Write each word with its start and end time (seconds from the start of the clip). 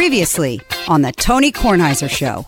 Previously 0.00 0.62
on 0.88 1.02
the 1.02 1.12
Tony 1.12 1.52
Kornheiser 1.52 2.08
Show. 2.08 2.46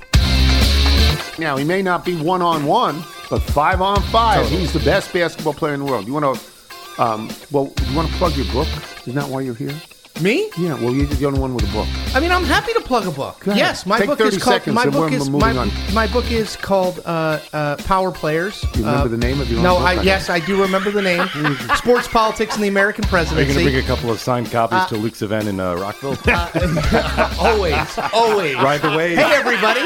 Now, 1.38 1.58
he 1.58 1.64
may 1.64 1.82
not 1.82 2.02
be 2.02 2.16
one 2.16 2.40
on 2.40 2.64
one, 2.64 3.04
but 3.28 3.40
five 3.42 3.82
on 3.82 4.00
five, 4.04 4.48
he's 4.48 4.72
the 4.72 4.80
best 4.80 5.12
basketball 5.12 5.52
player 5.52 5.74
in 5.74 5.80
the 5.80 5.84
world. 5.84 6.06
You 6.06 6.14
want 6.14 6.40
to, 6.40 7.02
um, 7.02 7.30
well, 7.50 7.70
you 7.86 7.94
want 7.94 8.08
to 8.08 8.14
plug 8.14 8.38
your 8.38 8.50
book? 8.54 8.68
Isn't 9.02 9.16
that 9.16 9.28
why 9.28 9.42
you're 9.42 9.54
here? 9.54 9.74
Me? 10.22 10.48
Yeah, 10.56 10.74
well, 10.74 10.92
you're 10.94 11.06
the 11.06 11.26
only 11.26 11.40
one 11.40 11.52
with 11.52 11.68
a 11.68 11.72
book. 11.72 11.88
I 12.14 12.20
mean, 12.20 12.30
I'm 12.30 12.44
happy 12.44 12.72
to 12.74 12.80
plug 12.80 13.06
a 13.06 13.10
book. 13.10 13.42
Yes, 13.44 13.84
my 13.86 13.98
Take 13.98 14.06
book 14.08 14.18
30 14.18 14.36
is 14.36 14.42
called. 14.42 14.54
seconds 14.54 14.74
my 14.74 14.82
and 14.84 14.92
book 14.92 15.10
we're 15.10 15.16
is 15.16 15.28
moving 15.28 15.56
my, 15.56 15.62
on. 15.62 15.70
my 15.92 16.06
book 16.06 16.30
is 16.30 16.54
called 16.54 17.00
uh, 17.04 17.40
uh, 17.52 17.76
Power 17.78 18.12
Players. 18.12 18.62
You 18.74 18.84
remember 18.84 19.00
Uh, 19.00 19.08
the 19.08 19.16
name 19.16 19.40
of 19.40 19.48
your 19.50 19.58
own 19.58 19.64
No, 19.64 19.74
book? 19.78 19.84
I, 19.88 20.02
yes, 20.02 20.30
I 20.30 20.38
do 20.38 20.60
remember 20.62 20.92
the 20.92 21.02
name. 21.02 21.26
Sports 21.76 22.06
Politics 22.06 22.54
and 22.54 22.62
the 22.62 22.68
American 22.68 23.04
Are 23.04 23.08
you 23.08 23.10
Presidency. 23.10 23.52
going 23.52 23.66
to 23.66 23.72
bring 23.72 23.84
a 23.84 23.86
couple 23.86 24.10
of 24.12 24.20
signed 24.20 24.50
copies 24.52 24.84
to 24.90 24.96
Luke's 24.96 25.22
event 25.22 25.48
in 25.48 25.58
uh, 25.58 25.74
Rockville? 25.74 26.16
always, 27.40 27.98
always. 28.12 28.54
Ride 28.56 28.80
the 28.82 28.94
wave. 28.96 29.18
Hey, 29.18 29.32
everybody. 29.34 29.80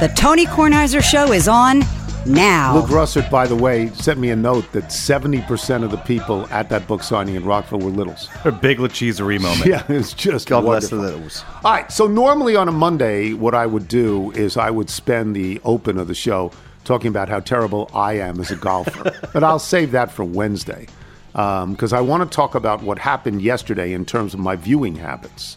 The 0.00 0.12
Tony 0.14 0.46
Kornheiser 0.46 1.02
Show 1.02 1.32
is 1.32 1.48
on 1.48 1.82
now. 2.26 2.76
Luke 2.76 2.86
Russert, 2.86 3.30
by 3.30 3.46
the 3.46 3.56
way, 3.56 3.88
sent 3.90 4.18
me 4.18 4.30
a 4.30 4.36
note 4.36 4.70
that 4.72 4.84
70% 4.84 5.84
of 5.84 5.90
the 5.90 5.96
people 5.98 6.46
at 6.50 6.68
that 6.68 6.86
book 6.86 7.02
signing 7.02 7.34
in 7.34 7.44
Rockville 7.44 7.80
were 7.80 7.90
littles. 7.90 8.28
A 8.44 8.52
big 8.52 8.78
Lacheserie 8.78 9.40
moment. 9.40 9.64
Yeah, 9.66 9.84
it's 9.88 10.12
just 10.12 10.48
God 10.48 10.62
bless 10.62 10.88
the 10.88 10.96
littles. 10.96 11.44
All 11.64 11.72
right, 11.72 11.90
so 11.90 12.06
normally 12.06 12.54
on 12.56 12.68
a 12.68 12.72
Monday, 12.72 13.32
what 13.32 13.54
I 13.54 13.66
would 13.66 13.88
do 13.88 14.30
is 14.32 14.56
I 14.56 14.70
would 14.70 14.90
spend 14.90 15.34
the 15.34 15.60
open 15.64 15.98
of 15.98 16.08
the 16.08 16.14
show 16.14 16.52
talking 16.84 17.08
about 17.08 17.28
how 17.28 17.40
terrible 17.40 17.90
I 17.94 18.14
am 18.14 18.40
as 18.40 18.50
a 18.50 18.56
golfer. 18.56 19.12
but 19.32 19.42
I'll 19.42 19.58
save 19.58 19.92
that 19.92 20.10
for 20.10 20.24
Wednesday 20.24 20.86
um, 21.34 21.72
because 21.72 21.92
I 21.92 22.00
want 22.00 22.30
to 22.30 22.34
talk 22.34 22.54
about 22.54 22.82
what 22.82 22.98
happened 22.98 23.42
yesterday 23.42 23.92
in 23.92 24.04
terms 24.04 24.34
of 24.34 24.40
my 24.40 24.56
viewing 24.56 24.96
habits. 24.96 25.56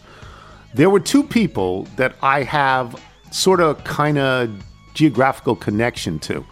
There 0.74 0.90
were 0.90 1.00
two 1.00 1.22
people 1.22 1.84
that 1.96 2.14
I 2.22 2.42
have 2.42 3.00
sort 3.30 3.60
of 3.60 3.82
kind 3.84 4.18
of 4.18 4.50
geographical 4.98 5.54
connection 5.54 6.18
to 6.18 6.44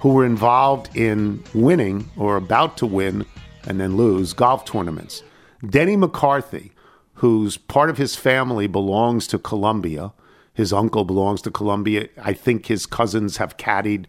who 0.00 0.08
were 0.08 0.26
involved 0.26 0.94
in 0.96 1.40
winning 1.54 2.10
or 2.16 2.36
about 2.36 2.76
to 2.76 2.84
win 2.84 3.24
and 3.68 3.78
then 3.78 3.96
lose 3.96 4.32
golf 4.32 4.64
tournaments. 4.64 5.22
Denny 5.64 5.94
McCarthy, 5.94 6.72
whose 7.14 7.56
part 7.56 7.90
of 7.90 7.98
his 7.98 8.16
family 8.16 8.66
belongs 8.66 9.28
to 9.28 9.38
Columbia, 9.38 10.12
his 10.52 10.72
uncle 10.72 11.04
belongs 11.04 11.40
to 11.42 11.52
Columbia. 11.52 12.08
I 12.20 12.32
think 12.32 12.66
his 12.66 12.86
cousins 12.86 13.36
have 13.36 13.56
caddied, 13.56 14.06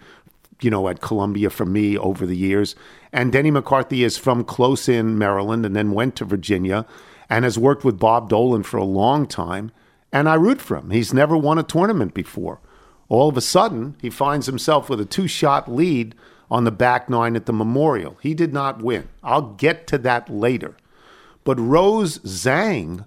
you 0.60 0.72
know, 0.72 0.88
at 0.88 1.02
Columbia 1.02 1.52
for 1.52 1.68
me 1.68 1.96
over 1.96 2.26
the 2.26 2.36
years. 2.36 2.76
And 3.12 3.32
Denny 3.32 3.52
McCarthy 3.52 4.04
is 4.04 4.18
from 4.18 4.44
close 4.44 4.90
in 4.90 5.20
Maryland 5.20 5.68
and 5.68 5.76
then 5.76 5.92
went 5.92 6.16
to 6.16 6.26
Virginia 6.26 6.88
and 7.30 7.46
has 7.46 7.60
worked 7.60 7.86
with 7.86 8.00
Bob 8.00 8.28
Dolan 8.28 8.64
for 8.64 8.78
a 8.78 8.84
long 8.84 9.28
time. 9.28 9.72
And 10.12 10.28
I 10.28 10.34
root 10.34 10.60
for 10.60 10.78
him. 10.78 10.90
He's 10.90 11.14
never 11.14 11.38
won 11.38 11.60
a 11.60 11.64
tournament 11.64 12.16
before. 12.16 12.60
All 13.14 13.30
of 13.30 13.38
a 13.38 13.42
sudden, 13.42 13.96
he 14.02 14.10
finds 14.10 14.48
himself 14.48 14.90
with 14.90 15.00
a 15.00 15.06
two 15.06 15.28
shot 15.28 15.72
lead 15.72 16.16
on 16.50 16.64
the 16.64 16.72
back 16.72 17.12
nine 17.12 17.36
at 17.36 17.46
the 17.46 17.54
Memorial. 17.54 18.18
He 18.24 18.34
did 18.34 18.52
not 18.52 18.82
win. 18.82 19.08
I'll 19.22 19.54
get 19.54 19.86
to 19.88 20.00
that 20.00 20.30
later. 20.30 20.76
But 21.44 21.60
Rose 21.60 22.18
Zhang, 22.20 23.06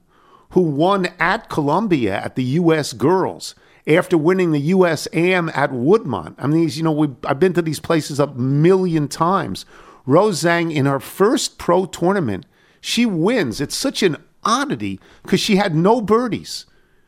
who 0.51 0.61
won 0.61 1.07
at 1.19 1.49
Columbia 1.49 2.17
at 2.19 2.37
the 2.37 2.45
U.S. 2.45 2.93
Girls 2.93 3.57
after 3.85 4.17
winning 4.17 4.53
the 4.53 4.61
U.S. 4.61 5.09
AM 5.13 5.49
at 5.49 5.73
Woodmont. 5.73 6.37
I 6.39 6.47
mean, 6.47 6.69
you 6.71 6.85
know, 6.85 6.93
we, 6.93 7.09
I've 7.25 7.41
been 7.41 7.55
to 7.55 7.63
these 7.63 7.81
places 7.81 8.21
a 8.21 8.29
million 8.29 9.09
times. 9.09 9.67
Rose 10.07 10.41
Zhang, 10.41 10.73
in 10.73 10.87
her 10.87 11.01
first 11.01 11.59
pro 11.59 11.85
tournament, 11.85 12.47
she 12.81 13.07
wins. 13.07 13.61
It's 13.61 13.75
such 13.75 14.05
an 14.05 14.19
oddity 14.45 15.01
because 15.25 15.41
she 15.41 15.57
had 15.57 15.75
no 15.75 16.01
birdies. 16.01 16.65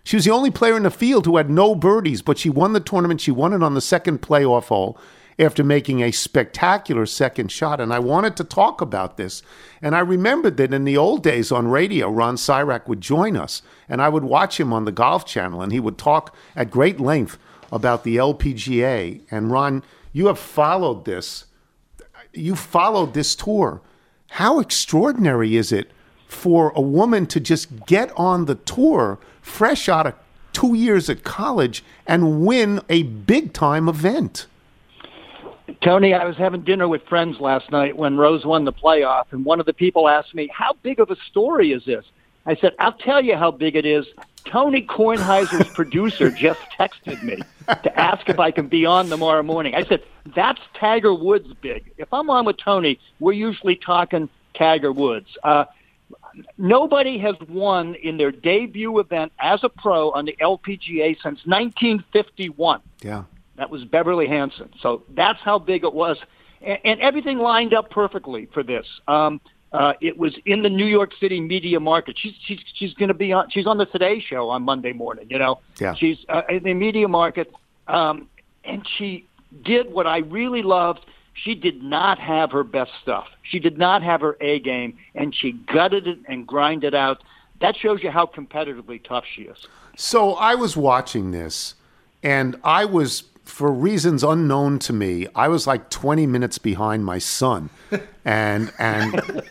She 0.08 0.16
was 0.16 0.24
the 0.24 0.30
only 0.30 0.50
player 0.50 0.74
in 0.74 0.84
the 0.84 0.90
field 0.90 1.26
who 1.26 1.36
had 1.36 1.50
no 1.50 1.74
birdies, 1.74 2.22
but 2.22 2.38
she 2.38 2.48
won 2.48 2.72
the 2.72 2.80
tournament. 2.80 3.20
She 3.20 3.30
won 3.30 3.52
it 3.52 3.62
on 3.62 3.74
the 3.74 3.82
second 3.82 4.22
playoff 4.22 4.68
hole 4.68 4.96
after 5.38 5.62
making 5.62 6.02
a 6.02 6.12
spectacular 6.12 7.04
second 7.04 7.52
shot. 7.52 7.78
And 7.78 7.92
I 7.92 7.98
wanted 7.98 8.34
to 8.38 8.44
talk 8.44 8.80
about 8.80 9.18
this. 9.18 9.42
And 9.82 9.94
I 9.94 9.98
remembered 9.98 10.56
that 10.56 10.72
in 10.72 10.86
the 10.86 10.96
old 10.96 11.22
days 11.22 11.52
on 11.52 11.68
radio, 11.68 12.08
Ron 12.08 12.36
Sirak 12.36 12.88
would 12.88 13.02
join 13.02 13.36
us, 13.36 13.60
and 13.86 14.00
I 14.00 14.08
would 14.08 14.24
watch 14.24 14.58
him 14.58 14.72
on 14.72 14.86
the 14.86 14.92
Golf 14.92 15.26
Channel, 15.26 15.60
and 15.60 15.72
he 15.72 15.78
would 15.78 15.98
talk 15.98 16.34
at 16.56 16.70
great 16.70 16.98
length 16.98 17.36
about 17.70 18.02
the 18.02 18.16
LPGA. 18.16 19.20
And 19.30 19.50
Ron, 19.50 19.82
you 20.14 20.28
have 20.28 20.38
followed 20.38 21.04
this. 21.04 21.44
You 22.32 22.56
followed 22.56 23.12
this 23.12 23.36
tour. 23.36 23.82
How 24.28 24.58
extraordinary 24.58 25.54
is 25.54 25.70
it 25.70 25.90
for 26.26 26.72
a 26.74 26.80
woman 26.80 27.26
to 27.26 27.40
just 27.40 27.84
get 27.84 28.10
on 28.16 28.46
the 28.46 28.54
tour 28.54 29.18
fresh 29.48 29.88
out 29.88 30.06
of 30.06 30.14
two 30.52 30.74
years 30.74 31.08
at 31.08 31.24
college 31.24 31.84
and 32.06 32.44
win 32.44 32.80
a 32.88 33.02
big 33.02 33.52
time 33.52 33.88
event? 33.88 34.46
Tony, 35.82 36.14
I 36.14 36.24
was 36.24 36.36
having 36.36 36.62
dinner 36.62 36.88
with 36.88 37.02
friends 37.02 37.38
last 37.40 37.70
night 37.70 37.96
when 37.96 38.16
Rose 38.16 38.44
won 38.44 38.64
the 38.64 38.72
playoff, 38.72 39.26
and 39.30 39.44
one 39.44 39.60
of 39.60 39.66
the 39.66 39.72
people 39.72 40.08
asked 40.08 40.34
me, 40.34 40.48
How 40.52 40.72
big 40.82 40.98
of 40.98 41.10
a 41.10 41.16
story 41.30 41.72
is 41.72 41.84
this? 41.84 42.04
I 42.46 42.56
said, 42.56 42.74
I'll 42.78 42.94
tell 42.94 43.22
you 43.22 43.36
how 43.36 43.50
big 43.50 43.76
it 43.76 43.84
is. 43.84 44.06
Tony 44.46 44.82
Kornheiser's 44.82 45.68
producer 45.74 46.30
just 46.30 46.60
texted 46.78 47.22
me 47.22 47.36
to 47.68 48.00
ask 48.00 48.28
if 48.28 48.38
I 48.38 48.50
can 48.50 48.66
be 48.66 48.86
on 48.86 49.08
tomorrow 49.08 49.42
morning. 49.42 49.74
I 49.74 49.84
said, 49.84 50.02
That's 50.34 50.60
Tiger 50.74 51.14
Woods 51.14 51.52
big. 51.60 51.92
If 51.98 52.12
I'm 52.12 52.30
on 52.30 52.46
with 52.46 52.56
Tony, 52.56 52.98
we're 53.20 53.32
usually 53.32 53.76
talking 53.76 54.28
Tiger 54.54 54.90
Woods. 54.90 55.28
Uh, 55.44 55.66
nobody 56.56 57.18
has 57.18 57.34
won 57.48 57.94
in 57.96 58.16
their 58.18 58.30
debut 58.30 58.98
event 58.98 59.32
as 59.40 59.60
a 59.64 59.68
pro 59.68 60.10
on 60.12 60.24
the 60.24 60.36
LPGA 60.40 61.16
since 61.22 61.40
1951. 61.46 62.80
Yeah. 63.02 63.24
That 63.56 63.70
was 63.70 63.84
Beverly 63.84 64.28
Hanson. 64.28 64.70
So 64.80 65.02
that's 65.14 65.40
how 65.40 65.58
big 65.58 65.82
it 65.84 65.92
was, 65.92 66.16
and, 66.62 66.78
and 66.84 67.00
everything 67.00 67.38
lined 67.38 67.74
up 67.74 67.90
perfectly 67.90 68.46
for 68.54 68.62
this. 68.62 68.86
Um, 69.08 69.40
uh, 69.72 69.92
it 70.00 70.16
was 70.16 70.34
in 70.46 70.62
the 70.62 70.70
New 70.70 70.86
York 70.86 71.10
City 71.20 71.40
media 71.40 71.78
market. 71.80 72.16
She's 72.18 72.34
she's 72.46 72.60
she's 72.74 72.94
going 72.94 73.08
to 73.08 73.14
be 73.14 73.32
on. 73.32 73.50
She's 73.50 73.66
on 73.66 73.76
the 73.76 73.84
Today 73.86 74.20
Show 74.20 74.48
on 74.48 74.62
Monday 74.62 74.92
morning. 74.92 75.26
You 75.28 75.38
know, 75.38 75.60
Yeah. 75.80 75.94
she's 75.94 76.18
uh, 76.28 76.42
in 76.48 76.62
the 76.62 76.72
media 76.74 77.08
market, 77.08 77.52
um, 77.88 78.28
and 78.64 78.86
she 78.96 79.26
did 79.64 79.92
what 79.92 80.06
I 80.06 80.18
really 80.18 80.62
loved. 80.62 81.00
She 81.42 81.54
did 81.54 81.82
not 81.82 82.18
have 82.18 82.50
her 82.52 82.64
best 82.64 82.92
stuff. 83.02 83.28
She 83.42 83.58
did 83.58 83.78
not 83.78 84.02
have 84.02 84.20
her 84.20 84.36
A 84.40 84.58
game, 84.60 84.98
and 85.14 85.34
she 85.34 85.52
gutted 85.52 86.06
it 86.06 86.18
and 86.26 86.46
grinded 86.46 86.94
out. 86.94 87.22
That 87.60 87.76
shows 87.76 88.02
you 88.02 88.10
how 88.10 88.26
competitively 88.26 89.02
tough 89.02 89.24
she 89.32 89.42
is. 89.42 89.66
So 89.96 90.34
I 90.34 90.54
was 90.54 90.76
watching 90.76 91.32
this, 91.32 91.74
and 92.22 92.56
I 92.62 92.84
was, 92.84 93.24
for 93.44 93.72
reasons 93.72 94.22
unknown 94.22 94.78
to 94.80 94.92
me, 94.92 95.26
I 95.34 95.48
was 95.48 95.66
like 95.66 95.90
20 95.90 96.26
minutes 96.26 96.58
behind 96.58 97.04
my 97.04 97.18
son, 97.18 97.70
and 98.24 98.72
and 98.78 99.42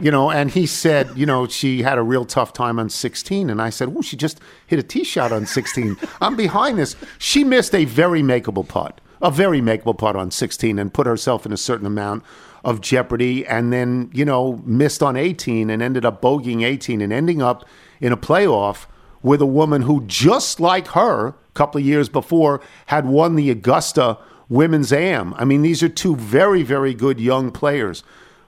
you 0.00 0.10
know, 0.10 0.30
and 0.30 0.50
he 0.50 0.66
said, 0.66 1.10
you 1.14 1.26
know, 1.26 1.46
she 1.46 1.82
had 1.82 1.98
a 1.98 2.02
real 2.02 2.24
tough 2.24 2.54
time 2.54 2.78
on 2.78 2.88
16, 2.88 3.50
and 3.50 3.60
I 3.60 3.68
said, 3.68 3.92
oh, 3.94 4.00
she 4.00 4.16
just 4.16 4.40
hit 4.66 4.78
a 4.78 4.82
tee 4.82 5.04
shot 5.04 5.30
on 5.30 5.44
16. 5.44 5.98
I'm 6.22 6.36
behind 6.36 6.78
this. 6.78 6.96
She 7.18 7.44
missed 7.44 7.74
a 7.74 7.84
very 7.84 8.22
makeable 8.22 8.66
putt, 8.66 8.98
a 9.22 9.30
very 9.30 9.60
makeable 9.60 9.96
putt 9.96 10.16
on 10.16 10.30
16, 10.30 10.78
and 10.78 10.92
put 10.92 11.06
herself 11.06 11.46
in 11.46 11.52
a 11.52 11.56
certain 11.56 11.86
amount 11.86 12.24
of 12.64 12.80
jeopardy, 12.80 13.46
and 13.46 13.72
then 13.72 14.10
you 14.12 14.24
know 14.24 14.60
missed 14.64 15.02
on 15.02 15.16
18 15.16 15.70
and 15.70 15.80
ended 15.80 16.04
up 16.04 16.20
bogeying 16.20 16.64
18 16.64 17.00
and 17.00 17.12
ending 17.12 17.40
up 17.40 17.64
in 18.00 18.12
a 18.12 18.16
playoff 18.16 18.86
with 19.22 19.40
a 19.40 19.46
woman 19.46 19.82
who, 19.82 20.04
just 20.06 20.60
like 20.60 20.88
her, 20.88 21.28
a 21.28 21.34
couple 21.54 21.80
of 21.80 21.86
years 21.86 22.08
before, 22.08 22.60
had 22.86 23.06
won 23.06 23.36
the 23.36 23.50
Augusta 23.50 24.18
Women's 24.48 24.92
Am. 24.92 25.32
I 25.34 25.44
mean, 25.44 25.62
these 25.62 25.82
are 25.82 25.88
two 25.88 26.16
very, 26.16 26.62
very 26.62 26.92
good 26.92 27.20
young 27.20 27.50
players. 27.50 28.02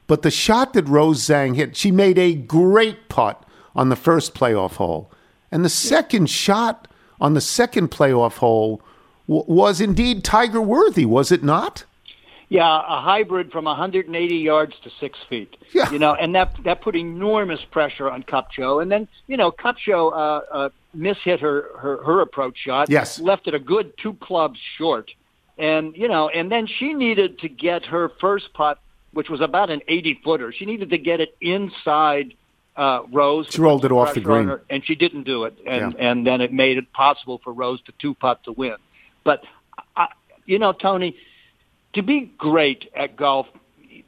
But 0.07 0.23
the 0.23 0.31
shot 0.31 0.75
that 0.75 0.89
Rose 0.89 1.23
Zhang 1.23 1.57
hit, 1.57 1.77
she 1.77 1.91
made 1.91 2.19
a 2.19 2.35
great 2.35 3.09
putt 3.09 3.47
on 3.75 3.89
the 3.89 3.97
first 3.97 4.35
playoff 4.35 4.77
hole. 4.77 5.11
And 5.51 5.65
the 5.65 5.71
second 5.71 6.29
shot 6.29 6.89
on 7.21 7.35
the 7.35 7.41
second 7.41 7.91
playoff 7.91 8.39
hole 8.39 8.83
w- 9.29 9.45
was 9.47 9.81
indeed 9.81 10.25
Tiger 10.25 10.61
worthy, 10.61 11.05
was 11.05 11.31
it 11.33 11.43
not? 11.43 11.85
Yeah, 12.51 12.67
a 12.87 13.01
hybrid 13.01 13.51
from 13.51 13.65
180 13.65 14.37
yards 14.37 14.75
to 14.85 14.91
six 15.01 15.19
feet. 15.29 15.57
Yeah. 15.73 15.91
You 15.91 15.99
know, 15.99 16.15
and 16.15 16.35
that 16.35 16.55
that 16.65 16.83
put 16.83 16.95
enormous 16.95 17.61
pressure 17.71 18.09
on 18.11 18.23
Kupcho. 18.23 18.81
And 18.83 18.93
then, 18.93 19.09
you 19.27 19.37
know, 19.37 19.51
Kupcho 19.51 20.13
uh, 20.13 20.17
uh, 20.55 20.69
mishit 20.97 21.41
her, 21.41 21.69
her 21.79 22.03
her 22.05 22.21
approach 22.21 22.57
shot. 22.59 22.91
Yes. 22.91 23.19
left 23.19 23.49
it 23.49 23.55
a 23.55 23.59
good 23.59 23.95
two 23.99 24.13
clubs 24.15 24.59
short. 24.79 25.11
And 25.59 25.97
you 25.97 26.07
know, 26.07 26.29
and 26.29 26.53
then 26.53 26.67
she 26.67 26.93
needed 26.93 27.39
to 27.41 27.49
get 27.49 27.87
her 27.87 28.11
first 28.21 28.53
putt, 28.55 28.79
which 29.13 29.31
was 29.31 29.41
about 29.41 29.71
an 29.71 29.81
80 29.89 30.21
footer. 30.23 30.53
She 30.53 30.67
needed 30.67 30.91
to 30.91 30.99
get 30.99 31.21
it 31.21 31.35
inside 31.41 32.35
uh, 32.77 33.03
Rose. 33.11 33.49
She 33.51 33.61
rolled 33.61 33.85
it 33.85 33.91
off 33.93 34.15
the 34.15 34.21
green. 34.21 34.49
her, 34.49 34.63
and 34.69 34.85
she 34.85 34.95
didn't 34.97 35.25
do 35.25 35.45
it. 35.45 35.57
And 35.67 35.95
Yeah. 35.95 36.11
and 36.11 36.27
then 36.27 36.41
it 36.41 36.53
made 36.53 36.77
it 36.77 36.93
possible 36.93 37.41
for 37.43 37.53
Rose 37.53 37.81
to 37.83 37.93
two 37.99 38.15
putt 38.15 38.45
to 38.45 38.53
win. 38.53 38.77
But 39.25 39.43
I, 39.97 40.09
you 40.47 40.59
know, 40.59 40.73
Tony, 40.73 41.17
to 41.95 42.03
be 42.03 42.33
great 42.39 42.91
at 42.95 43.17
golf, 43.17 43.47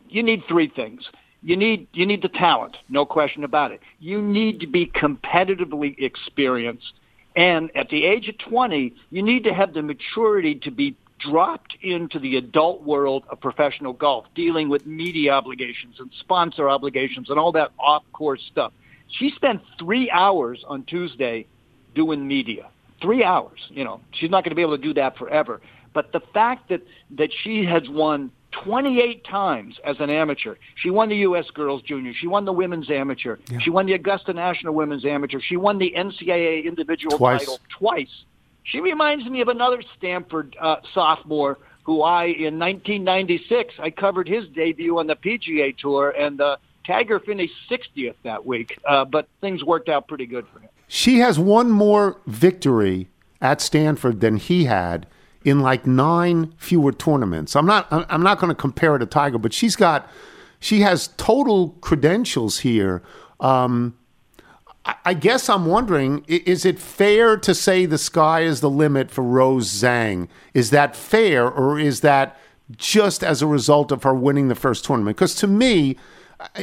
you 0.08 0.22
need 0.22 0.42
three 0.48 0.68
things. 0.68 1.02
you 1.42 1.56
need 1.56 1.86
you 1.92 2.04
need 2.04 2.22
the 2.22 2.28
talent, 2.28 2.76
no 2.88 3.06
question 3.06 3.44
about 3.44 3.70
it. 3.70 3.80
You 4.00 4.20
need 4.20 4.60
to 4.60 4.66
be 4.66 4.86
competitively 4.86 5.94
experienced, 5.98 6.92
and 7.36 7.70
at 7.76 7.88
the 7.88 8.04
age 8.04 8.28
of 8.28 8.36
20, 8.38 8.92
you 9.10 9.22
need 9.22 9.44
to 9.44 9.54
have 9.54 9.72
the 9.72 9.82
maturity 9.82 10.56
to 10.56 10.70
be 10.70 10.96
dropped 11.20 11.76
into 11.82 12.18
the 12.18 12.36
adult 12.36 12.82
world 12.82 13.24
of 13.30 13.40
professional 13.40 13.92
golf, 13.92 14.26
dealing 14.34 14.68
with 14.68 14.84
media 14.86 15.32
obligations 15.32 15.96
and 15.98 16.10
sponsor 16.20 16.68
obligations 16.68 17.30
and 17.30 17.38
all 17.38 17.52
that 17.52 17.70
off-course 17.78 18.42
stuff. 18.50 18.72
She 19.08 19.30
spent 19.30 19.62
three 19.78 20.10
hours 20.10 20.64
on 20.66 20.82
Tuesday 20.84 21.46
doing 21.94 22.26
media. 22.26 22.68
Three 23.00 23.22
hours. 23.22 23.60
You 23.70 23.84
know, 23.84 24.00
she's 24.12 24.30
not 24.30 24.44
going 24.44 24.50
to 24.50 24.56
be 24.56 24.62
able 24.62 24.76
to 24.76 24.82
do 24.82 24.94
that 24.94 25.16
forever. 25.16 25.60
But 25.92 26.12
the 26.12 26.20
fact 26.34 26.68
that 26.68 26.82
that 27.12 27.30
she 27.42 27.64
has 27.64 27.88
won 27.88 28.30
28 28.64 29.24
times 29.24 29.78
as 29.84 29.96
an 30.00 30.08
amateur. 30.10 30.54
She 30.76 30.90
won 30.90 31.08
the 31.08 31.16
U.S. 31.16 31.46
Girls 31.52 31.82
Junior. 31.82 32.12
She 32.18 32.26
won 32.26 32.44
the 32.44 32.52
Women's 32.52 32.90
Amateur. 32.90 33.36
Yeah. 33.50 33.58
She 33.58 33.70
won 33.70 33.86
the 33.86 33.92
Augusta 33.92 34.32
National 34.32 34.74
Women's 34.74 35.04
Amateur. 35.04 35.40
She 35.40 35.56
won 35.56 35.78
the 35.78 35.92
NCAA 35.96 36.64
individual 36.64 37.18
twice. 37.18 37.40
title 37.40 37.58
twice. 37.68 38.24
She 38.64 38.80
reminds 38.80 39.26
me 39.26 39.40
of 39.40 39.48
another 39.48 39.82
Stanford 39.98 40.56
uh, 40.60 40.76
sophomore 40.94 41.58
who 41.84 42.02
I, 42.02 42.24
in 42.24 42.58
1996, 42.58 43.74
I 43.78 43.90
covered 43.90 44.26
his 44.26 44.48
debut 44.48 44.98
on 44.98 45.06
the 45.06 45.14
PGA 45.14 45.76
Tour, 45.76 46.10
and 46.10 46.40
uh, 46.40 46.56
Tiger 46.84 47.20
finished 47.20 47.54
60th 47.70 48.16
that 48.24 48.44
week. 48.44 48.76
Uh, 48.84 49.04
but 49.04 49.28
things 49.40 49.62
worked 49.62 49.88
out 49.88 50.08
pretty 50.08 50.26
good 50.26 50.46
for 50.52 50.58
him. 50.58 50.68
She 50.88 51.18
has 51.18 51.38
one 51.38 51.70
more 51.70 52.20
victory 52.26 53.08
at 53.40 53.60
Stanford 53.60 54.20
than 54.20 54.36
he 54.36 54.64
had 54.64 55.06
in 55.44 55.60
like 55.60 55.86
nine 55.86 56.52
fewer 56.56 56.92
tournaments. 56.92 57.54
I'm 57.54 57.66
not 57.66 57.86
I'm 57.90 58.22
not 58.22 58.38
going 58.38 58.48
to 58.48 58.54
compare 58.54 58.92
her 58.92 58.98
to 58.98 59.06
Tiger, 59.06 59.38
but 59.38 59.52
she's 59.52 59.76
got 59.76 60.08
she 60.58 60.80
has 60.80 61.08
total 61.16 61.70
credentials 61.80 62.60
here. 62.60 63.02
Um, 63.40 63.96
I 65.04 65.14
guess 65.14 65.48
I'm 65.48 65.66
wondering 65.66 66.24
is 66.28 66.64
it 66.64 66.78
fair 66.78 67.36
to 67.36 67.54
say 67.54 67.86
the 67.86 67.98
sky 67.98 68.42
is 68.42 68.60
the 68.60 68.70
limit 68.70 69.10
for 69.10 69.22
Rose 69.22 69.68
Zhang? 69.68 70.28
Is 70.54 70.70
that 70.70 70.94
fair, 70.94 71.48
or 71.48 71.78
is 71.78 72.00
that 72.00 72.38
just 72.76 73.24
as 73.24 73.42
a 73.42 73.46
result 73.46 73.92
of 73.92 74.02
her 74.04 74.14
winning 74.14 74.48
the 74.48 74.54
first 74.54 74.84
tournament? 74.84 75.16
Because 75.16 75.34
to 75.36 75.46
me, 75.46 75.96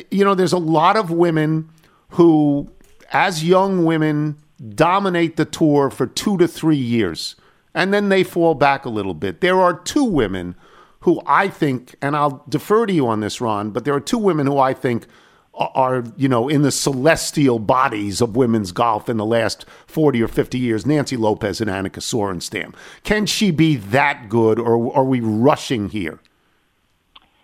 you 0.10 0.24
know, 0.24 0.36
there's 0.36 0.54
a 0.54 0.58
lot 0.58 0.96
of 0.96 1.12
women 1.12 1.70
who, 2.10 2.70
as 3.14 3.44
young 3.44 3.86
women, 3.86 4.38
dominate 4.76 5.38
the 5.38 5.46
tour 5.46 5.90
for 5.90 6.06
two 6.06 6.38
to 6.38 6.48
three 6.48 6.76
years 6.76 7.36
and 7.74 7.94
then 7.94 8.10
they 8.10 8.24
fall 8.24 8.56
back 8.56 8.86
a 8.86 8.90
little 8.90 9.14
bit. 9.14 9.42
There 9.42 9.60
are 9.60 9.74
two 9.74 10.04
women 10.04 10.56
who 11.02 11.22
I 11.26 11.50
think, 11.50 11.96
and 12.02 12.16
I'll 12.16 12.44
defer 12.48 12.86
to 12.86 12.94
you 12.94 13.08
on 13.08 13.20
this, 13.20 13.42
Ron, 13.42 13.72
but 13.72 13.84
there 13.84 13.94
are 13.94 14.00
two 14.00 14.18
women 14.18 14.48
who 14.48 14.58
I 14.58 14.74
think 14.74 15.06
are, 15.54 16.04
you 16.18 16.28
know, 16.28 16.50
in 16.50 16.62
the 16.64 16.72
celestial 16.72 17.60
bodies 17.60 18.22
of 18.22 18.36
women's 18.36 18.72
golf 18.72 19.08
in 19.08 19.18
the 19.18 19.26
last 19.26 19.66
40 19.86 20.22
or 20.24 20.28
50 20.28 20.58
years 20.58 20.86
Nancy 20.86 21.18
Lopez 21.18 21.62
and 21.62 21.70
Annika 21.70 22.00
Sorenstam. 22.00 22.74
Can 23.04 23.26
she 23.26 23.52
be 23.52 23.76
that 23.76 24.30
good, 24.30 24.60
or 24.60 24.96
are 24.96 25.04
we 25.04 25.20
rushing 25.20 25.90
here? 25.90 26.20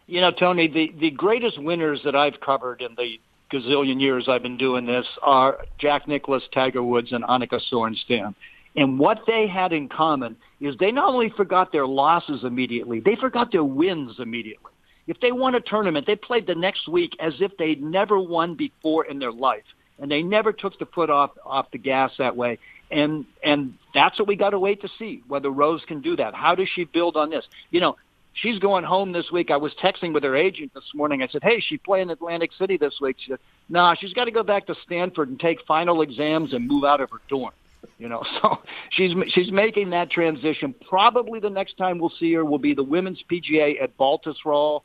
You 0.07 0.21
know, 0.21 0.31
Tony, 0.31 0.67
the, 0.67 0.91
the 0.97 1.11
greatest 1.11 1.61
winners 1.61 2.01
that 2.03 2.15
I've 2.15 2.39
covered 2.39 2.81
in 2.81 2.95
the 2.95 3.19
gazillion 3.51 3.99
years 3.99 4.27
I've 4.27 4.43
been 4.43 4.57
doing 4.57 4.85
this 4.85 5.05
are 5.21 5.59
Jack 5.79 6.07
Nicklaus, 6.07 6.43
Tiger 6.53 6.83
Woods, 6.83 7.11
and 7.11 7.23
Annika 7.23 7.59
Sorenstam. 7.71 8.35
And 8.75 8.99
what 8.99 9.21
they 9.27 9.47
had 9.47 9.73
in 9.73 9.89
common 9.89 10.35
is 10.61 10.75
they 10.79 10.91
not 10.91 11.13
only 11.13 11.29
forgot 11.35 11.71
their 11.71 11.87
losses 11.87 12.43
immediately, 12.43 12.99
they 12.99 13.15
forgot 13.15 13.51
their 13.51 13.63
wins 13.63 14.15
immediately. 14.19 14.71
If 15.07 15.19
they 15.21 15.31
won 15.31 15.55
a 15.55 15.59
tournament, 15.59 16.05
they 16.05 16.15
played 16.15 16.45
the 16.45 16.55
next 16.55 16.87
week 16.87 17.15
as 17.19 17.33
if 17.39 17.57
they'd 17.57 17.81
never 17.81 18.19
won 18.19 18.53
before 18.55 19.05
in 19.05 19.17
their 19.17 19.31
life. 19.31 19.63
And 19.97 20.09
they 20.09 20.21
never 20.21 20.53
took 20.53 20.77
the 20.79 20.85
foot 20.85 21.09
off 21.09 21.31
off 21.43 21.71
the 21.71 21.77
gas 21.77 22.11
that 22.19 22.37
way. 22.37 22.59
And 22.91 23.25
and 23.43 23.73
that's 23.93 24.17
what 24.19 24.27
we 24.27 24.35
got 24.35 24.51
to 24.51 24.59
wait 24.59 24.81
to 24.81 24.89
see 24.99 25.23
whether 25.27 25.49
Rose 25.49 25.81
can 25.87 25.99
do 26.01 26.15
that. 26.15 26.35
How 26.35 26.55
does 26.55 26.69
she 26.73 26.85
build 26.85 27.17
on 27.17 27.29
this? 27.31 27.43
You 27.71 27.81
know, 27.81 27.97
she's 28.41 28.59
going 28.59 28.83
home 28.83 29.11
this 29.11 29.31
week. 29.31 29.51
I 29.51 29.57
was 29.57 29.73
texting 29.83 30.13
with 30.13 30.23
her 30.23 30.35
agent 30.35 30.73
this 30.73 30.83
morning. 30.93 31.21
I 31.21 31.27
said, 31.27 31.43
"Hey, 31.43 31.59
she 31.59 31.77
playing 31.77 32.09
Atlantic 32.09 32.51
City 32.57 32.77
this 32.77 32.95
week?" 33.01 33.17
She 33.19 33.31
said, 33.31 33.39
"Nah, 33.69 33.95
she's 33.95 34.13
got 34.13 34.25
to 34.25 34.31
go 34.31 34.43
back 34.43 34.67
to 34.67 34.75
Stanford 34.85 35.29
and 35.29 35.39
take 35.39 35.59
final 35.67 36.01
exams 36.01 36.53
and 36.53 36.67
move 36.67 36.83
out 36.83 37.01
of 37.01 37.09
her 37.11 37.21
dorm." 37.27 37.53
You 37.97 38.09
know, 38.09 38.23
so 38.41 38.59
she's 38.91 39.13
she's 39.29 39.51
making 39.51 39.89
that 39.91 40.09
transition. 40.11 40.73
Probably 40.87 41.39
the 41.39 41.49
next 41.49 41.77
time 41.77 41.99
we'll 41.99 42.13
see 42.19 42.33
her 42.33 42.45
will 42.45 42.59
be 42.59 42.73
the 42.73 42.83
Women's 42.83 43.23
PGA 43.31 43.81
at 43.81 43.97
Baltusrol, 43.97 44.81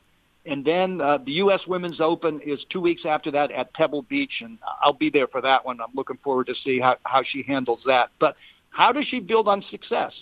and 0.46 0.64
then 0.64 1.00
uh, 1.00 1.18
the 1.18 1.32
U.S. 1.32 1.60
Women's 1.66 2.00
Open 2.00 2.40
is 2.44 2.60
two 2.70 2.80
weeks 2.80 3.02
after 3.06 3.30
that 3.30 3.50
at 3.50 3.72
Pebble 3.74 4.02
Beach, 4.02 4.40
and 4.40 4.58
I'll 4.82 4.92
be 4.92 5.10
there 5.10 5.28
for 5.28 5.40
that 5.40 5.64
one. 5.64 5.80
I'm 5.80 5.94
looking 5.94 6.18
forward 6.22 6.46
to 6.48 6.54
see 6.64 6.80
how 6.80 6.96
how 7.04 7.22
she 7.22 7.42
handles 7.42 7.80
that. 7.86 8.10
But 8.18 8.36
how 8.70 8.92
does 8.92 9.06
she 9.06 9.20
build 9.20 9.48
on 9.48 9.64
success? 9.70 10.12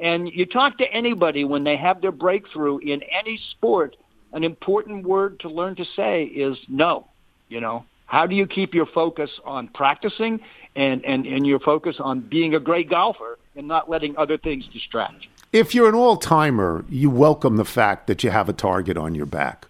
And 0.00 0.28
you 0.32 0.46
talk 0.46 0.78
to 0.78 0.84
anybody 0.92 1.44
when 1.44 1.64
they 1.64 1.76
have 1.76 2.00
their 2.00 2.12
breakthrough 2.12 2.78
in 2.78 3.02
any 3.02 3.38
sport, 3.50 3.96
an 4.32 4.44
important 4.44 5.04
word 5.04 5.40
to 5.40 5.48
learn 5.48 5.76
to 5.76 5.84
say 5.94 6.24
is 6.24 6.56
no. 6.68 7.06
You 7.48 7.60
know, 7.60 7.84
how 8.06 8.26
do 8.26 8.34
you 8.34 8.46
keep 8.46 8.74
your 8.74 8.86
focus 8.86 9.30
on 9.44 9.68
practicing 9.68 10.40
and, 10.74 11.04
and, 11.04 11.26
and 11.26 11.46
your 11.46 11.60
focus 11.60 11.96
on 11.98 12.20
being 12.20 12.54
a 12.54 12.60
great 12.60 12.88
golfer 12.88 13.38
and 13.54 13.68
not 13.68 13.90
letting 13.90 14.16
other 14.16 14.38
things 14.38 14.66
distract 14.72 15.22
you? 15.22 15.28
If 15.52 15.74
you're 15.74 15.88
an 15.88 15.94
all 15.94 16.16
timer, 16.16 16.84
you 16.88 17.10
welcome 17.10 17.56
the 17.56 17.64
fact 17.64 18.06
that 18.06 18.24
you 18.24 18.30
have 18.30 18.48
a 18.48 18.52
target 18.52 18.96
on 18.96 19.14
your 19.14 19.26
back. 19.26 19.66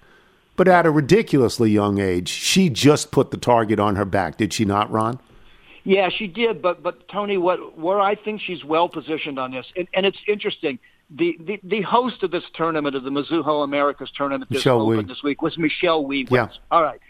But 0.56 0.68
at 0.68 0.84
a 0.84 0.90
ridiculously 0.90 1.70
young 1.70 1.98
age, 1.98 2.28
she 2.28 2.68
just 2.68 3.10
put 3.10 3.30
the 3.30 3.38
target 3.38 3.80
on 3.80 3.96
her 3.96 4.04
back, 4.04 4.36
did 4.36 4.52
she 4.52 4.66
not, 4.66 4.90
Ron? 4.90 5.18
Yeah, 5.90 6.08
she 6.08 6.28
did. 6.28 6.62
But 6.62 6.84
but 6.84 7.08
Tony, 7.08 7.36
what 7.36 7.76
where 7.76 8.00
I 8.00 8.14
think 8.14 8.40
she's 8.40 8.62
well 8.64 8.88
positioned 8.88 9.40
on 9.40 9.50
this, 9.50 9.66
and, 9.74 9.88
and 9.92 10.06
it's 10.06 10.18
interesting. 10.28 10.78
The, 11.10 11.36
the 11.40 11.58
the 11.64 11.82
host 11.82 12.22
of 12.22 12.30
this 12.30 12.44
tournament 12.54 12.94
of 12.94 13.02
the 13.02 13.10
Mizuho 13.10 13.64
Americas 13.64 14.08
tournament 14.16 14.48
this, 14.50 14.58
Michelle 14.58 15.02
this 15.02 15.24
week 15.24 15.42
was 15.42 15.58
Michelle 15.58 16.04
Wie. 16.04 16.28
Yeah. 16.30 16.46
All 16.70 16.84
right. 16.84 17.00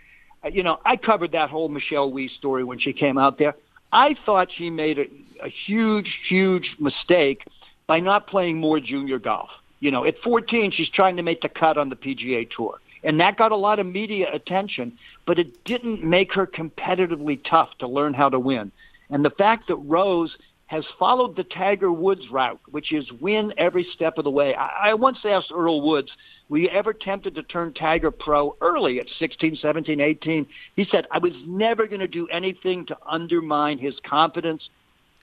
Uh, 0.42 0.48
you 0.48 0.62
know, 0.62 0.80
I 0.86 0.96
covered 0.96 1.32
that 1.32 1.50
whole 1.50 1.68
Michelle 1.68 2.10
Wie 2.10 2.28
story 2.28 2.64
when 2.64 2.78
she 2.78 2.94
came 2.94 3.18
out 3.18 3.36
there. 3.36 3.54
I 3.92 4.16
thought 4.24 4.48
she 4.56 4.70
made 4.70 4.98
a, 4.98 5.04
a 5.44 5.50
huge, 5.66 6.18
huge 6.26 6.76
mistake 6.78 7.44
by 7.86 8.00
not 8.00 8.28
playing 8.28 8.56
more 8.56 8.80
junior 8.80 9.18
golf. 9.18 9.50
You 9.80 9.90
know, 9.90 10.06
at 10.06 10.14
14, 10.24 10.72
she's 10.74 10.88
trying 10.88 11.16
to 11.16 11.22
make 11.22 11.42
the 11.42 11.50
cut 11.50 11.76
on 11.76 11.90
the 11.90 11.96
PGA 11.96 12.48
Tour. 12.50 12.78
And 13.02 13.20
that 13.20 13.36
got 13.36 13.52
a 13.52 13.56
lot 13.56 13.78
of 13.78 13.86
media 13.86 14.28
attention, 14.32 14.98
but 15.26 15.38
it 15.38 15.64
didn't 15.64 16.04
make 16.04 16.32
her 16.34 16.46
competitively 16.46 17.40
tough 17.48 17.70
to 17.78 17.88
learn 17.88 18.14
how 18.14 18.28
to 18.28 18.38
win. 18.38 18.72
And 19.08 19.24
the 19.24 19.30
fact 19.30 19.68
that 19.68 19.76
Rose 19.76 20.36
has 20.70 20.84
followed 21.00 21.34
the 21.34 21.42
Tiger 21.42 21.90
Woods 21.90 22.30
route, 22.30 22.60
which 22.70 22.92
is 22.92 23.10
win 23.20 23.52
every 23.58 23.84
step 23.92 24.18
of 24.18 24.24
the 24.24 24.30
way. 24.30 24.54
I, 24.54 24.90
I 24.90 24.94
once 24.94 25.18
asked 25.24 25.50
Earl 25.52 25.80
Woods, 25.80 26.12
were 26.48 26.58
you 26.58 26.68
ever 26.68 26.92
tempted 26.92 27.34
to 27.34 27.42
turn 27.42 27.72
Tiger 27.72 28.12
pro 28.12 28.56
early 28.60 29.00
at 29.00 29.06
16, 29.18 29.56
17, 29.56 30.00
18? 30.00 30.46
He 30.76 30.84
said, 30.84 31.08
I 31.10 31.18
was 31.18 31.32
never 31.44 31.88
going 31.88 32.00
to 32.00 32.06
do 32.06 32.28
anything 32.28 32.86
to 32.86 32.96
undermine 33.04 33.78
his 33.78 33.94
confidence. 34.08 34.68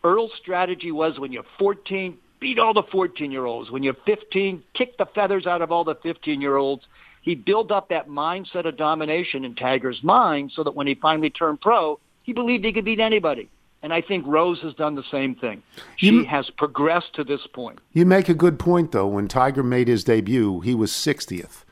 Earl's 0.03 0.33
strategy 0.37 0.91
was 0.91 1.17
when 1.17 1.31
you're 1.31 1.45
14, 1.57 2.17
beat 2.41 2.59
all 2.59 2.73
the 2.73 2.83
14-year-olds. 2.83 3.71
When 3.71 3.83
you're 3.83 3.95
15, 4.05 4.63
kick 4.73 4.97
the 4.97 5.05
feathers 5.05 5.45
out 5.45 5.61
of 5.61 5.71
all 5.71 5.85
the 5.85 5.95
15-year-olds. 5.95 6.83
He 7.27 7.35
built 7.35 7.73
up 7.73 7.89
that 7.89 8.07
mindset 8.07 8.65
of 8.65 8.77
domination 8.77 9.43
in 9.43 9.53
Tiger's 9.53 10.01
mind 10.01 10.53
so 10.55 10.63
that 10.63 10.75
when 10.75 10.87
he 10.87 10.95
finally 10.95 11.29
turned 11.29 11.59
pro, 11.59 11.99
he 12.23 12.31
believed 12.31 12.63
he 12.63 12.71
could 12.71 12.85
beat 12.85 13.01
anybody. 13.01 13.49
And 13.83 13.93
I 13.93 13.99
think 13.99 14.25
Rose 14.25 14.61
has 14.61 14.73
done 14.75 14.95
the 14.95 15.03
same 15.11 15.35
thing. 15.35 15.61
She 15.97 16.05
you, 16.05 16.23
has 16.23 16.49
progressed 16.51 17.15
to 17.15 17.25
this 17.25 17.45
point. 17.51 17.79
You 17.91 18.05
make 18.05 18.29
a 18.29 18.33
good 18.33 18.57
point, 18.57 18.93
though. 18.93 19.07
When 19.07 19.27
Tiger 19.27 19.61
made 19.61 19.89
his 19.89 20.05
debut, 20.05 20.61
he 20.61 20.73
was 20.73 20.93
60th. 20.93 21.65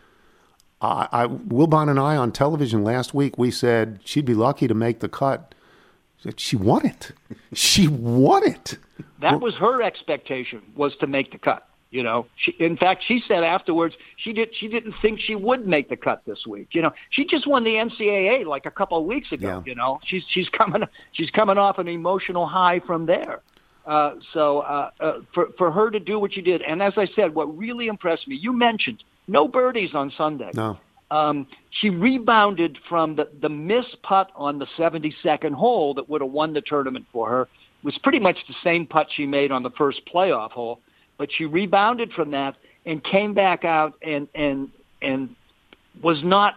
Uh, 0.81 1.07
I, 1.09 1.27
Wilbon 1.27 1.89
and 1.89 2.01
I 2.01 2.17
on 2.17 2.33
television 2.33 2.83
last 2.83 3.13
week, 3.13 3.37
we 3.37 3.49
said 3.49 4.01
she'd 4.03 4.25
be 4.25 4.33
lucky 4.33 4.67
to 4.67 4.73
make 4.73 4.99
the 4.99 5.07
cut. 5.07 5.55
She 6.35 6.57
won 6.57 6.85
it. 6.85 7.13
She 7.53 7.87
won 7.87 8.45
it. 8.45 8.77
That 9.21 9.39
was 9.39 9.55
her 9.55 9.81
expectation, 9.81 10.61
was 10.75 10.93
to 10.97 11.07
make 11.07 11.31
the 11.31 11.37
cut. 11.37 11.65
You 11.91 12.03
know, 12.03 12.25
she, 12.35 12.51
in 12.59 12.75
fact, 12.75 13.03
she 13.07 13.21
said 13.27 13.43
afterwards 13.43 13.95
she 14.17 14.33
did 14.33 14.49
she 14.59 14.67
didn't 14.67 14.95
think 15.01 15.19
she 15.19 15.35
would 15.35 15.67
make 15.67 15.87
the 15.87 15.95
cut 15.95 16.23
this 16.25 16.45
week. 16.45 16.69
You 16.71 16.81
know, 16.81 16.91
she 17.11 17.25
just 17.25 17.47
won 17.47 17.63
the 17.63 17.71
NCAA 17.71 18.45
like 18.45 18.65
a 18.65 18.71
couple 18.71 18.97
of 18.97 19.05
weeks 19.05 19.31
ago. 19.31 19.47
Yeah. 19.47 19.63
You 19.65 19.75
know, 19.75 19.99
she's 20.05 20.23
she's 20.29 20.49
coming 20.49 20.83
she's 21.13 21.29
coming 21.29 21.57
off 21.57 21.77
an 21.77 21.87
emotional 21.87 22.47
high 22.47 22.81
from 22.85 23.05
there. 23.05 23.41
Uh, 23.85 24.15
so 24.33 24.59
uh, 24.59 24.89
uh, 24.99 25.13
for 25.33 25.49
for 25.57 25.71
her 25.71 25.91
to 25.91 25.99
do 25.99 26.19
what 26.19 26.33
she 26.33 26.41
did, 26.41 26.61
and 26.63 26.81
as 26.81 26.93
I 26.97 27.07
said, 27.15 27.35
what 27.35 27.55
really 27.57 27.87
impressed 27.87 28.27
me, 28.27 28.35
you 28.35 28.51
mentioned 28.51 29.03
no 29.27 29.47
birdies 29.47 29.93
on 29.93 30.11
Sunday. 30.17 30.49
No. 30.53 30.77
Um, 31.11 31.45
she 31.69 31.91
rebounded 31.91 32.79
from 32.89 33.15
the 33.15 33.29
the 33.41 33.49
miss 33.49 33.85
putt 34.01 34.31
on 34.35 34.57
the 34.57 34.65
72nd 34.77 35.53
hole 35.53 35.93
that 35.93 36.09
would 36.09 36.21
have 36.21 36.31
won 36.31 36.53
the 36.53 36.61
tournament 36.61 37.05
for 37.13 37.29
her. 37.29 37.41
It 37.43 37.85
was 37.85 37.97
pretty 38.01 38.19
much 38.19 38.37
the 38.47 38.55
same 38.63 38.87
putt 38.87 39.07
she 39.15 39.27
made 39.27 39.51
on 39.51 39.61
the 39.61 39.69
first 39.71 40.01
playoff 40.11 40.51
hole 40.51 40.81
but 41.17 41.31
she 41.31 41.45
rebounded 41.45 42.13
from 42.13 42.31
that 42.31 42.55
and 42.85 43.03
came 43.03 43.33
back 43.33 43.65
out 43.65 43.93
and 44.01 44.27
and 44.35 44.69
and 45.01 45.35
was 46.01 46.23
not 46.23 46.55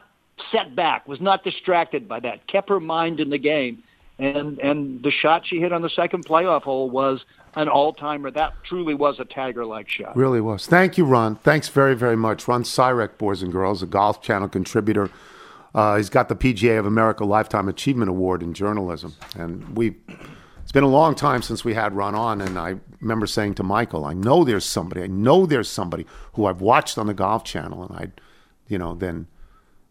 set 0.53 0.75
back, 0.75 1.07
was 1.07 1.21
not 1.21 1.45
distracted 1.45 2.09
by 2.09 2.21
that, 2.21 2.47
kept 2.47 2.69
her 2.69 2.81
mind 2.81 3.21
in 3.21 3.31
the 3.31 3.39
game. 3.39 3.83
And 4.19 4.59
and 4.59 5.03
the 5.03 5.11
shot 5.11 5.47
she 5.47 5.61
hit 5.61 5.73
on 5.73 5.83
the 5.83 5.91
second 5.91 6.27
playoff 6.27 6.63
hole 6.63 6.91
was 6.91 7.25
an 7.55 7.69
all 7.69 7.93
timer. 7.93 8.31
That 8.31 8.55
truly 8.65 8.95
was 8.95 9.19
a 9.19 9.25
Tiger 9.25 9.65
like 9.65 9.89
shot. 9.89 10.17
Really 10.17 10.41
was. 10.41 10.67
Thank 10.67 10.99
you, 10.99 11.05
Ron. 11.05 11.37
Thanks 11.37 11.69
very, 11.69 11.95
very 11.95 12.17
much. 12.17 12.47
Ron 12.49 12.63
Sirak, 12.63 13.19
boys 13.19 13.43
and 13.43 13.53
girls, 13.53 13.83
a 13.83 13.87
Golf 13.87 14.23
Channel 14.23 14.49
contributor. 14.49 15.11
Uh, 15.75 15.97
he's 15.97 16.09
got 16.09 16.29
the 16.29 16.37
PGA 16.37 16.79
of 16.79 16.87
America 16.87 17.25
Lifetime 17.25 17.69
Achievement 17.69 18.09
Award 18.09 18.43
in 18.43 18.55
journalism. 18.55 19.15
And 19.37 19.77
we, 19.77 19.97
it's 20.69 20.73
been 20.75 20.85
a 20.85 20.87
long 20.87 21.15
time 21.15 21.41
since 21.41 21.65
we 21.65 21.73
had 21.73 21.95
Ron 21.97 22.15
on. 22.15 22.43
And 22.43 22.59
I 22.59 22.75
remember 23.01 23.27
saying 23.27 23.55
to 23.55 23.63
Michael, 23.63 24.05
I 24.05 24.13
know 24.13 24.45
there's 24.45 24.67
somebody, 24.67 25.03
I 25.03 25.07
know 25.07 25.47
there's 25.47 25.67
somebody 25.71 26.05
who 26.35 26.45
I've 26.45 26.61
watched 26.61 26.99
on 26.99 27.07
the 27.07 27.15
Golf 27.15 27.43
Channel. 27.43 27.85
And 27.85 27.97
I, 27.97 28.13
you 28.69 28.77
know, 28.77 28.95
then 28.95 29.29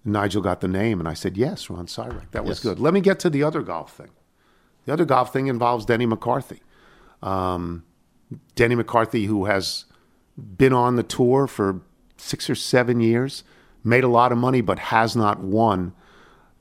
Nigel 0.06 0.44
got 0.44 0.62
the 0.62 0.68
name. 0.68 1.00
And 1.00 1.10
I 1.10 1.16
said, 1.16 1.36
yes, 1.36 1.68
Ron 1.72 1.88
Sirak. 1.88 2.30
That 2.30 2.44
was 2.46 2.60
Yes. 2.60 2.64
good. 2.64 2.80
Let 2.80 2.94
me 2.94 3.02
get 3.02 3.18
to 3.22 3.30
the 3.32 3.42
other 3.42 3.64
golf 3.64 3.94
thing. 3.94 4.12
The 4.86 4.94
other 4.94 5.04
golf 5.04 5.34
thing 5.34 5.48
involves 5.48 5.84
Denny 5.84 6.06
McCarthy. 6.06 6.62
Um, 7.24 7.84
Denny 8.54 8.76
McCarthy, 8.76 9.26
who 9.26 9.46
has 9.46 9.86
been 10.38 10.74
on 10.74 10.96
the 10.96 11.02
tour 11.02 11.48
for 11.48 11.82
six 12.18 12.52
or 12.52 12.56
seven 12.56 13.00
years, 13.00 13.44
made 13.84 14.04
a 14.04 14.08
lot 14.08 14.32
of 14.32 14.38
money, 14.38 14.62
but 14.62 14.78
has 14.78 15.16
not 15.16 15.40
won. 15.40 15.96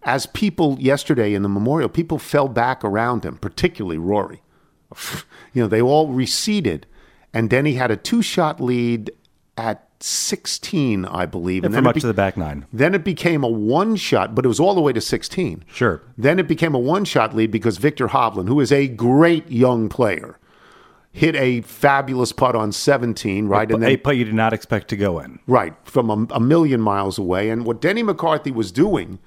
As 0.06 0.24
people 0.24 0.78
yesterday 0.78 1.34
in 1.34 1.42
the 1.42 1.48
memorial, 1.48 1.88
people 1.88 2.18
fell 2.18 2.46
back 2.46 2.84
around 2.84 3.24
him, 3.24 3.36
particularly 3.36 3.98
Rory. 3.98 4.42
You 5.52 5.62
know, 5.62 5.68
they 5.68 5.80
all 5.80 6.08
receded, 6.08 6.86
and 7.32 7.48
Denny 7.48 7.74
had 7.74 7.90
a 7.90 7.96
two-shot 7.96 8.60
lead 8.60 9.10
at 9.56 9.88
16, 10.00 11.06
I 11.06 11.24
believe. 11.24 11.64
And 11.64 11.72
then 11.72 11.82
from 11.82 11.96
it 11.96 12.00
to 12.00 12.06
the 12.06 12.12
back 12.14 12.36
nine. 12.36 12.66
Then 12.74 12.94
it 12.94 13.02
became 13.02 13.42
a 13.42 13.48
one-shot, 13.48 14.34
but 14.34 14.44
it 14.44 14.48
was 14.48 14.60
all 14.60 14.74
the 14.74 14.82
way 14.82 14.92
to 14.92 15.00
16. 15.00 15.64
Sure. 15.72 16.02
Then 16.18 16.38
it 16.38 16.46
became 16.46 16.74
a 16.74 16.78
one-shot 16.78 17.34
lead 17.34 17.50
because 17.50 17.78
Viktor 17.78 18.08
Hovland, 18.08 18.48
who 18.48 18.60
is 18.60 18.70
a 18.70 18.86
great 18.86 19.50
young 19.50 19.88
player, 19.88 20.38
hit 21.10 21.34
a 21.36 21.62
fabulous 21.62 22.32
putt 22.32 22.54
on 22.54 22.70
17, 22.70 23.48
right? 23.48 23.70
And 23.70 23.82
a 23.82 23.96
putt 23.96 24.18
you 24.18 24.24
did 24.24 24.34
not 24.34 24.52
expect 24.52 24.88
to 24.88 24.96
go 24.96 25.18
in. 25.18 25.38
right 25.46 25.74
from 25.84 26.10
a, 26.10 26.34
a 26.34 26.40
million 26.40 26.82
miles 26.82 27.16
away. 27.16 27.48
And 27.48 27.64
what 27.64 27.80
Denny 27.80 28.02
McCarthy 28.02 28.50
was 28.50 28.70
doing 28.70 29.18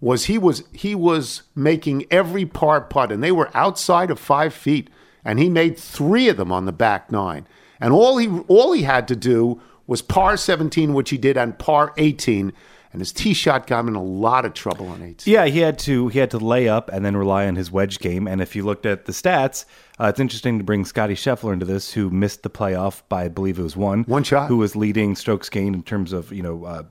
was 0.00 0.26
he 0.26 0.38
was 0.38 0.64
he 0.72 0.94
was 0.94 1.42
making 1.54 2.06
every 2.10 2.44
par 2.44 2.80
putt, 2.80 3.12
and 3.12 3.22
they 3.22 3.32
were 3.32 3.50
outside 3.54 4.10
of 4.10 4.18
five 4.18 4.52
feet, 4.52 4.90
and 5.24 5.38
he 5.38 5.48
made 5.48 5.78
three 5.78 6.28
of 6.28 6.36
them 6.36 6.52
on 6.52 6.66
the 6.66 6.72
back 6.72 7.10
nine. 7.10 7.46
And 7.80 7.92
all 7.92 8.18
he 8.18 8.28
all 8.48 8.72
he 8.72 8.82
had 8.82 9.08
to 9.08 9.16
do 9.16 9.60
was 9.86 10.02
par 10.02 10.36
17, 10.36 10.94
which 10.94 11.10
he 11.10 11.18
did, 11.18 11.36
and 11.36 11.58
par 11.58 11.92
18. 11.96 12.52
And 12.96 13.00
his 13.02 13.12
tee 13.12 13.34
shot 13.34 13.66
got 13.66 13.80
him 13.80 13.88
in 13.88 13.94
a 13.94 14.02
lot 14.02 14.46
of 14.46 14.54
trouble 14.54 14.88
on 14.88 15.02
18. 15.02 15.30
Yeah, 15.30 15.44
he 15.44 15.58
had 15.58 15.78
to 15.80 16.08
he 16.08 16.18
had 16.18 16.30
to 16.30 16.38
lay 16.38 16.66
up 16.66 16.88
and 16.90 17.04
then 17.04 17.14
rely 17.14 17.46
on 17.46 17.54
his 17.54 17.70
wedge 17.70 17.98
game. 17.98 18.26
And 18.26 18.40
if 18.40 18.56
you 18.56 18.64
looked 18.64 18.86
at 18.86 19.04
the 19.04 19.12
stats, 19.12 19.66
uh, 20.00 20.06
it's 20.06 20.18
interesting 20.18 20.56
to 20.56 20.64
bring 20.64 20.82
Scotty 20.86 21.12
Scheffler 21.14 21.52
into 21.52 21.66
this, 21.66 21.92
who 21.92 22.08
missed 22.08 22.42
the 22.42 22.48
playoff 22.48 23.02
by 23.10 23.24
I 23.24 23.28
believe 23.28 23.58
it 23.58 23.62
was 23.62 23.76
one 23.76 24.04
One 24.04 24.22
shot. 24.24 24.48
who 24.48 24.56
was 24.56 24.74
leading 24.76 25.14
strokes 25.14 25.50
gained 25.50 25.74
in 25.74 25.82
terms 25.82 26.14
of 26.14 26.32
you 26.32 26.42
know 26.42 26.64
uh, 26.64 26.84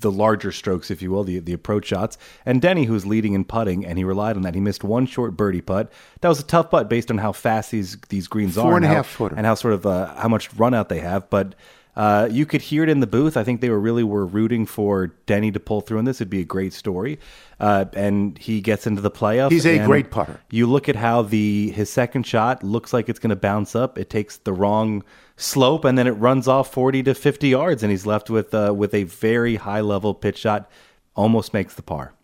the 0.00 0.10
larger 0.10 0.50
strokes, 0.50 0.90
if 0.90 1.00
you 1.00 1.12
will, 1.12 1.22
the 1.22 1.38
the 1.38 1.52
approach 1.52 1.86
shots, 1.86 2.18
and 2.44 2.60
Denny 2.60 2.84
who 2.86 2.92
was 2.94 3.06
leading 3.06 3.34
in 3.34 3.44
putting, 3.44 3.86
and 3.86 3.98
he 3.98 4.02
relied 4.02 4.34
on 4.34 4.42
that. 4.42 4.56
He 4.56 4.60
missed 4.60 4.82
one 4.82 5.06
short 5.06 5.36
birdie 5.36 5.60
putt. 5.60 5.92
That 6.22 6.28
was 6.28 6.40
a 6.40 6.44
tough 6.44 6.72
putt 6.72 6.90
based 6.90 7.08
on 7.08 7.18
how 7.18 7.30
fast 7.30 7.70
these 7.70 7.96
these 8.08 8.26
greens 8.26 8.56
Four 8.56 8.72
are, 8.72 8.76
and 8.78 8.84
a 8.84 8.88
how- 8.88 8.94
half 8.94 9.06
footer. 9.06 9.36
and 9.36 9.46
how 9.46 9.54
sort 9.54 9.74
of 9.74 9.86
uh, 9.86 10.12
how 10.16 10.26
much 10.28 10.52
run 10.54 10.74
out 10.74 10.88
they 10.88 10.98
have, 10.98 11.30
but. 11.30 11.54
Uh, 11.94 12.26
you 12.30 12.46
could 12.46 12.62
hear 12.62 12.82
it 12.82 12.88
in 12.88 13.00
the 13.00 13.06
booth. 13.06 13.36
I 13.36 13.44
think 13.44 13.60
they 13.60 13.68
were 13.68 13.78
really 13.78 14.02
were 14.02 14.24
rooting 14.24 14.64
for 14.64 15.08
Denny 15.26 15.52
to 15.52 15.60
pull 15.60 15.82
through 15.82 15.98
in 15.98 16.06
this. 16.06 16.22
It'd 16.22 16.30
be 16.30 16.40
a 16.40 16.44
great 16.44 16.72
story. 16.72 17.18
Uh, 17.60 17.84
and 17.92 18.38
he 18.38 18.60
gets 18.62 18.86
into 18.86 19.02
the 19.02 19.10
playoffs. 19.10 19.50
He's 19.50 19.66
a 19.66 19.84
great 19.84 20.10
putter. 20.10 20.40
You 20.50 20.66
look 20.66 20.88
at 20.88 20.96
how 20.96 21.22
the 21.22 21.70
his 21.70 21.90
second 21.90 22.26
shot 22.26 22.62
looks 22.62 22.92
like 22.92 23.08
it's 23.08 23.18
going 23.18 23.30
to 23.30 23.36
bounce 23.36 23.76
up. 23.76 23.98
It 23.98 24.08
takes 24.08 24.38
the 24.38 24.52
wrong 24.52 25.04
slope 25.36 25.84
and 25.84 25.98
then 25.98 26.06
it 26.06 26.12
runs 26.12 26.48
off 26.48 26.72
forty 26.72 27.02
to 27.02 27.14
fifty 27.14 27.48
yards, 27.48 27.82
and 27.82 27.90
he's 27.90 28.06
left 28.06 28.30
with 28.30 28.54
uh, 28.54 28.72
with 28.74 28.94
a 28.94 29.04
very 29.04 29.56
high 29.56 29.80
level 29.82 30.14
pitch 30.14 30.38
shot. 30.38 30.70
Almost 31.14 31.52
makes 31.52 31.74
the 31.74 31.82
par. 31.82 32.14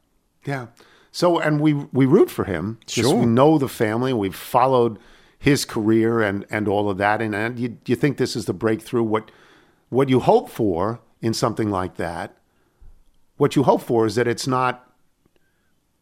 Yeah. 0.47 0.69
So, 1.11 1.39
and 1.39 1.61
we 1.61 1.75
we 1.75 2.07
root 2.07 2.31
for 2.31 2.45
him. 2.45 2.79
Just 2.87 3.15
We 3.15 3.27
know 3.27 3.59
the 3.59 3.69
family. 3.69 4.13
We've 4.15 4.35
followed 4.35 4.99
his 5.39 5.65
career 5.65 6.23
and 6.23 6.47
and 6.51 6.69
all 6.69 6.89
of 6.89 6.97
that. 6.99 7.21
And, 7.21 7.35
and 7.35 7.59
you 7.59 7.77
you 7.87 7.97
think 7.97 8.17
this 8.17 8.35
is 8.35 8.47
the 8.47 8.55
breakthrough? 8.55 9.03
What 9.03 9.31
what 9.89 10.09
you 10.09 10.21
hope 10.21 10.49
for 10.51 11.01
in 11.21 11.35
something 11.35 11.71
like 11.71 11.97
that? 11.97 12.37
What 13.37 13.57
you 13.57 13.63
hope 13.63 13.83
for 13.83 14.07
is 14.07 14.17
that 14.17 14.27
it's 14.27 14.47
not 14.47 14.93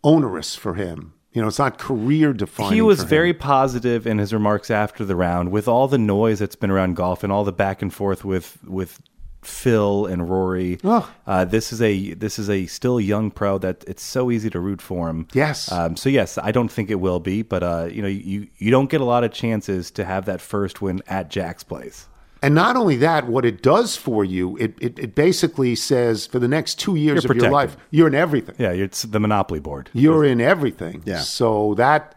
onerous 0.03 0.55
for 0.55 0.75
him. 0.75 1.13
You 1.33 1.43
know, 1.43 1.49
it's 1.49 1.59
not 1.59 1.77
career 1.77 2.33
defining. 2.33 2.73
He 2.73 2.81
was 2.81 3.03
very 3.03 3.35
positive 3.35 4.07
in 4.07 4.17
his 4.17 4.33
remarks 4.33 4.71
after 4.71 5.05
the 5.05 5.15
round, 5.15 5.53
with 5.53 5.69
all 5.69 5.87
the 5.87 5.99
noise 5.99 6.39
that's 6.39 6.57
been 6.57 6.71
around 6.71 6.97
golf 6.97 7.23
and 7.23 7.31
all 7.31 7.45
the 7.45 7.53
back 7.53 7.83
and 7.83 7.93
forth 7.93 8.25
with 8.25 8.59
with 8.65 9.03
Phil 9.43 10.07
and 10.07 10.31
Rory. 10.31 10.79
Ugh. 10.83 11.07
Uh, 11.27 11.45
this 11.45 11.75
is 11.75 11.83
a 11.83 12.15
this 12.15 12.39
is 12.39 12.49
a 12.49 12.65
still 12.67 12.99
young 12.99 13.31
pro 13.31 13.59
that 13.59 13.85
it's 13.87 14.03
so 14.03 14.31
easy 14.31 14.49
to 14.49 14.59
root 14.59 14.81
for 14.81 15.11
him. 15.11 15.29
Yes. 15.35 15.71
Um, 15.71 15.95
so 15.95 16.09
yes, 16.09 16.39
I 16.39 16.53
don't 16.53 16.71
think 16.73 16.91
it 16.91 16.97
will 16.97 17.21
be, 17.21 17.43
but 17.43 17.63
uh, 17.63 17.89
you 17.91 18.01
know, 18.01 18.09
you 18.09 18.49
you 18.57 18.71
don't 18.71 18.89
get 18.89 19.03
a 19.03 19.05
lot 19.05 19.23
of 19.23 19.31
chances 19.31 19.91
to 19.91 20.07
have 20.07 20.25
that 20.25 20.41
first 20.41 20.81
win 20.81 21.03
at 21.07 21.29
Jack's 21.29 21.65
place. 21.65 22.09
And 22.43 22.55
not 22.55 22.77
only 22.77 22.97
that, 22.97 23.27
what 23.27 23.45
it 23.45 23.63
does 23.63 23.97
for 23.97 24.25
you, 24.25 24.57
it, 24.59 24.75
it, 24.81 24.99
it 24.99 25.15
basically 25.15 25.75
says 25.75 26.27
for 26.27 26.39
the 26.39 26.49
next 26.49 26.79
two 26.79 26.95
years 26.95 27.25
You're 27.25 27.33
of 27.33 27.39
your 27.39 27.51
life, 27.51 27.77
you're 27.91 28.09
in 28.09 28.15
everything. 28.15 28.55
Yeah, 28.59 28.73
it's 28.73 29.03
the 29.03 29.19
monopoly 29.19 29.61
board. 29.61 29.91
You're 29.95 30.25
in 30.25 30.41
everything. 30.41 31.03
Yeah. 31.07 31.21
So 31.21 31.75
that 31.75 32.15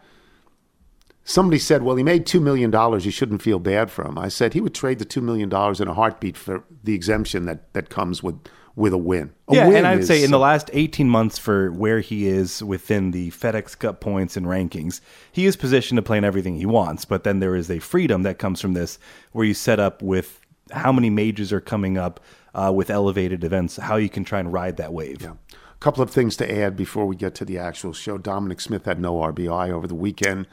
somebody 1.23 1.59
said, 1.59 1.83
well, 1.83 1.95
he 1.95 2.03
made 2.03 2.25
two 2.25 2.41
million 2.41 2.69
dollars. 2.69 3.05
You 3.05 3.11
shouldn't 3.11 3.41
feel 3.41 3.59
bad 3.59 3.89
for 3.91 4.05
him. 4.05 4.17
I 4.17 4.27
said 4.27 4.53
he 4.53 4.61
would 4.61 4.75
trade 4.75 4.99
the 4.99 5.05
two 5.05 5.21
million 5.21 5.47
dollars 5.47 5.79
in 5.79 5.88
a 5.88 5.93
heartbeat 5.93 6.35
for 6.35 6.63
the 6.83 6.93
exemption 6.93 7.45
that 7.45 7.71
that 7.73 7.89
comes 7.89 8.21
with 8.21 8.39
with 8.75 8.93
a 8.93 8.97
win. 8.97 9.33
A 9.47 9.55
yeah, 9.55 9.67
win 9.67 9.77
and 9.77 9.88
I'd 9.88 10.05
say 10.05 10.23
in 10.23 10.31
the 10.31 10.39
last 10.39 10.69
18 10.73 11.09
months 11.09 11.38
for 11.38 11.71
where 11.71 11.99
he 11.99 12.27
is 12.27 12.63
within 12.63 13.11
the 13.11 13.31
FedEx 13.31 13.77
Cup 13.77 13.99
points 13.99 14.38
and 14.38 14.45
rankings, 14.45 15.01
he 15.31 15.45
is 15.45 15.55
positioned 15.55 15.97
to 15.97 16.01
play 16.01 16.17
in 16.17 16.23
everything 16.23 16.55
he 16.55 16.65
wants. 16.65 17.05
But 17.05 17.23
then 17.23 17.39
there 17.39 17.55
is 17.55 17.69
a 17.69 17.79
freedom 17.79 18.23
that 18.23 18.38
comes 18.39 18.61
from 18.61 18.73
this 18.73 18.99
where 19.31 19.45
you 19.45 19.53
set 19.53 19.79
up 19.79 20.01
with 20.01 20.39
how 20.71 20.91
many 20.91 21.09
majors 21.09 21.51
are 21.51 21.61
coming 21.61 21.97
up 21.97 22.19
uh, 22.53 22.71
with 22.73 22.89
elevated 22.89 23.43
events, 23.43 23.77
how 23.77 23.95
you 23.95 24.09
can 24.09 24.23
try 24.23 24.39
and 24.39 24.51
ride 24.53 24.77
that 24.77 24.93
wave. 24.93 25.21
Yeah. 25.21 25.33
A 25.51 25.79
couple 25.79 26.03
of 26.03 26.09
things 26.09 26.35
to 26.38 26.51
add 26.51 26.75
before 26.75 27.05
we 27.05 27.15
get 27.15 27.35
to 27.35 27.45
the 27.45 27.57
actual 27.57 27.93
show. 27.93 28.17
Dominic 28.17 28.59
Smith 28.59 28.85
had 28.85 28.99
no 28.99 29.15
RBI 29.15 29.71
over 29.71 29.88
the 29.88 29.95
weekend. 29.95 30.47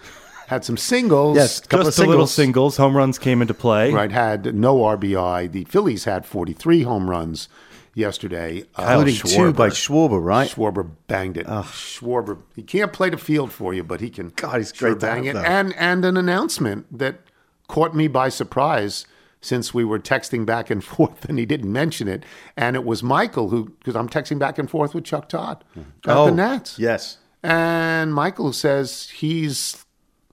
Had 0.46 0.64
some 0.64 0.76
singles. 0.76 1.36
Yes, 1.36 1.58
couple 1.58 1.86
Just 1.86 1.98
of 1.98 2.04
a 2.04 2.08
little 2.08 2.26
singles. 2.28 2.74
singles, 2.74 2.76
home 2.76 2.96
runs 2.96 3.18
came 3.18 3.42
into 3.42 3.52
play. 3.54 3.92
Right, 3.92 4.12
had 4.12 4.54
no 4.54 4.76
RBI. 4.78 5.50
The 5.50 5.64
Phillies 5.64 6.04
had 6.04 6.24
43 6.24 6.82
home 6.82 7.10
runs 7.10 7.48
yesterday. 7.96 8.62
Uh, 8.76 9.02
Including 9.04 9.14
two 9.16 9.52
by 9.52 9.70
Schwarber. 9.70 10.22
Right? 10.22 10.48
Schwarber 10.48 10.88
banged 11.08 11.36
it. 11.36 11.46
Schwarber, 11.46 12.42
he 12.54 12.62
can't 12.62 12.92
play 12.92 13.10
the 13.10 13.16
field 13.16 13.50
for 13.50 13.74
you, 13.74 13.82
but 13.82 14.00
he 14.00 14.10
can. 14.10 14.28
God, 14.36 14.58
he's 14.58 14.72
sure 14.72 14.90
great 14.90 15.00
bang 15.00 15.24
it. 15.24 15.32
though. 15.32 15.42
And 15.42 15.74
and 15.74 16.04
an 16.04 16.16
announcement 16.16 16.86
that 16.96 17.20
caught 17.66 17.96
me 17.96 18.06
by 18.06 18.28
surprise 18.28 19.06
since 19.40 19.74
we 19.74 19.84
were 19.84 19.98
texting 19.98 20.46
back 20.46 20.70
and 20.70 20.84
forth, 20.84 21.24
and 21.24 21.38
he 21.38 21.46
didn't 21.46 21.72
mention 21.72 22.06
it. 22.06 22.22
And 22.56 22.76
it 22.76 22.84
was 22.84 23.02
Michael 23.02 23.48
who, 23.48 23.70
because 23.70 23.96
I'm 23.96 24.08
texting 24.08 24.38
back 24.38 24.58
and 24.58 24.70
forth 24.70 24.94
with 24.94 25.04
Chuck 25.04 25.28
Todd 25.28 25.64
at 25.76 25.84
oh, 26.06 26.26
the 26.26 26.32
Nats. 26.32 26.78
Yes. 26.78 27.18
And 27.42 28.14
Michael 28.14 28.52
says 28.52 29.10
he's 29.10 29.84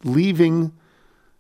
leaving. 0.04 0.74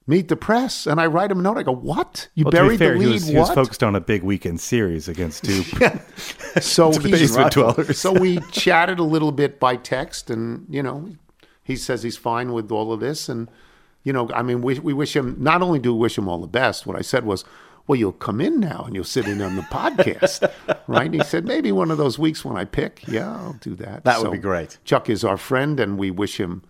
Meet 0.05 0.27
the 0.27 0.36
press, 0.36 0.86
and 0.86 1.00
I 1.00 1.05
write 1.05 1.31
him 1.31 1.39
a 1.39 1.41
note. 1.43 1.57
I 1.57 1.63
go, 1.63 1.72
"What? 1.72 2.27
You 2.36 2.43
Well, 2.43 2.51
buried 2.51 2.77
fair, 2.79 2.93
the 2.93 3.00
he 3.00 3.05
lead? 3.05 3.13
was, 3.13 3.27
he 3.27 3.38
was 3.38 3.48
what?" 3.48 3.55
focused 3.55 3.83
on 3.83 3.95
a 3.95 4.01
big 4.01 4.22
weekend 4.24 4.60
series 4.60 5.07
against 5.07 5.43
Duke. 5.43 5.65
So 6.62 6.91
basement 7.00 7.53
dwellers. 7.53 8.00
so 8.00 8.12
we 8.12 8.39
chatted 8.51 9.00
a 9.00 9.03
little 9.03 9.31
bit 9.31 9.60
by 9.60 9.75
text, 9.77 10.29
and 10.29 10.65
you 10.69 10.83
know, 10.83 11.10
he 11.63 11.75
says 11.75 12.03
he's 12.03 12.17
fine 12.17 12.51
with 12.53 12.72
all 12.72 12.91
of 12.93 13.00
this, 13.00 13.27
and 13.29 13.50
you 14.03 14.12
know, 14.13 14.29
I 14.33 14.43
mean, 14.43 14.62
we 14.62 14.77
we 14.79 14.93
wish 14.93 15.15
him 15.15 15.36
not 15.39 15.62
only 15.62 15.79
do 15.79 15.93
we 15.93 16.00
wish 16.01 16.17
him 16.17 16.27
all 16.27 16.39
the 16.41 16.48
best. 16.48 16.86
What 16.86 16.98
I 16.98 17.01
said 17.01 17.25
was, 17.25 17.45
well, 17.88 17.95
you'll 17.95 18.12
come 18.12 18.39
in 18.41 18.60
now 18.60 18.83
and 18.86 18.93
you'll 18.93 19.03
sit 19.05 19.25
in 19.27 19.41
on 19.41 19.55
the 19.55 19.62
podcast, 19.63 20.51
right? 20.88 21.05
And 21.05 21.15
he 21.15 21.24
said 21.24 21.45
maybe 21.45 21.72
one 21.72 21.89
of 21.91 21.98
those 21.98 22.19
weeks 22.19 22.43
when 22.45 22.57
I 22.57 22.65
pick, 22.65 23.07
yeah, 23.07 23.31
I'll 23.36 23.53
do 23.53 23.74
that. 23.75 24.03
That 24.03 24.22
would 24.22 24.31
be 24.33 24.38
great. 24.38 24.77
Chuck 24.83 25.10
is 25.10 25.24
our 25.24 25.38
friend, 25.38 25.79
and 25.79 25.98
we 25.98 26.12
wish 26.12 26.38
him 26.39 26.62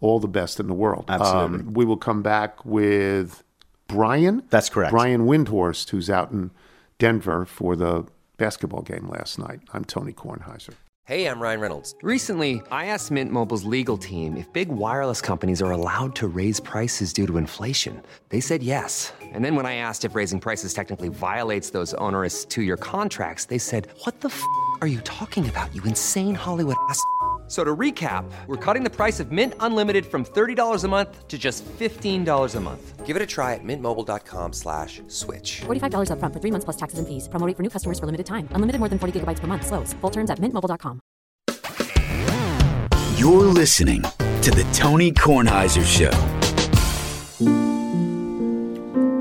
all 0.00 0.18
the 0.18 0.28
best 0.28 0.60
in 0.60 0.66
the 0.66 0.74
world. 0.74 1.04
Absolutely. 1.08 1.60
Um, 1.60 1.74
we 1.74 1.84
will 1.84 1.96
come 1.96 2.22
back 2.22 2.64
with 2.64 3.42
Brian. 3.86 4.42
That's 4.50 4.68
correct. 4.68 4.92
Brian 4.92 5.26
Windhorst, 5.26 5.90
who's 5.90 6.08
out 6.10 6.30
in 6.30 6.50
Denver 6.98 7.44
for 7.44 7.76
the 7.76 8.06
basketball 8.36 8.82
game 8.82 9.08
last 9.08 9.38
night. 9.38 9.60
I'm 9.72 9.84
Tony 9.84 10.12
Kornheiser. 10.12 10.74
Hey, 11.04 11.26
I'm 11.26 11.40
Ryan 11.40 11.60
Reynolds. 11.60 11.94
Recently, 12.02 12.62
I 12.70 12.86
asked 12.86 13.10
Mint 13.10 13.32
Mobile's 13.32 13.64
legal 13.64 13.98
team 13.98 14.36
if 14.36 14.50
big 14.52 14.68
wireless 14.68 15.20
companies 15.20 15.60
are 15.60 15.72
allowed 15.72 16.14
to 16.16 16.28
raise 16.28 16.60
prices 16.60 17.12
due 17.12 17.26
to 17.26 17.36
inflation. 17.36 18.00
They 18.28 18.38
said 18.38 18.62
yes. 18.62 19.12
And 19.20 19.44
then 19.44 19.56
when 19.56 19.66
I 19.66 19.74
asked 19.74 20.04
if 20.04 20.14
raising 20.14 20.38
prices 20.38 20.72
technically 20.72 21.08
violates 21.08 21.70
those 21.70 21.94
onerous 21.94 22.44
two 22.44 22.62
year 22.62 22.76
contracts, 22.76 23.46
they 23.46 23.58
said, 23.58 23.88
What 24.04 24.20
the 24.20 24.28
f 24.28 24.40
are 24.82 24.86
you 24.86 25.00
talking 25.00 25.48
about, 25.48 25.74
you 25.74 25.82
insane 25.82 26.36
Hollywood 26.36 26.76
ass? 26.88 27.02
F- 27.50 27.54
So 27.54 27.64
to 27.64 27.76
recap, 27.76 28.30
we're 28.46 28.56
cutting 28.56 28.84
the 28.84 28.90
price 28.90 29.18
of 29.18 29.32
Mint 29.32 29.54
Unlimited 29.58 30.06
from 30.06 30.24
$30 30.24 30.84
a 30.84 30.88
month 30.88 31.26
to 31.26 31.36
just 31.36 31.64
$15 31.78 32.54
a 32.56 32.60
month. 32.60 33.04
Give 33.04 33.16
it 33.16 33.22
a 33.22 33.26
try 33.26 33.54
at 33.54 33.64
mintmobile.com 33.64 34.52
slash 34.52 35.02
switch. 35.08 35.62
$45 35.66 36.10
upfront 36.14 36.32
for 36.32 36.38
three 36.40 36.52
months 36.52 36.64
plus 36.64 36.76
taxes 36.76 37.00
and 37.00 37.08
fees. 37.08 37.26
Promo 37.28 37.44
rate 37.48 37.56
for 37.56 37.64
new 37.64 37.70
customers 37.70 37.98
for 37.98 38.06
limited 38.06 38.26
time. 38.26 38.46
Unlimited 38.54 38.78
more 38.78 38.88
than 38.88 39.00
40 39.00 39.18
gigabytes 39.18 39.40
per 39.40 39.48
month. 39.48 39.66
Slows. 39.66 39.92
Full 40.00 40.10
terms 40.12 40.30
at 40.30 40.38
mintmobile.com. 40.38 41.00
You're 43.18 43.46
listening 43.52 44.02
to 44.42 44.50
the 44.52 44.64
Tony 44.72 45.10
Kornheiser 45.10 45.82
Show. 45.84 46.14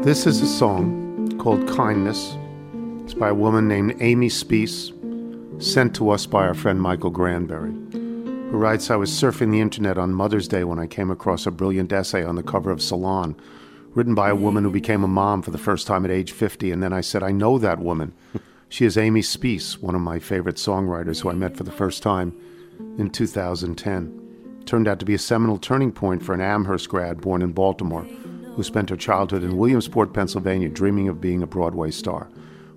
This 0.04 0.28
is 0.28 0.42
a 0.42 0.48
song 0.48 1.36
called 1.40 1.68
Kindness. 1.68 2.38
It's 3.04 3.14
by 3.16 3.30
a 3.30 3.34
woman 3.34 3.68
named 3.68 3.96
Amy 4.02 4.30
Speace, 4.30 4.92
sent 5.58 5.96
to 5.96 6.12
us 6.12 6.26
by 6.28 6.46
our 6.48 6.54
friend 6.54 6.80
Michael 6.82 7.10
Granberry, 7.10 7.74
who 8.50 8.58
writes 8.58 8.90
I 8.90 8.96
was 8.96 9.12
surfing 9.12 9.52
the 9.52 9.62
internet 9.62 10.00
on 10.00 10.12
Mother's 10.12 10.48
Day 10.48 10.64
when 10.64 10.80
I 10.80 10.88
came 10.88 11.12
across 11.12 11.46
a 11.46 11.52
brilliant 11.52 11.94
essay 11.94 12.24
on 12.24 12.36
the 12.36 12.42
cover 12.42 12.72
of 12.72 12.82
Salon, 12.82 13.36
written 13.94 14.16
by 14.16 14.30
a 14.30 14.36
woman 14.36 14.64
who 14.64 14.72
became 14.72 15.04
a 15.04 15.08
mom 15.08 15.44
for 15.44 15.52
the 15.52 15.60
first 15.60 15.86
time 15.86 16.04
at 16.04 16.10
age 16.10 16.32
50. 16.32 16.72
And 16.72 16.82
then 16.82 16.92
I 16.92 17.02
said, 17.02 17.22
I 17.22 17.32
know 17.32 17.60
that 17.60 17.78
woman. 17.78 18.12
She 18.68 18.86
is 18.86 18.98
Amy 18.98 19.22
Speace, 19.22 19.80
one 19.80 19.94
of 19.94 20.02
my 20.02 20.18
favorite 20.18 20.56
songwriters 20.56 21.22
who 21.22 21.30
I 21.30 21.34
met 21.34 21.56
for 21.56 21.64
the 21.64 21.72
first 21.72 22.02
time 22.02 22.36
in 22.98 23.12
2010. 23.12 24.64
Turned 24.66 24.88
out 24.88 24.98
to 25.00 25.06
be 25.06 25.14
a 25.14 25.20
seminal 25.20 25.60
turning 25.60 25.92
point 25.92 26.24
for 26.24 26.34
an 26.34 26.42
Amherst 26.42 26.90
grad 26.90 27.22
born 27.22 27.44
in 27.44 27.52
Baltimore 27.52 28.04
who 28.56 28.64
spent 28.64 28.90
her 28.90 28.98
childhood 28.98 29.44
in 29.44 29.58
Williamsport, 29.58 30.12
Pennsylvania, 30.12 30.70
dreaming 30.70 31.08
of 31.08 31.22
being 31.22 31.44
a 31.44 31.48
Broadway 31.48 31.92
star, 31.92 32.28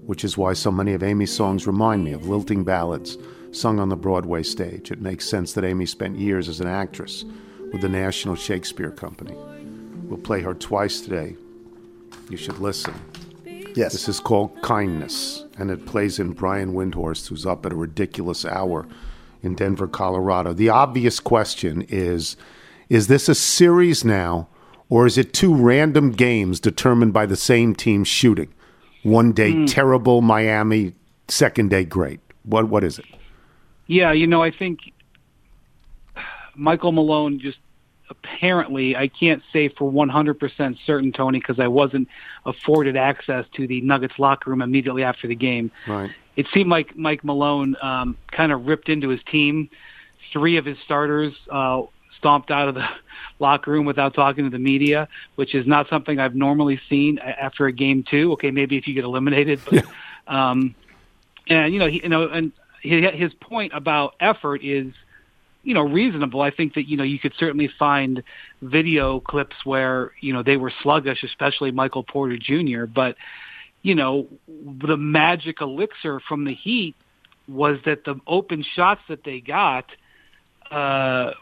which 0.05 0.23
is 0.23 0.37
why 0.37 0.53
so 0.53 0.71
many 0.71 0.93
of 0.93 1.03
Amy's 1.03 1.35
songs 1.35 1.67
remind 1.67 2.05
me 2.05 2.13
of 2.13 2.29
lilting 2.29 2.63
ballads 2.63 3.17
sung 3.53 3.79
on 3.79 3.89
the 3.89 3.97
Broadway 3.97 4.43
stage. 4.43 4.91
It 4.91 5.01
makes 5.01 5.29
sense 5.29 5.53
that 5.53 5.65
Amy 5.65 5.87
spent 5.87 6.19
years 6.19 6.49
as 6.49 6.61
an 6.61 6.67
actress 6.67 7.25
with 7.73 7.83
the 7.83 7.89
National 7.89 8.35
Shakespeare 8.35 8.91
Company. 8.91 9.35
We'll 10.05 10.19
play 10.19 10.41
her 10.43 10.55
twice 10.55 11.01
today. 11.01 11.37
You 12.29 12.37
should 12.37 12.59
listen. 12.59 12.95
Yes. 13.75 13.93
This 13.93 14.09
is 14.09 14.21
called 14.21 14.61
Kindness, 14.63 15.45
and 15.59 15.71
it 15.71 15.87
plays 15.87 16.19
in 16.19 16.33
Brian 16.33 16.75
Windhorst, 16.75 17.29
who's 17.29 17.47
up 17.47 17.65
at 17.65 17.73
a 17.73 17.77
ridiculous 17.77 18.45
hour 18.45 18.87
in 19.43 19.55
Denver, 19.55 19.87
Colorado. 19.87 20.53
The 20.53 20.69
obvious 20.69 21.21
question 21.21 21.83
is 21.89 22.37
Is 22.89 23.07
this 23.07 23.29
a 23.29 23.35
series 23.35 24.05
now, 24.05 24.49
or 24.91 25.07
is 25.07 25.17
it 25.17 25.33
two 25.33 25.55
random 25.55 26.13
games 26.13 26.61
determined 26.61 27.15
by 27.15 27.25
the 27.25 27.37
same 27.37 27.75
team 27.75 28.05
shooting? 28.05 28.53
One 29.03 29.33
day 29.33 29.53
hmm. 29.53 29.65
terrible, 29.65 30.21
Miami, 30.21 30.93
second 31.29 31.71
day 31.71 31.85
great. 31.85 32.21
What 32.45 32.69
What 32.69 32.85
is 32.85 32.99
it? 32.99 33.07
Yeah, 33.93 34.13
you 34.13 34.27
know, 34.27 34.43
I 34.43 34.51
think 34.51 34.91
Michael 36.57 36.93
Malone 36.93 37.39
just 37.39 37.59
apparently, 38.09 38.97
I 38.97 39.09
can't 39.09 39.43
say 39.53 39.69
for 39.69 39.93
100% 39.93 40.79
certain, 40.87 41.13
Tony, 41.13 41.41
because 41.41 41.61
I 41.61 41.69
wasn't 41.69 42.09
afforded 42.47 42.97
access 42.97 43.45
to 43.53 43.67
the 43.67 43.83
Nuggets 43.83 44.19
locker 44.19 44.49
room 44.49 44.63
immediately 44.63 45.03
after 45.05 45.29
the 45.29 45.35
game. 45.35 45.71
Right. 45.87 46.11
It 46.37 46.47
seemed 46.55 46.71
like 46.71 46.97
Mike 46.97 47.23
Malone 47.23 47.77
um, 47.83 48.17
kind 48.31 48.51
of 48.51 48.65
ripped 48.65 48.89
into 48.89 49.11
his 49.11 49.21
team. 49.25 49.69
Three 50.33 50.57
of 50.57 50.65
his 50.65 50.79
starters 50.83 51.35
uh, 51.51 51.83
stomped 52.17 52.51
out 52.51 52.69
of 52.69 52.75
the 52.75 52.89
locker 53.41 53.73
room 53.73 53.85
without 53.85 54.15
talking 54.15 54.45
to 54.45 54.51
the 54.51 54.59
media, 54.59 55.07
which 55.35 55.55
is 55.55 55.67
not 55.67 55.91
something 55.91 56.19
I've 56.19 56.35
normally 56.35 56.81
seen 56.89 57.19
after 57.19 57.67
a 57.67 57.73
game 57.73 58.05
two. 58.05 58.33
Okay, 58.33 58.53
maybe 58.53 58.79
if 58.79 58.89
you 58.89 58.95
get 58.95 59.05
eliminated, 59.05 59.61
but 59.71 59.85
um, 60.29 60.75
and 61.47 61.75
you 61.75 61.79
know, 61.79 61.89
he, 61.89 62.03
you 62.03 62.09
know, 62.09 62.29
and 62.29 62.53
his 62.83 63.33
point 63.35 63.73
about 63.75 64.15
effort 64.21 64.63
is, 64.63 64.93
you 65.63 65.75
know, 65.75 65.83
reasonable. 65.83 66.41
I 66.41 66.51
think 66.51 66.75
that 66.75 66.89
you 66.89 66.97
know 66.97 67.05
you 67.05 67.19
could 67.19 67.33
certainly 67.39 67.71
find 67.79 68.23
video 68.61 69.21
clips 69.21 69.57
where 69.65 70.13
you 70.21 70.33
know 70.33 70.43
they 70.43 70.57
were 70.57 70.73
sluggish, 70.83 71.23
especially 71.23 71.71
Michael 71.71 72.03
Porter 72.03 72.37
Jr. 72.37 72.85
But 72.87 73.17
you 73.83 73.95
know, 73.95 74.27
the 74.49 74.97
magic 74.97 75.61
elixir 75.61 76.21
from 76.29 76.45
the 76.45 76.55
Heat 76.55 76.95
was 77.49 77.79
that 77.85 78.05
the 78.05 78.21
open 78.27 78.65
shots 78.75 79.01
that 79.09 79.25
they 79.25 79.41
got 79.41 79.87
uh, 80.71 81.33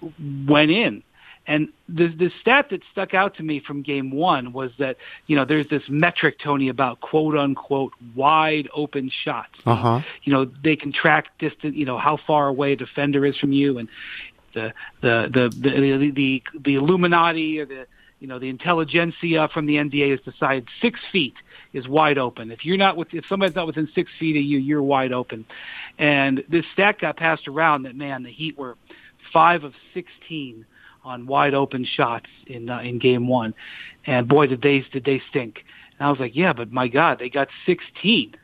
went 0.48 0.70
in. 0.70 1.02
And 1.46 1.68
the 1.88 2.08
the 2.08 2.30
stat 2.40 2.68
that 2.70 2.82
stuck 2.92 3.14
out 3.14 3.34
to 3.36 3.42
me 3.42 3.60
from 3.60 3.82
game 3.82 4.10
one 4.10 4.52
was 4.52 4.70
that 4.78 4.96
you 5.26 5.34
know 5.34 5.44
there's 5.44 5.68
this 5.68 5.82
metric 5.88 6.38
Tony 6.38 6.68
about 6.68 7.00
quote 7.00 7.36
unquote 7.36 7.92
wide 8.14 8.68
open 8.74 9.10
shots. 9.10 9.58
Uh 9.66 9.74
huh. 9.74 10.00
You 10.22 10.32
know 10.32 10.44
they 10.62 10.76
can 10.76 10.92
track 10.92 11.38
distance. 11.38 11.74
You 11.74 11.86
know 11.86 11.98
how 11.98 12.18
far 12.18 12.48
away 12.48 12.72
a 12.72 12.76
defender 12.76 13.24
is 13.24 13.36
from 13.36 13.52
you, 13.52 13.78
and 13.78 13.88
the 14.52 14.72
the 15.00 15.28
the 15.32 15.70
the 15.70 15.80
the, 15.80 16.10
the, 16.10 16.42
the 16.60 16.74
Illuminati 16.74 17.58
or 17.58 17.66
the 17.66 17.86
you 18.20 18.28
know 18.28 18.38
the 18.38 18.48
intelligentsia 18.48 19.48
from 19.52 19.66
the 19.66 19.76
NBA 19.76 20.10
has 20.10 20.20
decided 20.20 20.68
six 20.80 21.00
feet 21.10 21.34
is 21.72 21.88
wide 21.88 22.18
open. 22.18 22.50
If 22.50 22.64
you're 22.64 22.76
not 22.76 22.96
with 22.96 23.12
if 23.14 23.26
somebody's 23.26 23.56
not 23.56 23.66
within 23.66 23.88
six 23.94 24.10
feet 24.18 24.36
of 24.36 24.42
you, 24.42 24.58
you're 24.58 24.82
wide 24.82 25.12
open. 25.12 25.46
And 25.98 26.44
this 26.48 26.64
stat 26.72 26.98
got 27.00 27.16
passed 27.16 27.48
around 27.48 27.84
that 27.84 27.96
man, 27.96 28.22
the 28.22 28.30
Heat 28.30 28.58
were 28.58 28.76
five 29.32 29.64
of 29.64 29.74
sixteen 29.94 30.66
on 31.04 31.26
wide 31.26 31.54
open 31.54 31.84
shots 31.84 32.26
in 32.46 32.68
uh, 32.70 32.80
in 32.80 32.98
game 32.98 33.28
one, 33.28 33.54
and 34.06 34.28
boy 34.28 34.46
did 34.46 34.62
they 34.62 34.84
did 34.92 35.04
they 35.04 35.20
stink. 35.30 35.64
And 35.98 36.06
I 36.06 36.10
was 36.10 36.20
like, 36.20 36.34
yeah, 36.34 36.52
but 36.52 36.72
my 36.72 36.88
God, 36.88 37.18
they 37.18 37.28
got 37.28 37.48
sixteen. 37.66 38.34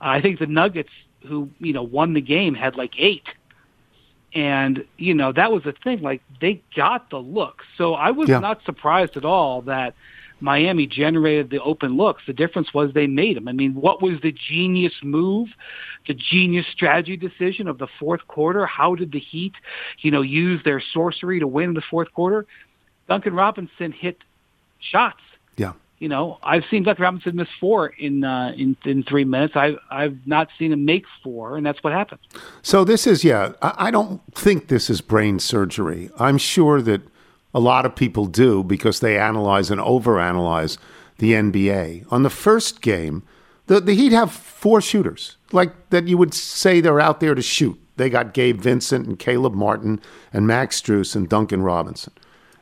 I 0.00 0.20
think 0.20 0.38
the 0.38 0.46
Nuggets, 0.46 0.90
who 1.26 1.50
you 1.58 1.72
know 1.72 1.82
won 1.82 2.14
the 2.14 2.20
game, 2.20 2.54
had 2.54 2.76
like 2.76 2.92
eight. 2.98 3.26
And 4.34 4.84
you 4.98 5.14
know 5.14 5.32
that 5.32 5.52
was 5.52 5.62
the 5.64 5.72
thing. 5.72 6.02
Like 6.02 6.22
they 6.40 6.62
got 6.74 7.10
the 7.10 7.18
look, 7.18 7.62
so 7.78 7.94
I 7.94 8.10
was 8.10 8.28
Yeah. 8.28 8.38
not 8.38 8.62
surprised 8.64 9.16
at 9.16 9.24
all 9.24 9.62
that 9.62 9.94
Miami 10.40 10.86
generated 10.86 11.50
the 11.50 11.60
open 11.62 11.96
looks. 11.96 12.22
The 12.26 12.32
difference 12.32 12.74
was 12.74 12.92
they 12.92 13.06
made 13.06 13.36
them. 13.36 13.48
I 13.48 13.52
mean, 13.52 13.74
what 13.74 14.02
was 14.02 14.20
the 14.22 14.32
genius 14.32 14.92
move, 15.02 15.48
the 16.06 16.14
genius 16.14 16.66
strategy 16.70 17.16
decision 17.16 17.68
of 17.68 17.78
the 17.78 17.88
fourth 17.98 18.26
quarter? 18.28 18.66
How 18.66 18.94
did 18.94 19.12
the 19.12 19.18
Heat, 19.18 19.54
you 20.00 20.10
know, 20.10 20.22
use 20.22 20.62
their 20.64 20.82
sorcery 20.92 21.40
to 21.40 21.46
win 21.46 21.74
the 21.74 21.82
fourth 21.90 22.12
quarter? 22.12 22.46
Duncan 23.08 23.34
Robinson 23.34 23.92
hit 23.92 24.18
shots. 24.80 25.20
Yeah. 25.56 25.72
You 25.98 26.08
know, 26.10 26.38
I've 26.42 26.64
seen 26.70 26.82
Duncan 26.82 27.02
Robinson 27.02 27.36
miss 27.36 27.48
four 27.58 27.86
in 27.86 28.22
uh, 28.22 28.52
in 28.54 28.76
in 28.84 29.02
three 29.04 29.24
minutes. 29.24 29.56
I've 29.56 29.78
I've 29.90 30.18
not 30.26 30.48
seen 30.58 30.72
him 30.72 30.84
make 30.84 31.06
four, 31.22 31.56
and 31.56 31.64
that's 31.64 31.82
what 31.82 31.94
happened. 31.94 32.20
So 32.60 32.84
this 32.84 33.06
is 33.06 33.24
yeah. 33.24 33.52
I, 33.62 33.74
I 33.78 33.90
don't 33.90 34.20
think 34.34 34.68
this 34.68 34.90
is 34.90 35.00
brain 35.00 35.38
surgery. 35.38 36.10
I'm 36.18 36.36
sure 36.36 36.82
that 36.82 37.00
a 37.56 37.60
lot 37.60 37.86
of 37.86 37.96
people 37.96 38.26
do 38.26 38.62
because 38.62 39.00
they 39.00 39.18
analyze 39.18 39.70
and 39.70 39.80
overanalyze 39.80 40.76
the 41.16 41.32
NBA. 41.32 42.04
On 42.12 42.22
the 42.22 42.28
first 42.28 42.82
game, 42.82 43.22
the 43.66 43.80
the 43.80 43.94
Heat 43.94 44.12
have 44.12 44.30
four 44.30 44.82
shooters 44.82 45.38
like 45.52 45.72
that. 45.88 46.06
You 46.06 46.18
would 46.18 46.34
say 46.34 46.82
they're 46.82 47.00
out 47.00 47.20
there 47.20 47.34
to 47.34 47.40
shoot. 47.40 47.80
They 47.96 48.10
got 48.10 48.34
Gabe 48.34 48.60
Vincent 48.60 49.06
and 49.06 49.18
Caleb 49.18 49.54
Martin 49.54 50.02
and 50.34 50.46
Max 50.46 50.82
Strus 50.82 51.16
and 51.16 51.30
Duncan 51.30 51.62
Robinson. 51.62 52.12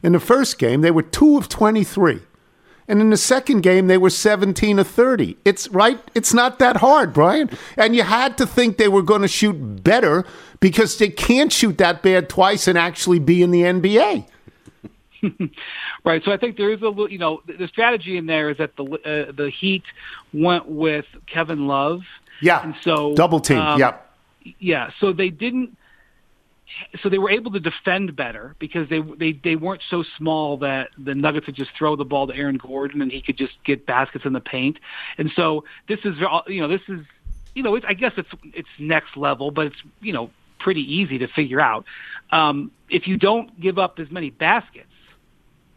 In 0.05 0.13
the 0.13 0.21
first 0.21 0.59
game, 0.61 0.81
they 0.83 0.93
were 0.93 1.03
two 1.03 1.37
of 1.37 1.49
twenty 1.49 1.83
three. 1.83 2.21
And 2.87 3.01
in 3.01 3.11
the 3.11 3.17
second 3.17 3.63
game, 3.63 3.87
they 3.87 3.97
were 3.97 4.11
17 4.11 4.79
of 4.79 4.87
30. 4.87 5.39
It's 5.47 5.69
right. 5.69 5.99
It's 6.15 6.35
not 6.35 6.59
that 6.59 6.77
hard, 6.77 7.15
Brian. 7.15 7.49
And 7.79 7.97
you 7.97 8.03
had 8.03 8.37
to 8.37 8.47
think 8.47 8.77
they 8.77 8.89
were 8.89 9.01
going 9.01 9.23
to 9.23 9.29
shoot 9.29 9.83
better 9.83 10.23
because 10.61 10.99
they 10.99 11.09
can't 11.09 11.51
shoot 11.51 11.79
that 11.79 12.03
bad 12.03 12.29
twice 12.29 12.69
and 12.69 12.77
actually 12.77 13.21
be 13.21 13.43
in 13.43 13.53
the 13.53 13.63
NBA. 13.63 14.27
Right. 16.05 16.23
So 16.25 16.33
I 16.33 16.37
think 16.37 16.57
there 16.57 16.71
is 16.71 16.83
a 16.83 16.89
little, 16.89 17.11
you 17.11 17.19
know, 17.19 17.41
the, 17.47 17.67
strategy 17.69 18.19
in 18.19 18.27
there 18.27 18.51
is 18.51 18.59
that 18.59 18.77
the 18.77 18.85
uh, 18.85 19.33
the 19.33 19.51
Heat 19.51 19.85
went 20.35 20.69
with 20.69 21.07
Kevin 21.27 21.67
Love. 21.67 22.03
Yeah. 22.43 22.63
And 22.63 22.75
so 22.83 23.15
Double 23.15 23.41
team. 23.41 23.59
um, 23.59 23.79
yep. 23.79 24.13
Yeah. 24.59 24.91
So 25.01 25.13
they 25.13 25.31
didn't. 25.31 25.77
So 27.03 27.09
they 27.09 27.19
were 27.19 27.31
able 27.31 27.53
to 27.53 27.61
defend 27.61 28.17
better 28.17 28.55
because 28.59 28.89
they 28.91 29.01
they 29.01 29.33
they 29.33 29.57
weren't 29.57 29.83
so 29.89 30.05
small 30.19 30.59
that 30.59 30.91
the 30.99 31.15
Nuggets 31.15 31.47
would 31.47 31.57
just 31.57 31.71
throw 31.79 31.97
the 31.97 32.05
ball 32.05 32.27
to 32.27 32.35
Aaron 32.35 32.59
Gordon 32.59 33.01
and 33.01 33.11
he 33.11 33.23
could 33.23 33.39
just 33.39 33.55
get 33.65 33.87
baskets 33.87 34.25
in 34.27 34.35
the 34.35 34.41
paint. 34.41 34.79
And 35.17 35.31
so 35.35 35.65
this 35.89 36.01
is 36.05 36.17
you 36.49 36.61
know 36.61 36.69
this 36.69 36.83
is 36.89 37.01
you 37.55 37.63
know 37.63 37.77
it's, 37.77 37.87
I 37.89 37.95
guess 37.95 38.13
it's 38.17 38.29
it's 38.53 38.69
next 38.79 39.17
level, 39.17 39.51
but 39.51 39.67
it's 39.67 39.83
you 40.01 40.13
know 40.13 40.31
pretty 40.59 40.81
easy 40.81 41.19
to 41.19 41.29
figure 41.29 41.61
out. 41.61 41.85
Um, 42.35 42.73
if 42.91 43.07
you 43.07 43.17
don't 43.17 43.61
give 43.61 43.79
up 43.79 44.01
as 44.01 44.11
many 44.11 44.31
baskets, 44.31 44.89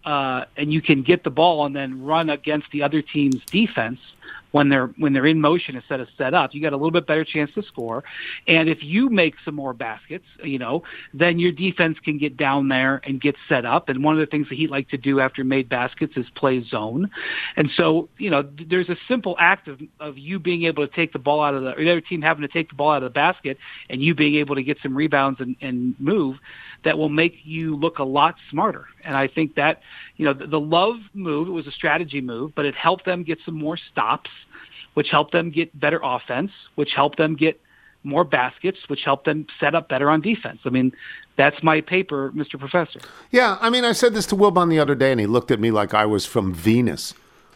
uh, 0.03 0.45
and 0.55 0.73
you 0.73 0.81
can 0.81 1.03
get 1.03 1.23
the 1.23 1.29
ball 1.29 1.65
and 1.65 1.75
then 1.75 2.03
run 2.03 2.29
against 2.31 2.71
the 2.71 2.81
other 2.81 3.01
team's 3.01 3.43
defense 3.45 3.99
when 4.57 4.69
they're 4.69 4.87
when 4.97 5.13
they're 5.13 5.27
in 5.27 5.39
motion 5.39 5.75
instead 5.75 5.99
of 5.99 6.07
set 6.17 6.33
up. 6.33 6.53
You 6.53 6.61
got 6.61 6.73
a 6.73 6.77
little 6.77 6.91
bit 6.91 7.05
better 7.05 7.23
chance 7.23 7.51
to 7.53 7.61
score, 7.61 8.03
and 8.47 8.67
if 8.67 8.79
you 8.81 9.09
make 9.09 9.35
some 9.45 9.55
more 9.55 9.73
baskets, 9.73 10.25
you 10.43 10.57
know, 10.57 10.81
then 11.13 11.37
your 11.37 11.51
defense 11.51 11.97
can 12.03 12.17
get 12.17 12.35
down 12.35 12.67
there 12.67 12.99
and 13.05 13.21
get 13.21 13.35
set 13.47 13.65
up. 13.65 13.87
And 13.87 14.03
one 14.03 14.15
of 14.15 14.19
the 14.19 14.25
things 14.25 14.49
that 14.49 14.55
he 14.55 14.67
like 14.67 14.89
to 14.89 14.97
do 14.97 15.19
after 15.19 15.43
made 15.43 15.69
baskets 15.69 16.13
is 16.17 16.25
play 16.35 16.63
zone, 16.67 17.09
and 17.55 17.69
so 17.77 18.09
you 18.17 18.31
know, 18.31 18.43
there's 18.67 18.89
a 18.89 18.97
simple 19.07 19.35
act 19.39 19.67
of 19.67 19.79
of 19.99 20.17
you 20.17 20.39
being 20.39 20.63
able 20.63 20.85
to 20.85 20.93
take 20.93 21.13
the 21.13 21.19
ball 21.19 21.41
out 21.41 21.53
of 21.53 21.61
the 21.61 21.73
or 21.75 21.83
the 21.83 21.91
other 21.91 22.01
team 22.01 22.21
having 22.21 22.41
to 22.41 22.47
take 22.47 22.69
the 22.69 22.75
ball 22.75 22.91
out 22.91 23.03
of 23.03 23.03
the 23.03 23.09
basket, 23.09 23.57
and 23.89 24.01
you 24.01 24.15
being 24.15 24.35
able 24.35 24.55
to 24.55 24.63
get 24.63 24.77
some 24.81 24.95
rebounds 24.95 25.39
and, 25.39 25.55
and 25.61 25.95
move 25.99 26.37
that 26.83 26.97
will 26.97 27.09
make 27.09 27.35
you 27.43 27.75
look 27.75 27.99
a 27.99 28.03
lot 28.03 28.35
smarter. 28.49 28.85
And 29.03 29.15
I 29.15 29.27
think 29.27 29.55
that, 29.55 29.81
you 30.17 30.25
know, 30.25 30.33
the, 30.33 30.47
the 30.47 30.59
love 30.59 30.95
move, 31.13 31.47
it 31.47 31.51
was 31.51 31.67
a 31.67 31.71
strategy 31.71 32.21
move, 32.21 32.53
but 32.55 32.65
it 32.65 32.75
helped 32.75 33.05
them 33.05 33.23
get 33.23 33.39
some 33.45 33.55
more 33.55 33.77
stops, 33.91 34.29
which 34.97 35.09
helped 35.11 35.31
them 35.31 35.51
get 35.51 35.79
better 35.79 35.99
offense, 36.01 36.49
which 36.73 36.93
helped 36.95 37.19
them 37.19 37.35
get 37.35 37.61
more 38.03 38.23
baskets, 38.23 38.79
which 38.87 39.03
helped 39.03 39.25
them 39.25 39.45
set 39.59 39.75
up 39.75 39.87
better 39.87 40.09
on 40.09 40.21
defense. 40.21 40.59
I 40.65 40.69
mean, 40.69 40.91
that's 41.35 41.61
my 41.61 41.81
paper, 41.81 42.31
Mr. 42.31 42.57
Professor. 42.57 42.99
Yeah, 43.29 43.59
I 43.61 43.69
mean, 43.69 43.85
I 43.85 43.91
said 43.91 44.15
this 44.15 44.25
to 44.25 44.35
Wilbon 44.35 44.71
the 44.71 44.79
other 44.79 44.95
day, 44.95 45.11
and 45.11 45.19
he 45.19 45.27
looked 45.27 45.51
at 45.51 45.59
me 45.59 45.69
like 45.69 45.93
I 45.93 46.07
was 46.07 46.25
from 46.25 46.51
Venus. 46.51 47.13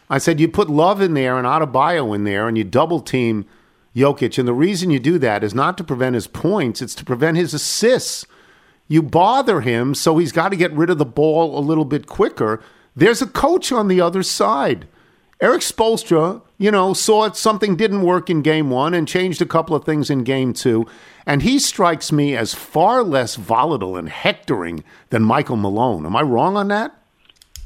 I 0.08 0.18
said, 0.18 0.38
you 0.38 0.46
put 0.46 0.70
Love 0.70 1.00
in 1.00 1.14
there 1.14 1.36
and 1.36 1.44
Adebayo 1.44 2.14
in 2.14 2.22
there, 2.22 2.46
and 2.46 2.56
you 2.56 2.62
double 2.62 3.00
team 3.00 3.44
Jokic. 3.96 4.38
And 4.38 4.46
the 4.46 4.54
reason 4.54 4.92
you 4.92 5.00
do 5.00 5.18
that 5.18 5.42
is 5.42 5.52
not 5.52 5.76
to 5.78 5.82
prevent 5.82 6.14
his 6.14 6.28
points, 6.28 6.80
it's 6.80 6.94
to 6.94 7.04
prevent 7.04 7.38
his 7.38 7.52
assists. 7.52 8.24
You 8.86 9.02
bother 9.02 9.62
him, 9.62 9.96
so 9.96 10.18
he's 10.18 10.30
got 10.30 10.50
to 10.50 10.56
get 10.56 10.70
rid 10.74 10.90
of 10.90 10.98
the 10.98 11.04
ball 11.04 11.58
a 11.58 11.60
little 11.60 11.86
bit 11.86 12.06
quicker. 12.06 12.62
There's 12.94 13.20
a 13.20 13.26
coach 13.26 13.72
on 13.72 13.88
the 13.88 14.00
other 14.00 14.22
side. 14.22 14.86
Erik 15.42 15.62
Spoelstra, 15.62 16.40
you 16.56 16.70
know, 16.70 16.94
saw 16.94 17.32
something 17.32 17.74
didn't 17.74 18.02
work 18.02 18.30
in 18.30 18.42
game 18.42 18.70
one 18.70 18.94
and 18.94 19.08
changed 19.08 19.42
a 19.42 19.46
couple 19.46 19.74
of 19.74 19.84
things 19.84 20.08
in 20.08 20.22
game 20.22 20.52
two. 20.52 20.86
And 21.26 21.42
he 21.42 21.58
strikes 21.58 22.12
me 22.12 22.36
as 22.36 22.54
far 22.54 23.02
less 23.02 23.34
volatile 23.34 23.96
and 23.96 24.08
hectoring 24.08 24.84
than 25.10 25.24
Michael 25.24 25.56
Malone. 25.56 26.06
Am 26.06 26.14
I 26.14 26.22
wrong 26.22 26.56
on 26.56 26.68
that? 26.68 26.94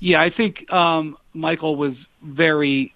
Yeah, 0.00 0.22
I 0.22 0.30
think 0.30 0.72
um, 0.72 1.18
Michael 1.34 1.76
was 1.76 1.94
very. 2.22 2.94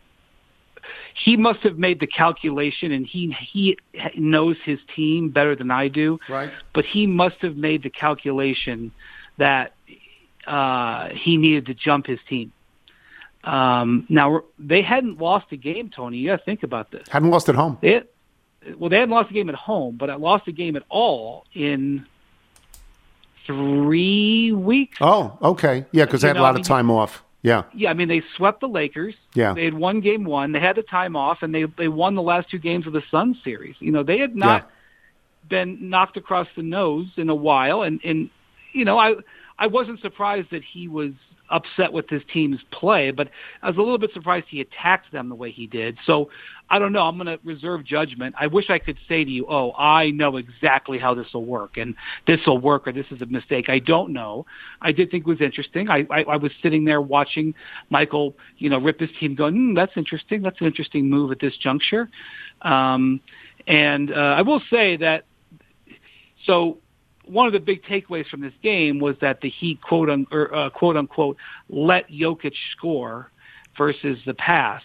He 1.14 1.36
must 1.36 1.60
have 1.60 1.76
made 1.76 2.00
the 2.00 2.06
calculation, 2.06 2.90
and 2.90 3.06
he 3.06 3.36
he 3.38 3.76
knows 4.16 4.56
his 4.64 4.78
team 4.96 5.28
better 5.28 5.54
than 5.54 5.70
I 5.70 5.88
do. 5.88 6.18
Right. 6.26 6.50
But 6.72 6.86
he 6.86 7.06
must 7.06 7.36
have 7.42 7.56
made 7.56 7.82
the 7.82 7.90
calculation 7.90 8.92
that 9.36 9.74
uh, 10.46 11.10
he 11.10 11.36
needed 11.36 11.66
to 11.66 11.74
jump 11.74 12.06
his 12.06 12.18
team. 12.28 12.52
Um, 13.44 14.06
now 14.08 14.42
they 14.58 14.82
hadn't 14.82 15.18
lost 15.18 15.46
a 15.52 15.56
game, 15.56 15.90
Tony. 15.90 16.18
You 16.18 16.30
got 16.30 16.38
to 16.38 16.44
think 16.44 16.62
about 16.62 16.90
this. 16.90 17.08
Hadn't 17.08 17.30
lost 17.30 17.48
at 17.48 17.54
home. 17.54 17.78
They 17.80 17.92
had, 17.92 18.06
well, 18.76 18.90
they 18.90 18.96
hadn't 18.96 19.10
lost 19.10 19.30
a 19.30 19.34
game 19.34 19.48
at 19.48 19.54
home, 19.54 19.96
but 19.96 20.10
I 20.10 20.16
lost 20.16 20.46
a 20.48 20.52
game 20.52 20.76
at 20.76 20.82
all 20.90 21.46
in 21.54 22.06
three 23.46 24.52
weeks. 24.52 24.98
Oh, 25.00 25.38
okay. 25.42 25.86
Yeah, 25.92 26.04
because 26.04 26.20
they 26.22 26.28
had 26.28 26.36
a 26.36 26.42
lot 26.42 26.56
I 26.56 26.60
of 26.60 26.66
time 26.66 26.90
off. 26.90 27.24
Yeah. 27.42 27.62
Yeah, 27.74 27.90
I 27.90 27.94
mean 27.94 28.08
they 28.08 28.22
swept 28.36 28.60
the 28.60 28.68
Lakers. 28.68 29.14
Yeah. 29.34 29.54
They 29.54 29.64
had 29.64 29.74
one 29.74 30.00
game 30.00 30.24
one. 30.24 30.52
They 30.52 30.60
had 30.60 30.76
the 30.76 30.82
time 30.82 31.16
off, 31.16 31.38
and 31.42 31.54
they 31.54 31.64
they 31.64 31.88
won 31.88 32.14
the 32.14 32.22
last 32.22 32.50
two 32.50 32.58
games 32.58 32.86
of 32.86 32.92
the 32.92 33.02
Sun 33.10 33.38
series. 33.42 33.76
You 33.78 33.92
know, 33.92 34.02
they 34.02 34.18
had 34.18 34.36
not 34.36 34.70
been 35.48 35.88
knocked 35.88 36.16
across 36.18 36.48
the 36.54 36.62
nose 36.62 37.08
in 37.16 37.30
a 37.30 37.34
while, 37.34 37.82
and 37.82 38.00
and 38.04 38.28
you 38.72 38.84
know 38.84 38.98
I 38.98 39.14
I 39.58 39.68
wasn't 39.68 40.00
surprised 40.00 40.50
that 40.50 40.62
he 40.62 40.86
was 40.86 41.12
upset 41.50 41.92
with 41.92 42.08
his 42.08 42.22
team's 42.32 42.60
play, 42.70 43.10
but 43.10 43.28
I 43.62 43.68
was 43.68 43.76
a 43.76 43.80
little 43.80 43.98
bit 43.98 44.12
surprised 44.12 44.46
he 44.48 44.60
attacked 44.60 45.12
them 45.12 45.28
the 45.28 45.34
way 45.34 45.50
he 45.50 45.66
did. 45.66 45.98
So 46.06 46.30
I 46.70 46.78
don't 46.78 46.92
know. 46.92 47.02
I'm 47.02 47.16
going 47.16 47.26
to 47.26 47.38
reserve 47.44 47.84
judgment. 47.84 48.34
I 48.38 48.46
wish 48.46 48.70
I 48.70 48.78
could 48.78 48.96
say 49.08 49.24
to 49.24 49.30
you, 49.30 49.46
oh, 49.48 49.72
I 49.76 50.10
know 50.10 50.36
exactly 50.36 50.98
how 50.98 51.14
this 51.14 51.26
will 51.34 51.44
work, 51.44 51.76
and 51.76 51.96
this 52.26 52.38
will 52.46 52.58
work, 52.58 52.86
or 52.86 52.92
this 52.92 53.06
is 53.10 53.20
a 53.20 53.26
mistake. 53.26 53.68
I 53.68 53.80
don't 53.80 54.12
know. 54.12 54.46
I 54.80 54.92
did 54.92 55.10
think 55.10 55.26
it 55.26 55.28
was 55.28 55.40
interesting. 55.40 55.90
I, 55.90 56.06
I, 56.10 56.22
I 56.22 56.36
was 56.36 56.52
sitting 56.62 56.84
there 56.84 57.00
watching 57.00 57.54
Michael, 57.90 58.36
you 58.58 58.70
know, 58.70 58.78
rip 58.78 59.00
his 59.00 59.10
team, 59.18 59.34
going, 59.34 59.54
mm, 59.54 59.74
"That's 59.74 59.92
interesting. 59.96 60.42
That's 60.42 60.60
an 60.60 60.66
interesting 60.66 61.10
move 61.10 61.32
at 61.32 61.40
this 61.40 61.56
juncture." 61.56 62.08
Um, 62.62 63.20
and 63.66 64.12
uh, 64.12 64.36
I 64.38 64.42
will 64.42 64.62
say 64.70 64.96
that. 64.98 65.24
So 66.46 66.78
one 67.30 67.46
of 67.46 67.52
the 67.52 67.60
big 67.60 67.82
takeaways 67.84 68.26
from 68.28 68.40
this 68.40 68.52
game 68.62 68.98
was 68.98 69.16
that 69.20 69.40
the 69.40 69.48
Heat 69.48 69.80
quote 69.82 70.10
un, 70.10 70.26
or, 70.32 70.54
uh, 70.54 70.70
quote 70.70 70.96
unquote 70.96 71.36
let 71.68 72.08
Jokic 72.10 72.54
score 72.76 73.30
versus 73.78 74.18
the 74.26 74.34
pass. 74.34 74.82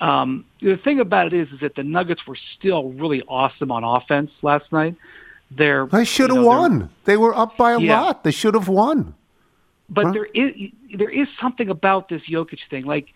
Um, 0.00 0.44
the 0.62 0.76
thing 0.76 1.00
about 1.00 1.26
it 1.26 1.34
is, 1.34 1.48
is 1.52 1.60
that 1.60 1.74
the 1.74 1.82
Nuggets 1.82 2.26
were 2.26 2.38
still 2.58 2.90
really 2.92 3.22
awesome 3.28 3.70
on 3.70 3.84
offense 3.84 4.30
last 4.42 4.70
night. 4.72 4.94
They're 5.50 5.86
They 5.86 6.04
should 6.04 6.30
have 6.30 6.36
you 6.36 6.42
know, 6.42 6.48
won. 6.48 6.90
They 7.04 7.16
were 7.16 7.36
up 7.36 7.56
by 7.56 7.72
a 7.72 7.80
Yeah. 7.80 8.00
lot. 8.00 8.24
They 8.24 8.30
should 8.30 8.54
have 8.54 8.68
won. 8.68 9.14
but 9.92 10.06
Huh? 10.06 10.12
there 10.12 10.26
is 10.26 10.70
there 10.96 11.10
is 11.10 11.26
something 11.40 11.68
about 11.68 12.08
this 12.08 12.22
Jokic 12.22 12.60
thing. 12.70 12.84
Like 12.86 13.08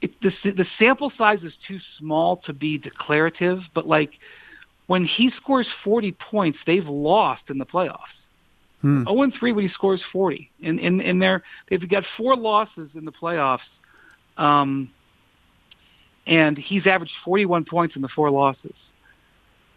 it, 0.00 0.12
the 0.20 0.32
the 0.44 0.66
sample 0.78 1.10
size 1.18 1.42
is 1.42 1.52
too 1.66 1.78
small 1.98 2.36
to 2.46 2.52
be 2.52 2.78
declarative. 2.78 3.60
But 3.74 3.86
like 3.88 4.12
when 4.86 5.04
he 5.04 5.30
scores 5.40 5.66
forty 5.82 6.12
points, 6.12 6.58
they've 6.66 6.86
lost 6.86 7.42
in 7.48 7.58
the 7.58 7.66
playoffs. 7.66 7.98
Hmm. 8.80 9.04
Zero 9.04 9.22
and 9.22 9.34
three 9.38 9.52
when 9.52 9.66
he 9.66 9.72
scores 9.72 10.02
forty, 10.12 10.50
and 10.62 10.78
in 10.78 11.00
in 11.00 11.18
their 11.18 11.42
they've 11.68 11.88
got 11.88 12.04
four 12.16 12.36
losses 12.36 12.90
in 12.94 13.04
the 13.04 13.12
playoffs. 13.12 13.60
Um, 14.36 14.90
and 16.26 16.56
he's 16.56 16.86
averaged 16.86 17.12
41 17.24 17.64
points 17.64 17.96
in 17.96 18.02
the 18.02 18.08
four 18.08 18.30
losses. 18.30 18.74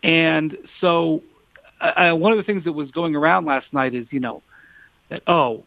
And 0.03 0.57
so, 0.79 1.23
uh, 1.81 2.13
one 2.13 2.31
of 2.31 2.37
the 2.37 2.43
things 2.43 2.63
that 2.63 2.73
was 2.73 2.89
going 2.91 3.15
around 3.15 3.45
last 3.45 3.67
night 3.73 3.93
is, 3.93 4.07
you 4.11 4.19
know, 4.19 4.41
that 5.09 5.23
oh, 5.27 5.63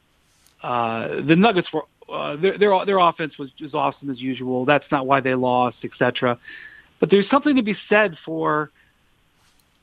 uh, 0.63 1.21
the 1.23 1.37
Nuggets 1.37 1.69
were 1.73 1.85
uh, 2.13 2.37
their 2.37 2.59
their 2.59 2.85
their 2.87 2.99
offense 2.99 3.39
was 3.39 3.51
as 3.65 3.75
awesome 3.75 4.11
as 4.11 4.21
usual. 4.21 4.65
That's 4.65 4.85
not 4.91 5.07
why 5.07 5.21
they 5.21 5.35
lost, 5.35 5.79
etc. 5.85 6.39
But 6.99 7.11
there's 7.11 7.29
something 7.31 7.57
to 7.57 7.63
be 7.63 7.77
said 7.89 8.17
for 8.25 8.71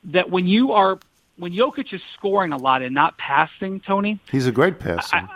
that 0.04 0.30
when 0.30 0.46
you 0.46 0.72
are 0.72 0.98
when 1.38 1.52
Jokic 1.52 1.92
is 1.92 2.00
scoring 2.14 2.52
a 2.52 2.56
lot 2.56 2.82
and 2.82 2.94
not 2.94 3.16
passing, 3.16 3.80
Tony. 3.80 4.18
He's 4.30 4.46
a 4.46 4.52
great 4.52 4.78
passer. 4.78 5.28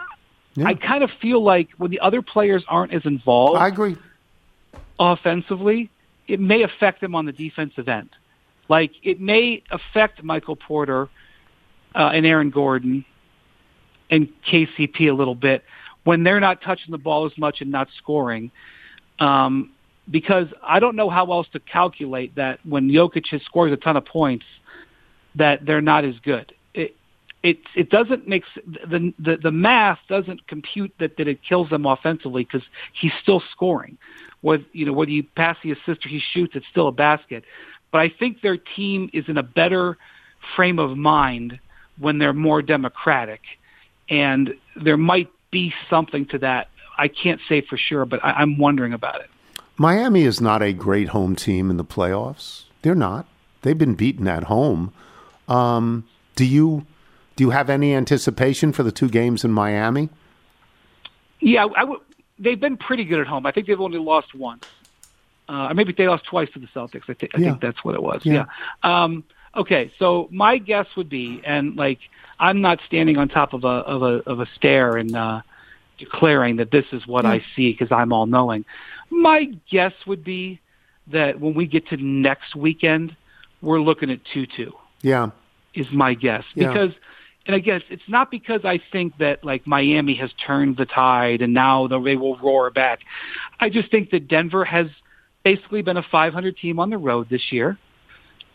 Yeah. 0.55 0.66
I 0.66 0.75
kind 0.75 1.03
of 1.03 1.11
feel 1.20 1.42
like 1.42 1.70
when 1.79 1.90
the 1.90 2.01
other 2.01 2.20
players 2.20 2.62
aren't 2.68 2.92
as 2.92 3.07
involved 3.07 3.59
I 3.59 3.68
agree. 3.68 3.96
offensively, 4.98 5.90
it 6.29 6.40
may 6.40 6.62
affect 6.62 7.01
them 7.01 7.14
on 7.14 7.25
the 7.25 7.33
defensive 7.33 7.88
end. 7.88 8.11
Like 8.68 8.92
it 9.03 9.20
may 9.20 9.62
affect 9.70 10.22
Michael 10.22 10.57
Porter 10.57 11.09
uh, 11.94 12.11
and 12.12 12.27
Aaron 12.27 12.51
Gordon 12.51 13.05
and 14.11 14.29
KCP 14.46 15.11
a 15.11 15.14
little 15.14 15.35
bit 15.35 15.64
when 16.05 16.25
they're 16.25 16.40
not 16.40 16.61
touching 16.62 16.90
the 16.90 16.98
ball 16.98 17.27
as 17.27 17.37
much 17.38 17.61
and 17.61 17.70
not 17.70 17.88
scoring. 17.96 18.51
Um, 19.18 19.70
because 20.11 20.49
I 20.62 20.81
don't 20.81 20.97
know 20.97 21.09
how 21.09 21.31
else 21.33 21.47
to 21.53 21.61
calculate 21.61 22.35
that 22.37 22.59
when 22.67 22.88
Jokic 22.88 23.43
scores 23.45 23.73
a 23.73 23.77
ton 23.77 23.97
of 23.97 24.05
points, 24.05 24.45
that 25.35 25.65
they're 25.65 25.81
not 25.81 26.05
as 26.05 26.15
good. 26.25 26.53
It 26.75 26.97
it 27.43 27.59
it 27.75 27.91
doesn't 27.91 28.29
make 28.29 28.45
the 28.67 29.12
the 29.19 29.37
the 29.43 29.53
math 29.53 29.99
doesn't 30.09 30.47
compute 30.49 30.93
that 30.99 31.17
that 31.17 31.29
it 31.29 31.41
kills 31.49 31.71
them 31.71 31.87
offensively 31.87 32.45
because 32.45 32.67
he's 32.93 33.12
still 33.23 33.43
scoring. 33.53 33.97
Whether 34.41 34.65
you 34.73 34.87
know 34.87 34.93
whether 34.93 35.11
you 35.11 35.23
pass 35.37 35.57
the 35.62 35.73
assist 35.73 36.05
or 36.05 36.09
he 36.09 36.21
shoots, 36.33 36.55
it's 36.57 36.67
still 36.71 36.88
a 36.88 36.93
basket. 36.93 37.45
But 37.93 38.01
I 38.01 38.09
think 38.19 38.41
their 38.41 38.57
team 38.57 39.11
is 39.12 39.25
in 39.29 39.38
a 39.38 39.43
better 39.43 39.99
frame 40.57 40.79
of 40.79 40.97
mind 40.97 41.59
when 41.99 42.19
they're 42.19 42.33
more 42.33 42.62
democratic, 42.62 43.41
and 44.09 44.55
there 44.83 44.97
might 44.97 45.31
be 45.51 45.73
something 45.88 46.27
to 46.27 46.38
that. 46.38 46.69
I 46.99 47.09
can't 47.09 47.41
say 47.49 47.62
for 47.69 47.77
sure, 47.77 48.05
but 48.05 48.25
I, 48.25 48.33
I'm 48.33 48.59
wondering 48.59 48.93
about 48.93 49.21
it. 49.21 49.31
Miami 49.77 50.23
is 50.23 50.41
not 50.41 50.63
a 50.63 50.73
great 50.73 51.09
home 51.09 51.35
team 51.35 51.71
in 51.71 51.77
the 51.77 51.85
playoffs. 51.85 52.65
They're 52.83 52.95
not. 52.95 53.27
They've 53.63 53.79
been 53.79 53.95
beaten 53.95 54.29
at 54.29 54.45
home. 54.45 54.93
Um, 55.49 56.07
do 56.37 56.45
you 56.45 56.87
do 57.37 57.45
you 57.45 57.51
have 57.51 57.71
any 57.71 57.95
anticipation 57.95 58.73
for 58.73 58.83
the 58.83 58.93
two 58.93 59.09
games 59.09 59.45
in 59.45 59.53
Miami? 59.53 60.09
Yeah, 61.41 61.65
I 61.77 61.81
w- 61.81 62.01
they've 62.39 62.61
been 62.61 62.77
pretty 62.77 63.05
good 63.05 63.21
at 63.21 63.27
home. 63.27 63.47
I 63.47 63.53
think 63.53 63.67
they've 63.67 63.81
only 63.81 63.99
lost 63.99 64.35
once. 64.35 64.65
Uh, 65.49 65.69
or 65.71 65.75
maybe 65.75 65.93
they 65.93 66.07
lost 66.07 66.25
twice 66.25 66.49
to 66.53 66.59
the 66.59 66.67
Celtics. 66.69 67.03
I, 67.09 67.15
think 67.15 67.35
I 67.35 67.39
Yeah. 67.39 67.49
think 67.51 67.61
that's 67.63 67.83
what 67.85 67.95
it 67.95 68.03
was. 68.03 68.21
Yeah. 68.25 68.45
Yeah. 68.85 69.03
Um, 69.05 69.25
okay, 69.57 69.91
so 69.99 70.29
my 70.31 70.59
guess 70.59 70.87
would 70.97 71.09
be, 71.09 71.41
and 71.45 71.75
like 71.77 71.99
I'm 72.39 72.61
not 72.61 72.81
standing 72.87 73.17
on 73.17 73.29
top 73.29 73.53
of 73.55 73.65
a 73.65 73.69
of 73.69 74.03
a 74.03 74.23
of 74.31 74.41
a 74.41 74.47
stair 74.55 74.97
and 74.97 75.15
uh, 75.17 75.43
declaring 75.99 76.57
that 76.57 76.71
this 76.71 76.87
is 76.93 77.07
what 77.07 77.25
I 77.27 77.45
see 77.57 77.73
because 77.73 77.91
I'm 77.91 78.13
all 78.13 78.27
knowing. 78.27 78.65
My 79.12 79.53
guess 79.70 79.92
would 80.07 80.25
be 80.25 80.59
that 81.09 81.38
when 81.38 81.53
we 81.53 81.66
get 81.66 81.87
to 81.88 81.96
next 81.98 82.57
weekend, 82.57 83.14
we're 83.61 83.81
looking 83.81 84.11
at 84.11 84.20
two 84.33 84.46
two 84.46 84.72
Yeah. 85.03 85.31
is 85.75 85.87
my 85.92 86.14
guess 86.14 86.44
Yeah. 86.55 86.68
because 86.68 86.92
and 87.44 87.55
I 87.57 87.59
guess 87.59 87.83
it's 87.90 88.09
not 88.09 88.31
because 88.31 88.64
I 88.64 88.79
think 88.90 89.18
that 89.18 89.44
like 89.44 89.66
Miami 89.66 90.14
has 90.14 90.31
turned 90.35 90.77
the 90.79 90.87
tide 90.87 91.42
and 91.42 91.53
now 91.53 91.88
they 91.88 92.16
will 92.16 92.37
roar 92.38 92.70
back. 92.70 93.01
I 93.61 93.68
just 93.68 93.90
think 93.90 94.11
that 94.11 94.29
Denver 94.29 94.64
has 94.64 94.87
basically 95.42 95.83
been 95.83 95.96
a 95.96 96.03
500 96.05 96.57
team 96.57 96.79
on 96.79 96.88
the 96.88 96.98
road 96.98 97.29
this 97.29 97.51
year. 97.53 97.77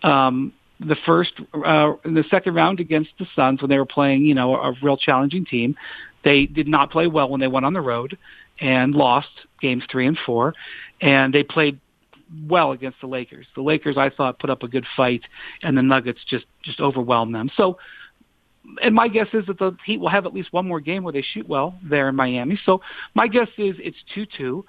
Um, 0.03 0.53
the 0.79 0.95
first, 0.95 1.33
uh, 1.53 1.93
in 2.05 2.13
the 2.13 2.23
second 2.31 2.53
round 2.55 2.79
against 2.79 3.11
the 3.19 3.27
Suns 3.35 3.61
when 3.61 3.69
they 3.69 3.77
were 3.77 3.85
playing, 3.85 4.25
you 4.25 4.33
know, 4.35 4.55
a 4.55 4.73
real 4.81 4.95
challenging 4.95 5.43
team, 5.45 5.75
they 6.23 6.45
did 6.45 6.67
not 6.67 6.89
play 6.91 7.07
well 7.07 7.29
when 7.29 7.41
they 7.41 7.47
went 7.47 7.65
on 7.65 7.73
the 7.73 7.81
road 7.81 8.17
and 8.59 8.93
lost 8.93 9.29
games 9.61 9.83
three 9.91 10.07
and 10.07 10.17
four, 10.25 10.53
and 11.01 11.33
they 11.33 11.43
played 11.43 11.79
well 12.47 12.71
against 12.71 12.99
the 13.01 13.07
Lakers. 13.07 13.47
The 13.55 13.61
Lakers, 13.61 13.97
I 13.97 14.09
thought, 14.09 14.39
put 14.39 14.49
up 14.49 14.63
a 14.63 14.67
good 14.67 14.85
fight, 14.95 15.21
and 15.63 15.77
the 15.77 15.81
Nuggets 15.81 16.19
just 16.29 16.45
just 16.63 16.79
overwhelmed 16.79 17.33
them. 17.33 17.49
So, 17.55 17.77
and 18.81 18.93
my 18.93 19.07
guess 19.07 19.27
is 19.33 19.45
that 19.47 19.59
the 19.59 19.75
Heat 19.85 19.99
will 19.99 20.09
have 20.09 20.25
at 20.25 20.33
least 20.33 20.51
one 20.51 20.67
more 20.67 20.79
game 20.79 21.03
where 21.03 21.13
they 21.13 21.21
shoot 21.33 21.47
well 21.47 21.75
there 21.83 22.09
in 22.09 22.15
Miami. 22.15 22.59
So, 22.65 22.81
my 23.13 23.27
guess 23.27 23.47
is 23.57 23.75
it's 23.79 23.97
two 24.13 24.25
two. 24.25 24.65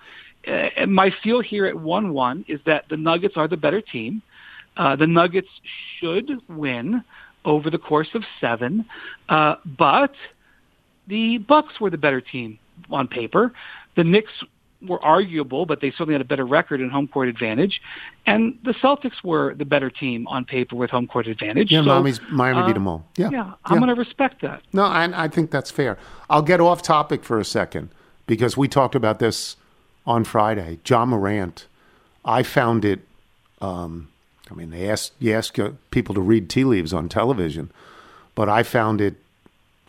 Uh, 0.47 0.87
my 0.87 1.13
feel 1.23 1.41
here 1.41 1.67
at 1.67 1.77
one 1.77 2.13
one 2.13 2.45
is 2.49 2.61
that 2.67 2.85
the 2.89 2.97
Nuggets 2.97 3.35
are 3.37 3.49
the 3.49 3.57
better 3.57 3.81
team. 3.81 4.23
Uh, 4.77 4.95
the 4.95 5.07
Nuggets 5.07 5.49
should 5.99 6.31
win 6.49 7.03
over 7.45 7.71
the 7.71 7.79
course 7.79 8.09
of 8.15 8.23
seven, 8.41 8.85
uh, 9.29 9.57
but 9.79 10.13
the 11.09 11.39
Bucks 11.39 11.81
were 11.81 11.91
the 11.91 11.99
better 11.99 12.21
team 12.21 12.59
on 12.91 13.09
paper. 13.09 13.53
The 13.97 14.05
Knicks 14.05 14.33
were 14.87 15.03
arguable, 15.05 15.67
but 15.67 15.81
they 15.81 15.91
certainly 15.91 16.15
had 16.15 16.21
a 16.21 16.25
better 16.25 16.47
record 16.47 16.81
and 16.81 16.91
home 16.91 17.09
court 17.09 17.29
advantage. 17.29 17.81
And 18.27 18.59
the 18.63 18.73
Celtics 18.73 19.25
were 19.25 19.55
the 19.55 19.65
better 19.65 19.91
team 19.91 20.27
on 20.29 20.45
paper 20.45 20.77
with 20.77 20.91
home 20.91 21.07
court 21.07 21.27
advantage. 21.27 21.73
Yeah, 21.73 21.81
so, 21.81 21.87
Miami's, 21.87 22.21
Miami 22.31 22.61
uh, 22.61 22.67
beat 22.67 22.75
them 22.75 22.87
all. 22.87 23.05
Yeah, 23.17 23.31
yeah, 23.31 23.53
I'm 23.65 23.79
going 23.79 23.89
to 23.89 23.95
respect 23.95 24.43
that. 24.43 24.63
No, 24.73 24.85
and 24.85 25.15
I 25.15 25.29
think 25.29 25.51
that's 25.51 25.71
fair. 25.71 25.99
I'll 26.31 26.43
get 26.43 26.61
off 26.61 26.83
topic 26.83 27.25
for 27.25 27.41
a 27.41 27.45
second 27.45 27.91
because 28.27 28.57
we 28.57 28.69
talked 28.69 28.95
about 28.95 29.19
this 29.19 29.57
on 30.07 30.25
Friday. 30.25 30.79
John 30.85 31.09
Morant, 31.09 31.67
I 32.25 32.43
found 32.43 32.85
it. 32.85 33.01
Um, 33.61 34.09
I 34.51 34.55
mean, 34.55 34.71
they 34.71 34.89
ask 34.89 35.13
you 35.19 35.33
ask 35.33 35.59
uh, 35.59 35.71
people 35.91 36.15
to 36.15 36.21
read 36.21 36.49
tea 36.49 36.65
leaves 36.65 36.93
on 36.93 37.09
television, 37.09 37.73
but 38.37 38.49
I 38.49 38.63
found 38.63 39.01
it 39.01 39.17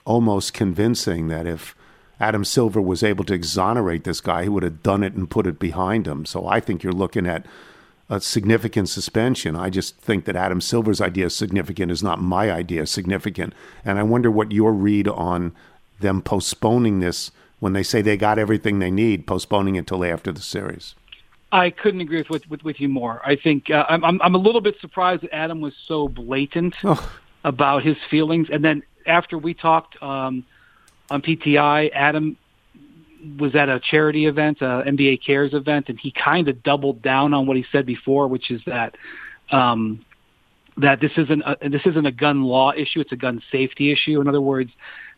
almost 0.04 0.54
convincing 0.54 1.28
that 1.28 1.46
if 1.46 1.76
Adam 2.20 2.44
Silver 2.44 2.82
was 2.82 3.04
able 3.04 3.24
to 3.26 3.34
exonerate 3.34 4.04
this 4.04 4.22
guy, 4.22 4.44
he 4.44 4.50
would 4.50 4.64
have 4.64 4.84
done 4.84 5.04
it 5.04 5.14
and 5.14 5.30
put 5.30 5.48
it 5.48 5.60
behind 5.60 6.06
him. 6.06 6.26
So 6.26 6.48
I 6.48 6.60
think 6.60 6.84
you're 6.84 6.92
looking 6.92 7.26
at 7.26 7.46
a 8.10 8.20
significant 8.20 8.90
suspension. 8.90 9.56
I 9.56 9.70
just 9.70 9.98
think 9.98 10.26
that 10.26 10.36
Adam 10.36 10.62
Silver's 10.62 11.00
idea 11.00 11.28
of 11.28 11.32
significant 11.32 11.92
is 11.92 12.04
not 12.04 12.20
my 12.22 12.52
idea 12.52 12.82
of 12.82 12.90
significant. 12.90 13.54
And 13.86 14.00
I 14.00 14.04
wonder 14.04 14.30
what 14.32 14.52
your 14.52 14.74
read 14.74 15.08
on 15.08 15.54
them 16.00 16.22
postponing 16.22 17.00
this 17.00 17.32
when 17.60 17.74
they 17.74 17.84
say 17.84 18.02
they 18.02 18.18
got 18.18 18.40
everything 18.40 18.80
they 18.80 18.92
need, 18.92 19.28
postponing 19.28 19.76
it 19.76 19.86
till 19.86 20.04
after 20.04 20.32
the 20.32 20.42
series. 20.42 20.96
I 21.52 21.72
couldn't 21.72 22.02
agree 22.02 22.24
with 22.30 22.48
with, 22.50 22.64
with 22.64 22.80
you 22.80 22.90
more. 22.90 23.22
I 23.26 23.36
think 23.36 23.70
uh, 23.70 23.86
I'm 23.90 24.04
I'm 24.22 24.36
a 24.36 24.38
little 24.38 24.62
bit 24.62 24.80
surprised 24.80 25.24
that 25.24 25.34
Adam 25.34 25.62
was 25.62 25.74
so 25.88 26.08
blatant 26.08 26.76
oh. 26.84 27.12
about 27.44 27.84
his 27.84 27.98
feelings, 28.10 28.48
and 28.52 28.64
then 28.64 28.84
after 29.08 29.38
we 29.38 29.56
talked 29.56 30.02
um, 30.02 30.46
on 31.10 31.22
PTI, 31.22 31.92
Adam 31.94 32.38
was 33.38 33.56
at 33.56 33.70
a 33.70 33.80
charity 33.80 34.26
event, 34.26 34.62
a 34.62 34.84
NBA 34.88 35.26
Cares 35.26 35.54
event, 35.54 35.90
and 35.90 36.00
he 36.00 36.12
kind 36.12 36.48
of 36.48 36.64
doubled 36.64 37.02
down 37.02 37.34
on 37.34 37.48
what 37.48 37.58
he 37.58 37.66
said 37.72 37.86
before, 37.86 38.28
which 38.28 38.50
is 38.52 38.62
that 38.66 38.96
um, 39.52 40.06
that 40.78 41.02
this 41.02 41.12
isn't 41.18 41.42
a, 41.46 41.70
this 41.70 41.82
isn't 41.86 42.06
a 42.06 42.12
gun 42.12 42.44
law 42.44 42.72
issue; 42.72 43.00
it's 43.00 43.12
a 43.12 43.18
gun 43.18 43.42
safety 43.52 43.92
issue. 43.92 44.22
In 44.22 44.28
other 44.28 44.42
words, 44.42 44.72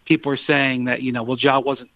people 0.06 0.32
are 0.32 0.40
saying 0.48 0.86
that 0.86 1.02
you 1.02 1.12
know, 1.12 1.24
well, 1.24 1.38
Ja 1.38 1.60
wasn't 1.60 1.90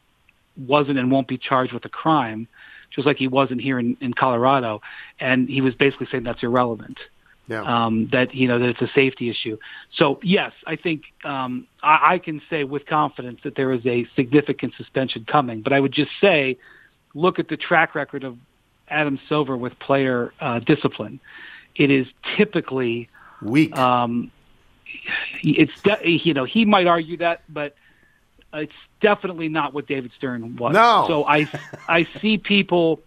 wasn't 0.58 1.00
and 1.00 1.12
won't 1.12 1.28
be 1.28 1.38
charged 1.38 1.74
with 1.74 1.86
a 1.86 1.90
crime, 1.90 2.48
just 2.92 3.08
like 3.08 3.18
he 3.18 3.28
wasn't 3.28 3.62
here 3.62 3.80
in, 3.80 3.98
in 4.00 4.14
Colorado, 4.14 4.82
and 5.20 5.50
he 5.50 5.62
was 5.62 5.74
basically 5.76 6.08
saying 6.12 6.24
that's 6.24 6.44
irrelevant 6.44 7.00
Yeah. 7.48 7.62
um, 7.62 8.10
that 8.12 8.34
you 8.34 8.48
know 8.48 8.58
that 8.58 8.70
it's 8.70 8.82
a 8.82 8.92
safety 8.96 9.30
issue. 9.30 9.58
So 9.94 10.20
yes, 10.24 10.52
I 10.66 10.76
think 10.76 11.04
um, 11.24 11.68
I, 11.84 12.14
I 12.14 12.18
can 12.20 12.42
say 12.50 12.64
with 12.64 12.86
confidence 12.86 13.42
that 13.44 13.56
there 13.56 13.72
is 13.72 13.86
a 13.86 14.08
significant 14.16 14.74
suspension 14.78 15.26
coming. 15.26 15.62
But 15.62 15.74
I 15.74 15.80
would 15.80 15.92
just 15.92 16.12
say, 16.20 16.58
look 17.14 17.38
at 17.38 17.48
the 17.48 17.58
track 17.58 17.94
record 17.94 18.24
of 18.24 18.38
Adam 18.88 19.20
Silver 19.30 19.56
with 19.56 19.78
player 19.80 20.34
uh, 20.40 20.60
discipline. 20.60 21.20
It 21.76 21.92
is 21.92 22.08
typically 22.36 23.10
Weak. 23.42 23.78
um, 23.78 24.32
it's 25.44 25.74
de- 25.82 26.20
you 26.24 26.34
know 26.34 26.46
he 26.46 26.66
might 26.66 26.88
argue 26.88 27.18
that, 27.18 27.42
but 27.50 27.76
it's 28.54 28.74
definitely 29.02 29.50
not 29.50 29.74
what 29.74 29.88
David 29.88 30.12
Stern 30.18 30.56
was. 30.56 30.74
No. 30.74 31.06
So 31.08 31.26
I 31.26 31.48
I 31.88 32.08
see 32.22 32.38
people 32.38 33.02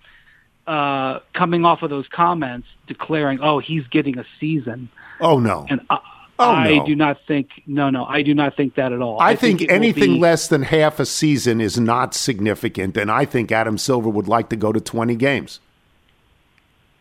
uh, 0.68 1.20
coming 1.34 1.64
off 1.64 1.82
of 1.82 1.90
those 1.90 2.06
comments 2.08 2.68
declaring, 2.86 3.40
"Oh, 3.40 3.58
he's 3.58 3.86
getting 3.88 4.18
a 4.18 4.24
season," 4.38 4.88
oh, 5.20 5.38
no. 5.40 5.66
and 5.68 5.80
I, 5.90 5.98
Oh, 6.40 6.50
I 6.52 6.76
no. 6.76 6.86
do 6.86 6.94
not 6.94 7.18
think. 7.26 7.48
No, 7.66 7.90
no, 7.90 8.04
I 8.04 8.22
do 8.22 8.32
not 8.32 8.56
think 8.56 8.76
that 8.76 8.92
at 8.92 9.00
all. 9.02 9.20
I, 9.20 9.34
think, 9.34 9.60
it 9.60 9.70
will 9.70 9.74
anything 9.74 10.14
be- 10.14 10.20
less 10.20 10.46
than 10.46 10.62
half 10.62 11.00
a 11.00 11.04
season 11.06 11.60
is 11.60 11.80
not 11.80 12.14
significant, 12.14 12.96
and 12.96 13.10
I 13.10 13.24
think 13.24 13.50
Adam 13.50 13.76
Silver 13.76 14.08
would 14.08 14.28
like 14.28 14.48
to 14.50 14.56
go 14.56 14.72
to 14.72 14.80
20 14.80 15.16
games. 15.16 15.58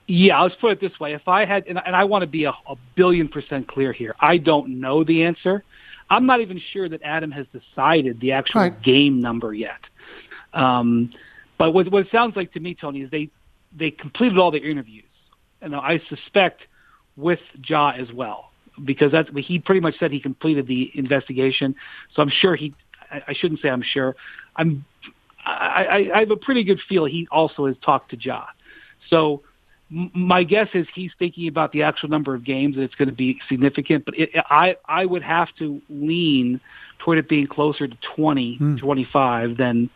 Yeah, 0.08 0.42
let's 0.42 0.56
put 0.56 0.72
it 0.72 0.80
this 0.82 1.00
way: 1.00 1.14
if 1.14 1.28
I 1.28 1.46
had, 1.46 1.68
and, 1.68 1.80
and 1.86 1.96
I 1.96 2.06
want 2.06 2.22
to 2.24 2.28
be 2.28 2.46
a, 2.46 2.52
a 2.52 2.76
billion 2.96 3.28
percent 3.28 3.68
clear 3.68 3.92
here, 3.94 4.16
I 4.20 4.38
don't 4.38 4.80
know 4.80 5.04
the 5.04 5.26
answer. 5.26 5.64
I'm 6.10 6.26
not 6.26 6.40
even 6.42 6.60
sure 6.72 6.88
that 6.88 7.02
Adam 7.04 7.30
has 7.32 7.46
decided 7.48 8.20
the 8.22 8.32
actual 8.32 8.62
Right. 8.62 8.82
game 8.82 9.20
number 9.20 9.54
yet. 9.54 9.82
Um, 10.54 11.12
but 11.58 11.74
what, 11.74 11.92
what 11.92 12.06
it 12.06 12.12
sounds 12.12 12.36
like 12.38 12.54
to 12.54 12.60
me, 12.62 12.74
Tony, 12.74 13.02
is 13.02 13.12
they 13.12 13.30
they 13.78 13.92
completed 13.92 14.38
all 14.38 14.52
the 14.52 14.60
interviews, 14.60 15.06
and 15.62 15.76
I 15.76 16.02
suspect 16.10 16.62
with 17.16 17.40
Ja 17.66 17.92
as 17.92 18.12
well, 18.12 18.52
because 18.84 19.12
that's 19.12 19.30
he 19.36 19.60
pretty 19.60 19.82
much 19.82 19.96
said 20.00 20.12
he 20.12 20.20
completed 20.20 20.68
the 20.68 20.92
investigation. 20.94 21.76
So 22.16 22.22
I'm 22.22 22.30
sure 22.30 22.56
he. 22.56 22.74
I, 23.12 23.24
I 23.30 23.34
shouldn't 23.34 23.62
say 23.62 23.70
I'm 23.70 23.84
sure. 23.84 24.16
I'm. 24.56 24.86
I, 25.46 25.86
I, 25.86 26.16
I 26.16 26.20
have 26.20 26.32
a 26.32 26.36
pretty 26.36 26.64
good 26.64 26.80
feel 26.88 27.06
he 27.06 27.28
also 27.32 27.68
has 27.68 27.76
talked 27.82 28.12
to 28.12 28.18
Ja. 28.20 28.46
So 29.10 29.44
m- 29.90 30.12
my 30.14 30.44
guess 30.44 30.68
is 30.74 30.88
he's 30.94 31.12
thinking 31.18 31.48
about 31.48 31.72
the 31.72 31.84
actual 31.84 32.10
number 32.10 32.36
of 32.36 32.44
games 32.44 32.76
and 32.76 32.84
it's 32.84 32.96
going 32.96 33.08
to 33.08 33.16
be 33.16 33.40
significant. 33.48 34.06
But 34.06 34.20
it, 34.20 34.30
I 34.36 34.76
I 34.86 35.06
would 35.06 35.24
have 35.24 35.50
to 35.60 35.82
lean 35.90 36.60
toward 37.00 37.18
it 37.18 37.30
being 37.30 37.48
closer 37.48 37.88
to 37.88 37.98
20, 38.16 38.58
hmm. 38.58 38.76
25 38.78 39.58
than 39.58 39.90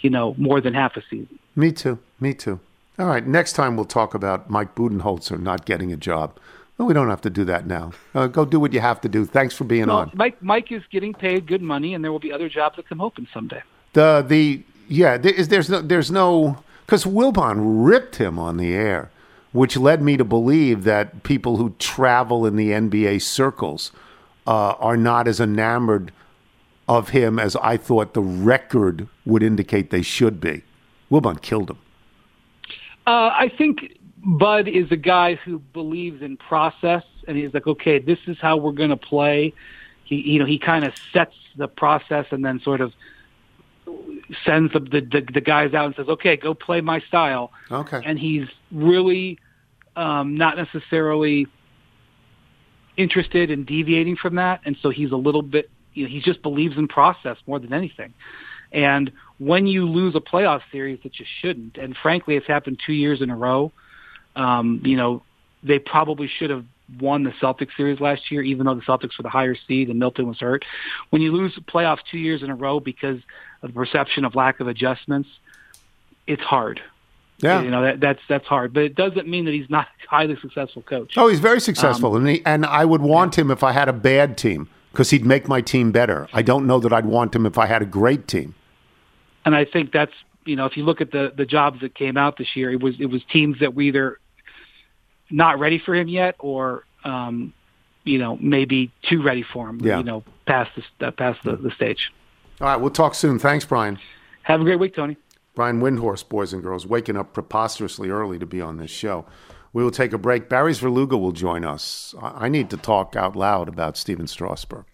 you 0.00 0.10
know 0.10 0.34
more 0.36 0.60
than 0.60 0.74
half 0.74 0.96
a 0.96 1.02
season. 1.08 1.38
Me 1.54 1.72
too. 1.72 1.98
Me 2.20 2.34
too. 2.34 2.60
All 2.98 3.06
right. 3.06 3.26
Next 3.26 3.52
time 3.52 3.76
we'll 3.76 3.84
talk 3.84 4.14
about 4.14 4.50
Mike 4.50 4.74
Budenholzer 4.74 5.40
not 5.40 5.64
getting 5.64 5.92
a 5.92 5.96
job. 5.96 6.38
Well, 6.76 6.86
we 6.86 6.94
don't 6.94 7.10
have 7.10 7.20
to 7.22 7.30
do 7.30 7.44
that 7.44 7.66
now. 7.66 7.92
Uh, 8.14 8.28
go 8.28 8.44
do 8.44 8.60
what 8.60 8.72
you 8.72 8.80
have 8.80 9.00
to 9.00 9.08
do. 9.08 9.24
Thanks 9.24 9.54
for 9.54 9.64
being 9.64 9.86
Well, 9.88 9.98
on. 9.98 10.10
Mike 10.14 10.40
Mike 10.42 10.70
is 10.70 10.82
getting 10.90 11.12
paid 11.12 11.46
good 11.46 11.62
money, 11.62 11.94
and 11.94 12.04
there 12.04 12.12
will 12.12 12.20
be 12.20 12.32
other 12.32 12.48
jobs 12.48 12.76
that 12.76 12.88
come 12.88 13.00
open 13.00 13.26
someday. 13.32 13.62
The 13.94 14.24
the 14.26 14.62
yeah. 14.88 15.16
There 15.16 15.32
is, 15.32 15.48
there's 15.48 15.68
no 15.68 15.80
there's 15.80 16.10
no 16.10 16.58
because 16.86 17.04
Wilbon 17.04 17.84
ripped 17.86 18.16
him 18.16 18.38
on 18.38 18.56
the 18.56 18.74
air, 18.74 19.10
which 19.52 19.76
led 19.76 20.02
me 20.02 20.16
to 20.16 20.24
believe 20.24 20.84
that 20.84 21.22
people 21.24 21.56
who 21.56 21.74
travel 21.78 22.46
in 22.46 22.56
the 22.56 22.70
NBA 22.70 23.22
circles 23.22 23.90
uh, 24.46 24.74
are 24.78 24.96
not 24.96 25.26
as 25.28 25.40
enamored 25.40 26.12
of 26.88 27.10
him 27.10 27.38
as 27.38 27.54
I 27.56 27.76
thought 27.76 28.14
the 28.14 28.22
record 28.22 29.08
would 29.26 29.42
indicate 29.42 29.90
they 29.90 30.02
should 30.02 30.40
be. 30.40 30.62
Wilbon 31.10 31.42
killed 31.42 31.70
him. 31.70 31.78
Uh, 33.08 33.32
I 33.34 33.50
think 33.56 33.98
Bud 34.22 34.68
is 34.68 34.92
a 34.92 34.96
guy 34.96 35.36
who 35.36 35.60
believes 35.60 36.20
in 36.20 36.36
process, 36.36 37.04
and 37.26 37.38
he's 37.38 37.54
like, 37.54 37.66
okay, 37.66 37.98
this 37.98 38.18
is 38.26 38.36
how 38.38 38.58
we're 38.58 38.72
going 38.72 38.90
to 38.90 38.98
play. 38.98 39.54
He, 40.04 40.16
you 40.16 40.38
know, 40.38 40.44
he 40.44 40.58
kind 40.58 40.84
of 40.84 40.92
sets 41.10 41.34
the 41.56 41.68
process 41.68 42.26
and 42.32 42.44
then 42.44 42.60
sort 42.60 42.82
of 42.82 42.92
sends 44.44 44.74
the, 44.74 44.80
the 44.80 45.00
the 45.00 45.26
the 45.32 45.40
guys 45.40 45.72
out 45.72 45.86
and 45.86 45.94
says, 45.94 46.06
okay, 46.06 46.36
go 46.36 46.52
play 46.52 46.82
my 46.82 47.00
style. 47.00 47.50
Okay. 47.70 48.02
And 48.04 48.18
he's 48.18 48.46
really 48.70 49.38
um, 49.96 50.36
not 50.36 50.58
necessarily 50.58 51.46
interested 52.98 53.50
in 53.50 53.64
deviating 53.64 54.16
from 54.16 54.34
that, 54.34 54.60
and 54.66 54.76
so 54.82 54.90
he's 54.90 55.12
a 55.12 55.16
little 55.16 55.40
bit. 55.40 55.70
You 55.94 56.04
know, 56.04 56.10
he 56.10 56.20
just 56.20 56.42
believes 56.42 56.76
in 56.76 56.88
process 56.88 57.38
more 57.46 57.58
than 57.58 57.72
anything. 57.72 58.12
And 58.70 59.10
when 59.38 59.66
you 59.66 59.88
lose 59.88 60.14
a 60.14 60.20
playoff 60.20 60.62
series 60.72 61.00
that 61.02 61.18
you 61.18 61.26
shouldn't, 61.40 61.76
and 61.76 61.96
frankly, 61.96 62.36
it's 62.36 62.46
happened 62.46 62.80
two 62.84 62.92
years 62.92 63.20
in 63.20 63.30
a 63.30 63.36
row. 63.36 63.72
Um, 64.36 64.82
you 64.84 64.96
know, 64.96 65.22
they 65.62 65.78
probably 65.78 66.28
should 66.28 66.50
have 66.50 66.64
won 67.00 67.24
the 67.24 67.30
Celtics 67.30 67.76
series 67.76 68.00
last 68.00 68.30
year, 68.30 68.42
even 68.42 68.66
though 68.66 68.74
the 68.74 68.80
Celtics 68.82 69.18
were 69.18 69.22
the 69.22 69.28
higher 69.28 69.56
seed 69.66 69.88
and 69.88 69.98
Middleton 69.98 70.26
was 70.26 70.38
hurt. 70.38 70.64
When 71.10 71.22
you 71.22 71.32
lose 71.32 71.54
playoffs 71.68 72.00
two 72.10 72.18
years 72.18 72.42
in 72.42 72.50
a 72.50 72.54
row 72.54 72.80
because 72.80 73.20
of 73.62 73.70
the 73.70 73.74
perception 73.74 74.24
of 74.24 74.34
lack 74.34 74.60
of 74.60 74.68
adjustments, 74.68 75.28
it's 76.26 76.42
hard. 76.42 76.80
Yeah. 77.40 77.62
You 77.62 77.70
know, 77.70 77.82
that, 77.82 78.00
that's 78.00 78.20
that's 78.28 78.46
hard, 78.46 78.72
but 78.72 78.82
it 78.82 78.96
doesn't 78.96 79.28
mean 79.28 79.44
that 79.44 79.54
he's 79.54 79.70
not 79.70 79.86
a 79.86 80.08
highly 80.10 80.36
successful 80.40 80.82
coach. 80.82 81.14
Oh, 81.16 81.28
he's 81.28 81.38
very 81.38 81.60
successful, 81.60 82.16
and 82.16 82.26
he, 82.28 82.42
and 82.44 82.66
I 82.66 82.84
would 82.84 83.00
want 83.00 83.38
him 83.38 83.52
if 83.52 83.62
I 83.62 83.70
had 83.70 83.88
a 83.88 83.92
bad 83.92 84.36
team 84.36 84.68
because 84.90 85.10
he'd 85.10 85.24
make 85.24 85.46
my 85.46 85.60
team 85.60 85.92
better. 85.92 86.26
I 86.32 86.42
don't 86.42 86.66
know 86.66 86.80
that 86.80 86.92
I'd 86.92 87.06
want 87.06 87.36
him 87.36 87.46
if 87.46 87.56
I 87.56 87.66
had 87.66 87.80
a 87.80 87.86
great 87.86 88.26
team. 88.26 88.56
And 89.48 89.56
I 89.56 89.64
think 89.64 89.92
that's 89.92 90.12
you 90.44 90.56
know 90.56 90.66
if 90.66 90.76
you 90.76 90.84
look 90.84 91.00
at 91.00 91.10
the 91.10 91.32
the 91.34 91.46
jobs 91.46 91.80
that 91.80 91.94
came 91.94 92.18
out 92.18 92.36
this 92.36 92.54
year, 92.54 92.70
it 92.70 92.82
was 92.82 92.96
it 93.00 93.06
was 93.06 93.22
teams 93.32 93.60
that 93.60 93.74
were 93.74 93.80
either 93.80 94.18
not 95.30 95.58
ready 95.58 95.78
for 95.78 95.94
him 95.94 96.06
yet, 96.06 96.34
or 96.38 96.84
um, 97.02 97.54
you 98.04 98.18
know 98.18 98.36
maybe 98.42 98.92
too 99.08 99.22
ready 99.22 99.42
for 99.42 99.66
him. 99.66 99.80
Yeah. 99.80 99.96
You 99.96 100.04
know, 100.04 100.22
past 100.44 100.70
the 101.00 101.06
uh, 101.06 101.12
past 101.12 101.42
the, 101.44 101.56
the 101.56 101.70
stage. 101.70 102.12
All 102.60 102.66
right, 102.66 102.76
we'll 102.76 102.90
talk 102.90 103.14
soon. 103.14 103.38
Thanks, 103.38 103.64
Brian. 103.64 103.98
Have 104.42 104.60
a 104.60 104.64
great 104.64 104.78
week, 104.78 104.94
Tony. 104.94 105.16
Brian 105.54 105.80
Windhorst, 105.80 106.28
boys 106.28 106.52
and 106.52 106.62
girls, 106.62 106.86
waking 106.86 107.16
up 107.16 107.32
preposterously 107.32 108.10
early 108.10 108.38
to 108.38 108.44
be 108.44 108.60
on 108.60 108.76
this 108.76 108.90
show. 108.90 109.24
We 109.72 109.82
will 109.82 109.90
take 109.90 110.12
a 110.12 110.18
break. 110.18 110.50
Barry 110.50 110.72
Svrluga 110.72 111.18
will 111.18 111.32
join 111.32 111.64
us. 111.64 112.14
I 112.20 112.44
I 112.44 112.48
need 112.50 112.68
to 112.68 112.76
talk 112.76 113.16
out 113.16 113.34
loud 113.34 113.66
about 113.66 113.96
Stephen 113.96 114.26
Strasburg. 114.26 114.84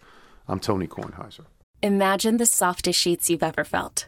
I'm 0.47 0.61
Tony 0.61 0.87
Kornheiser. 0.87 1.43
Imagine 1.83 2.37
the 2.37 2.45
softest 2.45 2.97
sheets 2.97 3.29
you've 3.29 3.43
ever 3.43 3.65
felt. 3.65 4.07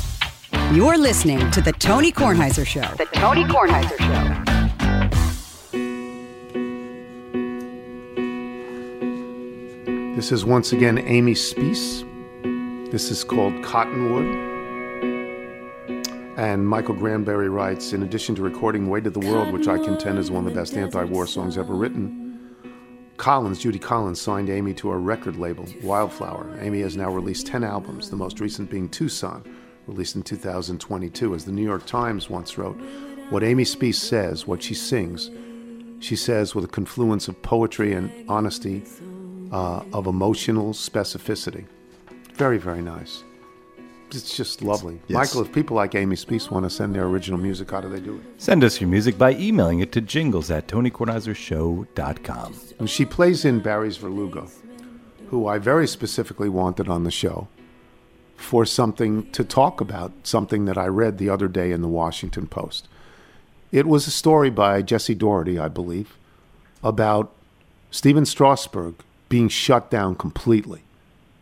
You're 0.73 0.97
listening 0.97 1.51
to 1.51 1.59
The 1.59 1.73
Tony 1.73 2.13
Kornheiser 2.13 2.65
Show. 2.65 2.95
The 2.95 3.03
Tony 3.11 3.43
Kornheiser 3.43 3.97
Show. 3.97 4.37
This 10.15 10.31
is 10.31 10.45
once 10.45 10.71
again 10.71 10.97
Amy 10.99 11.35
Speace. 11.35 12.05
This 12.89 13.11
is 13.11 13.25
called 13.25 13.61
Cottonwood. 13.65 14.27
And 16.37 16.65
Michael 16.65 16.95
Granberry 16.95 17.49
writes 17.49 17.91
In 17.91 18.03
addition 18.03 18.33
to 18.35 18.41
recording 18.41 18.89
Weight 18.89 19.05
of 19.05 19.13
the 19.13 19.19
World, 19.19 19.51
which 19.51 19.67
I 19.67 19.77
contend 19.77 20.19
is 20.19 20.31
one 20.31 20.47
of 20.47 20.53
the 20.53 20.57
best 20.57 20.75
anti 20.75 21.03
war 21.03 21.27
songs 21.27 21.57
ever 21.57 21.73
written, 21.73 22.55
Collins, 23.17 23.59
Judy 23.59 23.77
Collins, 23.77 24.21
signed 24.21 24.49
Amy 24.49 24.73
to 24.75 24.91
a 24.91 24.97
record 24.97 25.35
label, 25.35 25.65
Wildflower. 25.83 26.59
Amy 26.61 26.79
has 26.79 26.95
now 26.95 27.11
released 27.11 27.45
10 27.45 27.65
albums, 27.65 28.09
the 28.09 28.15
most 28.15 28.39
recent 28.39 28.69
being 28.69 28.87
Tucson, 28.87 29.43
released 29.87 30.15
in 30.15 30.23
2022. 30.23 31.35
As 31.35 31.45
the 31.45 31.51
New 31.51 31.63
York 31.63 31.85
Times 31.85 32.29
once 32.29 32.57
wrote, 32.57 32.77
what 33.29 33.43
Amy 33.43 33.63
Speace 33.63 34.01
says, 34.01 34.45
what 34.45 34.61
she 34.61 34.73
sings, 34.73 35.31
she 35.99 36.15
says 36.15 36.53
with 36.55 36.65
a 36.65 36.67
confluence 36.67 37.27
of 37.27 37.41
poetry 37.41 37.93
and 37.93 38.11
honesty, 38.29 38.83
uh, 39.51 39.83
of 39.93 40.07
emotional 40.07 40.73
specificity. 40.73 41.65
Very, 42.33 42.57
very 42.57 42.81
nice. 42.81 43.23
It's 44.09 44.35
just 44.35 44.61
lovely. 44.61 44.99
Yes. 45.07 45.15
Michael, 45.15 45.41
if 45.41 45.53
people 45.53 45.77
like 45.77 45.95
Amy 45.95 46.17
Speace 46.17 46.51
want 46.51 46.65
to 46.65 46.69
send 46.69 46.93
their 46.93 47.05
original 47.05 47.39
music, 47.39 47.71
how 47.71 47.79
do 47.79 47.87
they 47.87 48.01
do 48.01 48.15
it? 48.15 48.41
Send 48.41 48.63
us 48.63 48.81
your 48.81 48.89
music 48.89 49.17
by 49.17 49.33
emailing 49.33 49.79
it 49.79 49.93
to 49.93 50.01
jingles 50.01 50.51
at 50.51 50.67
tonykornheisershow.com. 50.67 52.55
And 52.79 52.89
she 52.89 53.05
plays 53.05 53.45
in 53.45 53.61
Barry 53.61 53.89
Svrluga, 53.89 54.51
who 55.27 55.47
I 55.47 55.59
very 55.59 55.87
specifically 55.87 56.49
wanted 56.49 56.89
on 56.89 57.05
the 57.05 57.11
show 57.11 57.47
for 58.41 58.65
something 58.65 59.29
to 59.31 59.43
talk 59.43 59.81
about, 59.81 60.11
something 60.23 60.65
that 60.65 60.77
I 60.77 60.87
read 60.87 61.17
the 61.17 61.29
other 61.29 61.47
day 61.47 61.71
in 61.71 61.81
the 61.81 61.87
Washington 61.87 62.47
Post. 62.47 62.87
It 63.71 63.87
was 63.87 64.07
a 64.07 64.11
story 64.11 64.49
by 64.49 64.81
Jesse 64.81 65.15
Dougherty, 65.15 65.57
I 65.57 65.67
believe, 65.67 66.17
about 66.83 67.31
Stephen 67.89 68.25
Strasburg 68.25 68.95
being 69.29 69.47
shut 69.47 69.89
down 69.89 70.15
completely. 70.15 70.81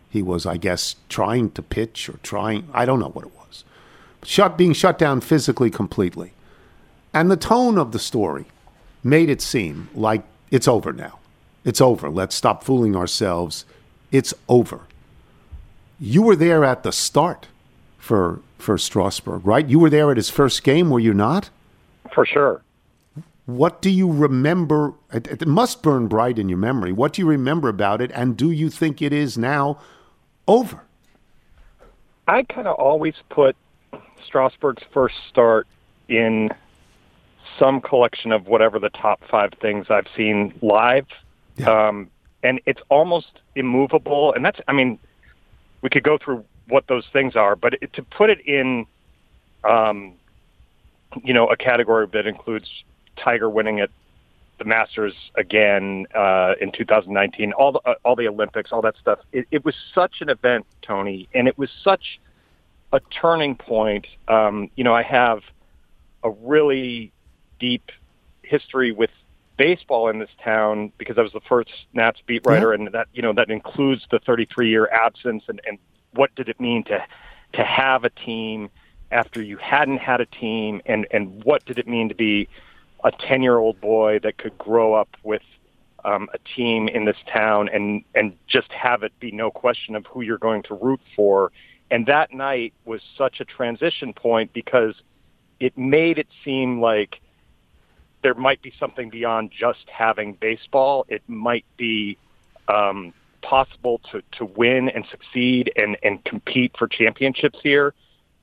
He 0.09 0.21
was, 0.21 0.45
I 0.45 0.57
guess, 0.57 0.95
trying 1.07 1.51
to 1.51 1.61
pitch 1.61 2.09
or 2.09 2.17
trying, 2.23 2.67
I 2.73 2.85
don't 2.85 2.99
know 2.99 3.09
what 3.09 3.25
it 3.25 3.35
was. 3.35 3.63
Shut, 4.23 4.57
being 4.57 4.73
shut 4.73 4.97
down 4.97 5.21
physically 5.21 5.69
completely. 5.69 6.33
And 7.13 7.31
the 7.31 7.37
tone 7.37 7.77
of 7.77 7.91
the 7.91 7.99
story 7.99 8.45
made 9.03 9.29
it 9.29 9.41
seem 9.41 9.89
like 9.95 10.23
it's 10.51 10.67
over 10.67 10.93
now. 10.93 11.19
It's 11.63 11.81
over. 11.81 12.09
Let's 12.09 12.35
stop 12.35 12.63
fooling 12.63 12.95
ourselves. 12.95 13.65
It's 14.11 14.33
over. 14.47 14.81
You 15.99 16.21
were 16.21 16.35
there 16.35 16.63
at 16.63 16.83
the 16.83 16.91
start 16.91 17.47
for 17.97 18.41
for 18.57 18.77
Strasburg, 18.77 19.45
right? 19.45 19.67
You 19.67 19.79
were 19.79 19.89
there 19.89 20.11
at 20.11 20.17
his 20.17 20.29
first 20.29 20.63
game, 20.63 20.89
were 20.89 20.99
you 20.99 21.13
not? 21.13 21.49
For 22.13 22.25
sure. 22.25 22.61
What 23.45 23.81
do 23.81 23.89
you 23.89 24.11
remember? 24.11 24.93
It, 25.11 25.27
it 25.27 25.47
must 25.47 25.81
burn 25.81 26.07
bright 26.07 26.37
in 26.37 26.49
your 26.49 26.57
memory. 26.57 26.91
What 26.91 27.13
do 27.13 27.21
you 27.21 27.27
remember 27.27 27.69
about 27.69 28.01
it, 28.01 28.11
and 28.13 28.37
do 28.37 28.51
you 28.51 28.69
think 28.69 29.01
it 29.01 29.13
is 29.13 29.37
now 29.37 29.79
over? 30.47 30.81
I 32.27 32.43
kind 32.43 32.67
of 32.67 32.75
always 32.75 33.15
put 33.29 33.55
Strasburg's 34.23 34.83
first 34.93 35.15
start 35.29 35.67
in 36.07 36.49
some 37.57 37.81
collection 37.81 38.31
of 38.31 38.47
whatever 38.47 38.77
the 38.77 38.89
top 38.89 39.21
five 39.29 39.51
things 39.59 39.87
I've 39.89 40.07
seen 40.15 40.53
live. 40.61 41.07
Um, 41.65 42.09
and 42.43 42.61
it's 42.65 42.81
almost 42.89 43.39
immovable. 43.55 44.33
And 44.33 44.45
that's, 44.45 44.59
I 44.67 44.73
mean, 44.73 44.99
we 45.81 45.89
could 45.89 46.03
go 46.03 46.17
through 46.17 46.43
what 46.67 46.87
those 46.87 47.05
things 47.11 47.35
are, 47.35 47.55
but 47.55 47.73
it, 47.81 47.93
to 47.93 48.03
put 48.03 48.29
it 48.29 48.39
in, 48.45 48.85
um, 49.63 50.13
you 51.23 51.33
know, 51.33 51.47
a 51.47 51.57
category 51.57 52.07
that 52.13 52.27
includes 52.27 52.69
Tiger 53.17 53.49
winning 53.49 53.79
at 53.79 53.89
the 54.59 54.65
Masters 54.65 55.13
again 55.35 56.05
uh, 56.15 56.53
in 56.61 56.71
2019, 56.71 57.53
all 57.53 57.71
the 57.71 57.79
uh, 57.85 57.95
all 58.03 58.15
the 58.15 58.27
Olympics, 58.27 58.71
all 58.71 58.81
that 58.81 58.95
stuff. 59.01 59.19
It, 59.31 59.47
it 59.51 59.65
was 59.65 59.75
such 59.95 60.21
an 60.21 60.29
event, 60.29 60.65
Tony, 60.81 61.27
and 61.33 61.47
it 61.47 61.57
was 61.57 61.69
such 61.83 62.19
a 62.91 62.99
turning 62.99 63.55
point. 63.55 64.05
Um, 64.27 64.69
you 64.75 64.83
know, 64.83 64.93
I 64.93 65.03
have 65.03 65.39
a 66.23 66.29
really 66.29 67.11
deep 67.59 67.91
history 68.43 68.91
with 68.91 69.11
baseball 69.59 70.09
in 70.09 70.19
this 70.19 70.29
town 70.41 70.91
because 70.97 71.17
I 71.17 71.21
was 71.21 71.33
the 71.33 71.41
first 71.41 71.69
Nats 71.93 72.21
beat 72.25 72.43
writer, 72.45 72.71
and 72.73 72.87
that 72.93 73.07
you 73.13 73.21
know 73.21 73.33
that 73.33 73.51
includes 73.51 74.07
the 74.09 74.17
33 74.19 74.69
year 74.69 74.87
absence 74.87 75.43
and, 75.47 75.61
and 75.67 75.77
what 76.13 76.33
did 76.33 76.49
it 76.49 76.59
mean 76.59 76.83
to 76.85 77.05
to 77.53 77.63
have 77.63 78.05
a 78.05 78.09
team 78.09 78.69
after 79.11 79.41
you 79.43 79.57
hadn't 79.57 79.97
had 79.97 80.21
a 80.21 80.25
team, 80.25 80.81
and 80.85 81.05
and 81.11 81.43
what 81.43 81.63
did 81.65 81.77
it 81.77 81.87
mean 81.87 82.09
to 82.09 82.15
be 82.15 82.47
a 83.03 83.11
10 83.11 83.43
year 83.43 83.57
old 83.57 83.79
boy 83.79 84.19
that 84.23 84.37
could 84.37 84.57
grow 84.57 84.93
up 84.93 85.09
with 85.23 85.41
um, 86.05 86.29
a 86.33 86.37
team 86.55 86.87
in 86.87 87.05
this 87.05 87.17
town 87.31 87.69
and 87.71 88.03
and 88.15 88.35
just 88.47 88.71
have 88.71 89.03
it 89.03 89.11
be 89.19 89.31
no 89.31 89.51
question 89.51 89.95
of 89.95 90.05
who 90.05 90.21
you're 90.21 90.37
going 90.37 90.63
to 90.63 90.73
root 90.73 91.01
for. 91.15 91.51
And 91.91 92.05
that 92.05 92.33
night 92.33 92.73
was 92.85 93.01
such 93.17 93.41
a 93.41 93.45
transition 93.45 94.13
point 94.13 94.53
because 94.53 94.95
it 95.59 95.77
made 95.77 96.17
it 96.17 96.27
seem 96.45 96.79
like 96.79 97.19
there 98.21 98.33
might 98.33 98.61
be 98.61 98.73
something 98.79 99.09
beyond 99.09 99.51
just 99.57 99.85
having 99.87 100.33
baseball. 100.33 101.05
It 101.07 101.21
might 101.27 101.65
be 101.77 102.17
um, 102.67 103.13
possible 103.41 104.01
to, 104.11 104.21
to 104.37 104.45
win 104.45 104.89
and 104.89 105.05
succeed 105.09 105.71
and, 105.75 105.97
and 106.03 106.23
compete 106.25 106.75
for 106.77 106.87
championships 106.87 107.59
here. 107.63 107.93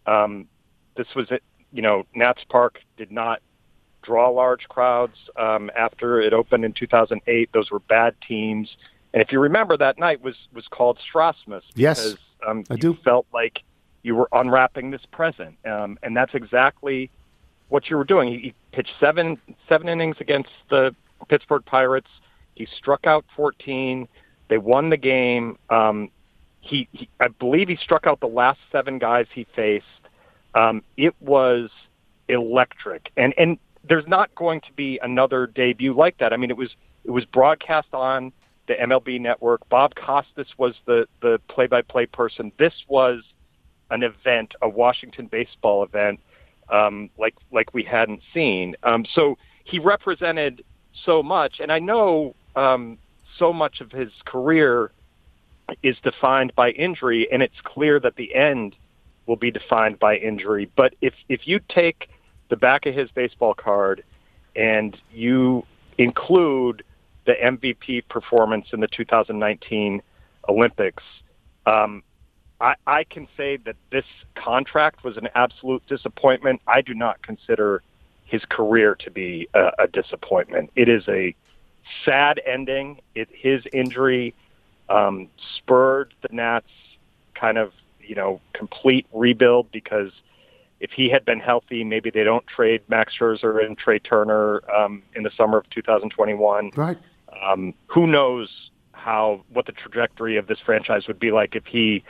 Um, 0.07 0.49
this 0.97 1.07
was, 1.15 1.31
it. 1.31 1.43
you 1.73 1.83
know, 1.83 2.05
Nats 2.15 2.43
Park 2.49 2.81
did 2.97 3.13
not 3.13 3.41
draw 4.03 4.31
large 4.31 4.69
crowds 4.69 5.17
um, 5.37 5.71
after 5.77 6.21
it 6.21 6.33
opened 6.33 6.65
in 6.65 6.73
2008. 6.73 7.51
Those 7.53 7.71
were 7.71 7.81
bad 7.81 8.15
teams. 8.27 8.75
And 9.13 9.23
if 9.23 9.33
you 9.33 9.41
remember, 9.41 9.77
that 9.77 9.99
night 9.99 10.23
was, 10.23 10.37
was 10.55 10.67
called 10.69 10.99
Strasmus 11.13 11.63
Yes, 11.75 12.15
um, 12.47 12.65
I 12.71 12.75
you 12.75 12.81
do. 12.81 12.99
felt 13.05 13.27
like 13.33 13.61
you 14.03 14.15
were 14.15 14.29
unwrapping 14.33 14.91
this 14.91 15.05
present. 15.11 15.57
Um, 15.67 15.99
and 16.03 16.17
that's 16.17 16.35
exactly 16.35 17.11
what 17.69 17.91
you 17.91 17.97
were 17.97 18.05
doing. 18.05 18.29
He, 18.29 18.39
he 18.39 18.55
pitched 18.73 18.93
seven 19.01 19.39
seven 19.69 19.89
innings 19.89 20.17
against 20.21 20.51
the 20.71 20.95
Pittsburgh 21.29 21.65
Pirates. 21.65 22.09
He 22.55 22.67
struck 22.77 23.07
out 23.07 23.25
14. 23.37 24.09
They 24.49 24.59
won 24.59 24.91
the 24.91 24.97
game. 24.97 25.59
Um, 25.71 26.11
he, 26.61 26.89
he, 26.93 27.09
I 27.21 27.29
believe, 27.29 27.69
he 27.69 27.77
struck 27.77 28.07
out 28.07 28.21
the 28.21 28.27
last 28.27 28.59
seven 28.73 28.99
guys 28.99 29.27
he 29.33 29.47
faced. 29.55 29.85
Um, 30.55 30.83
it 30.97 31.15
was 31.21 31.71
electric, 32.29 33.11
and 33.17 33.35
and 33.37 33.59
there's 33.89 34.07
not 34.07 34.35
going 34.35 34.61
to 34.63 34.73
be 34.73 34.99
another 35.03 35.47
debut 35.47 35.95
like 35.95 36.19
that. 36.19 36.33
I 36.33 36.37
mean, 36.37 36.51
it 36.51 36.57
was 36.57 36.71
it 37.05 37.11
was 37.11 37.25
broadcast 37.25 37.89
on 37.93 38.33
the 38.67 38.75
MLB 38.75 39.21
network. 39.21 39.69
Bob 39.69 39.95
Costas 39.95 40.49
was 40.59 40.75
the 40.87 41.07
the 41.21 41.41
play-by-play 41.49 42.07
person. 42.07 42.51
This 42.59 42.73
was 42.89 43.23
an 43.91 44.03
event, 44.03 44.55
a 44.63 44.69
Washington 44.69 45.27
baseball 45.27 45.85
event, 45.85 46.21
um, 46.71 47.11
like 47.19 47.35
like 47.53 47.73
we 47.75 47.83
hadn't 47.83 48.21
seen. 48.33 48.77
Um, 48.83 49.05
so 49.15 49.39
he 49.65 49.79
represented 49.79 50.65
so 51.05 51.23
much, 51.23 51.61
and 51.61 51.71
I 51.71 51.79
know 51.79 52.35
um, 52.55 52.99
so 53.39 53.53
much 53.53 53.81
of 53.81 53.91
his 53.91 54.11
career 54.25 54.91
is 55.83 55.97
defined 56.03 56.55
by 56.55 56.71
injury, 56.71 57.29
and 57.31 57.43
it's 57.43 57.61
clear 57.65 57.99
that 58.01 58.17
the 58.17 58.35
end 58.35 58.77
will 59.27 59.37
be 59.37 59.51
defined 59.51 59.99
by 59.99 60.17
injury. 60.17 60.71
But 60.77 60.95
if 61.01 61.15
if 61.29 61.47
you 61.47 61.61
take 61.69 62.09
the 62.49 62.57
back 62.57 62.87
of 62.87 62.95
his 62.95 63.11
baseball 63.11 63.55
card 63.55 64.05
and 64.55 64.97
you 65.13 65.65
include 65.99 66.85
the 67.27 67.35
MVP 67.35 68.09
performance 68.09 68.67
in 68.73 68.81
the 68.81 68.87
2019 68.87 70.01
Olympics, 70.49 71.03
um, 71.67 72.03
I, 72.61 72.75
I 72.87 73.05
can 73.05 73.29
say 73.37 73.59
that 73.59 73.77
this 73.91 74.05
contract 74.35 75.05
was 75.05 75.17
an 75.17 75.29
absolute 75.35 75.87
disappointment. 75.87 76.63
I 76.67 76.81
do 76.81 76.95
not 76.95 77.23
consider 77.23 77.83
his 78.25 78.43
career 78.49 78.95
to 78.97 79.11
be 79.11 79.49
a, 79.55 79.71
a 79.81 79.87
disappointment. 79.87 80.71
It 80.75 80.89
is 80.89 81.05
a 81.09 81.35
sad 82.05 82.41
ending. 82.47 83.01
It, 83.15 83.29
his 83.33 83.63
injury 83.73 84.35
um, 84.89 85.29
spurred 85.57 86.15
the 86.23 86.29
Nats 86.33 86.67
kind 87.35 87.59
of, 87.59 87.73
you 88.01 88.15
know, 88.15 88.41
complete 88.53 89.07
rebuild 89.13 89.71
because 89.71 90.11
if 90.81 90.91
he 90.91 91.09
had 91.09 91.25
been 91.25 91.41
healthy, 91.41 91.85
maybe 91.85 92.11
they 92.11 92.25
don't 92.25 92.47
trade 92.47 92.83
Max 92.89 93.15
Scherzer 93.19 93.65
and 93.65 93.77
Trea 93.79 93.99
Turner 93.99 94.63
um, 94.75 95.03
in 95.15 95.23
the 95.23 95.31
summer 95.37 95.59
of 95.59 95.69
2021. 95.71 96.73
Right. 96.77 96.99
Um, 97.43 97.75
who 97.87 98.07
knows 98.07 98.71
how 98.93 99.43
what 99.53 99.67
the 99.67 99.73
trajectory 99.73 100.37
of 100.37 100.47
this 100.47 100.59
franchise 100.65 101.07
would 101.07 101.21
be 101.21 101.31
like 101.31 101.55
if 101.55 101.65
he 101.67 102.03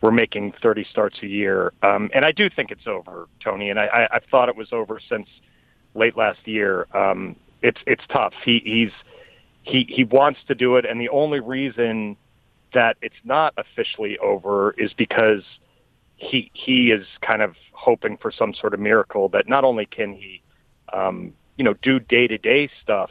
were 0.00 0.12
making 0.12 0.52
30 0.62 0.86
starts 0.90 1.18
a 1.22 1.26
year. 1.26 1.72
Um, 1.82 2.10
and 2.14 2.24
I 2.24 2.32
do 2.32 2.50
think 2.50 2.70
it's 2.70 2.86
over, 2.86 3.28
Tony. 3.42 3.70
And 3.70 3.78
I, 3.78 3.86
I, 3.86 4.16
I've 4.16 4.24
thought 4.30 4.48
it 4.48 4.56
was 4.56 4.72
over 4.72 5.00
since 5.08 5.26
late 5.94 6.16
last 6.16 6.46
year. 6.46 6.86
Um, 6.94 7.36
it's 7.62 7.80
it's 7.86 8.02
tough. 8.12 8.34
He 8.44 8.60
he's 8.64 8.92
he 9.62 9.86
he 9.88 10.04
wants 10.04 10.40
to 10.48 10.54
do 10.54 10.76
it, 10.76 10.84
and 10.84 11.00
the 11.00 11.08
only 11.08 11.40
reason 11.40 12.16
that 12.74 12.96
it's 13.00 13.16
not 13.24 13.54
officially 13.56 14.18
over 14.18 14.72
is 14.78 14.92
because 14.92 15.42
he 16.16 16.50
he 16.54 16.90
is 16.90 17.06
kind 17.22 17.42
of 17.42 17.54
hoping 17.72 18.16
for 18.18 18.30
some 18.30 18.54
sort 18.54 18.74
of 18.74 18.80
miracle 18.80 19.28
that 19.30 19.48
not 19.48 19.64
only 19.64 19.86
can 19.86 20.12
he 20.12 20.42
um, 20.92 21.32
you 21.56 21.64
know 21.64 21.74
do 21.82 21.98
day 21.98 22.26
to 22.26 22.38
day 22.38 22.70
stuff 22.82 23.10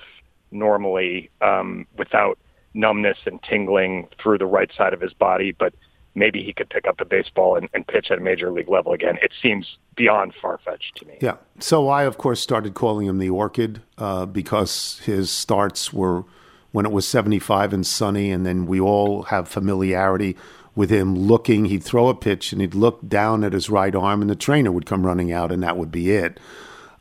normally 0.52 1.30
um, 1.42 1.86
without 1.98 2.38
numbness 2.74 3.18
and 3.26 3.42
tingling 3.44 4.08
through 4.22 4.38
the 4.38 4.46
right 4.46 4.70
side 4.78 4.94
of 4.94 5.02
his 5.02 5.14
body, 5.14 5.52
but 5.52 5.74
maybe 6.16 6.44
he 6.44 6.54
could 6.54 6.70
pick 6.70 6.88
up 6.88 7.00
a 7.00 7.06
baseball 7.06 7.56
and, 7.58 7.70
and 7.74 7.86
pitch 7.86 8.08
at 8.10 8.18
a 8.18 8.22
major 8.22 8.52
league 8.52 8.70
level 8.70 8.94
again. 8.94 9.18
It 9.22 9.32
seems 9.42 9.78
beyond 9.96 10.34
far 10.42 10.58
fetched 10.64 10.96
to 10.98 11.06
me. 11.06 11.18
Yeah. 11.22 11.38
So 11.60 11.90
I, 11.90 12.04
of 12.04 12.18
course, 12.18 12.40
started 12.40 12.74
calling 12.74 13.08
him 13.08 13.20
the 13.20 13.30
Orchid 13.30 13.82
uh, 13.98 14.26
because 14.26 15.00
his 15.06 15.30
starts 15.30 15.94
were 15.94 16.24
when 16.72 16.86
it 16.86 16.92
was 16.92 17.08
75 17.08 17.72
and 17.72 17.86
sunny, 17.88 18.32
and 18.32 18.46
then 18.46 18.66
we 18.66 18.80
all 18.82 19.24
have 19.24 19.48
familiarity 19.48 20.36
with 20.76 20.90
him 20.90 21.16
looking. 21.16 21.66
He'd 21.66 21.84
throw 21.84 22.10
a 22.10 22.16
pitch 22.16 22.52
and 22.52 22.60
he'd 22.60 22.76
look 22.76 23.08
down 23.08 23.44
at 23.44 23.54
his 23.54 23.70
right 23.70 23.96
arm, 23.96 24.22
and 24.22 24.30
the 24.30 24.36
trainer 24.36 24.72
would 24.72 24.86
come 24.86 25.06
running 25.06 25.32
out, 25.32 25.52
and 25.52 25.64
that 25.64 25.78
would 25.78 25.92
be 25.92 26.12
it. 26.12 26.40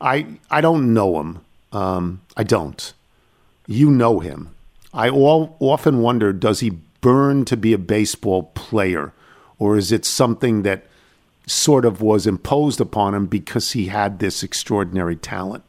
I 0.01 0.39
I 0.51 0.61
don't 0.61 0.95
know 0.95 1.21
him. 1.21 1.41
Um, 1.73 2.21
I 2.37 2.45
don't. 2.45 2.93
You 3.67 3.91
know 3.91 4.21
him. 4.21 4.55
I 4.93 5.09
all, 5.09 5.57
often 5.59 5.99
wonder 5.99 6.33
does 6.33 6.61
he 6.61 6.79
burn 7.05 7.45
to 7.45 7.55
be 7.55 7.75
a 7.75 7.79
baseball 7.79 8.45
player, 8.55 9.13
or 9.59 9.77
is 9.77 9.93
it 9.93 10.07
something 10.07 10.63
that 10.63 10.87
sort 11.47 11.85
of 11.85 12.01
was 12.01 12.27
imposed 12.27 12.81
upon 12.81 13.15
him 13.15 13.27
because 13.27 13.73
he 13.73 13.89
had 13.89 14.21
this 14.21 14.43
extraordinary 14.43 15.15
talent? 15.15 15.63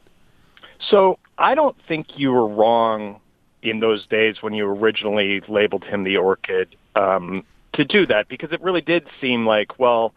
So 0.88 1.18
I 1.36 1.54
don't 1.54 1.76
think 1.86 2.18
you 2.18 2.32
were 2.32 2.48
wrong 2.48 3.20
in 3.62 3.80
those 3.80 4.06
days 4.06 4.36
when 4.40 4.54
you 4.54 4.66
originally 4.66 5.42
labeled 5.46 5.84
him 5.84 6.04
the 6.04 6.16
Orchid 6.16 6.74
um, 6.94 7.44
to 7.74 7.84
do 7.84 8.06
that 8.06 8.28
because 8.28 8.50
it 8.50 8.62
really 8.62 8.80
did 8.80 9.06
seem 9.20 9.44
like, 9.44 9.78
well, 9.78 10.14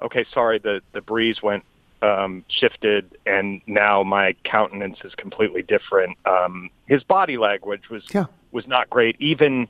okay, 0.00 0.24
sorry, 0.32 0.60
the 0.60 0.80
the 0.92 1.00
breeze 1.00 1.42
went 1.42 1.64
um, 2.02 2.44
shifted, 2.46 3.18
and 3.26 3.60
now 3.66 4.04
my 4.04 4.36
countenance 4.44 4.98
is 5.02 5.12
completely 5.16 5.62
different. 5.62 6.16
Um, 6.24 6.70
his 6.86 7.02
body 7.02 7.36
language 7.36 7.90
was 7.90 8.04
yeah. 8.14 8.26
was 8.52 8.68
not 8.68 8.88
great, 8.90 9.16
even 9.18 9.66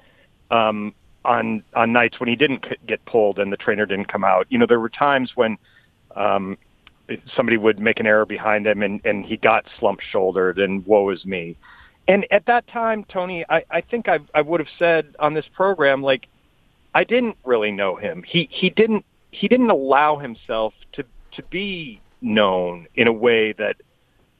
um, 0.53 0.95
on 1.25 1.63
on 1.75 1.93
nights 1.93 2.21
when 2.21 2.29
he 2.29 2.37
didn't 2.37 2.65
get 2.87 3.05
pulled 3.07 3.39
and 3.39 3.53
the 3.53 3.57
trainer 3.57 3.87
didn't 3.87 4.07
come 4.07 4.25
out. 4.25 4.47
You 4.51 4.59
know, 4.59 4.67
there 4.67 4.81
were 4.81 4.89
times 4.89 5.33
when 5.35 5.57
um, 6.15 6.59
somebody 7.35 7.57
would 7.57 7.79
make 7.79 7.99
an 8.01 8.07
error 8.07 8.27
behind 8.27 8.67
him, 8.67 8.83
and 8.83 9.01
and 9.05 9.25
he 9.25 9.37
got 9.37 9.65
slump 9.79 10.01
shouldered, 10.01 10.59
and 10.59 10.87
woe 10.87 11.11
is 11.11 11.25
me. 11.25 11.57
And 12.09 12.27
at 12.31 12.47
that 12.47 12.67
time, 12.67 13.05
Tony, 13.05 13.45
I, 13.49 13.65
I 13.71 13.81
think 13.81 14.09
I, 14.09 14.19
I 14.35 14.43
would 14.43 14.59
have 14.59 14.69
said 14.77 15.15
on 15.21 15.35
this 15.35 15.47
program, 15.55 16.03
like, 16.03 16.27
I 16.95 17.05
didn't 17.05 17.37
really 17.45 17.71
know 17.71 17.97
him. 17.97 18.23
He 18.27 18.49
he 18.51 18.71
didn't 18.71 19.05
he 19.31 19.49
didn't 19.49 19.71
allow 19.71 20.19
himself 20.19 20.75
to 20.93 21.05
to 21.33 21.43
be 21.45 22.01
known 22.21 22.87
in 22.95 23.07
a 23.07 23.13
way 23.13 23.53
that 23.53 23.77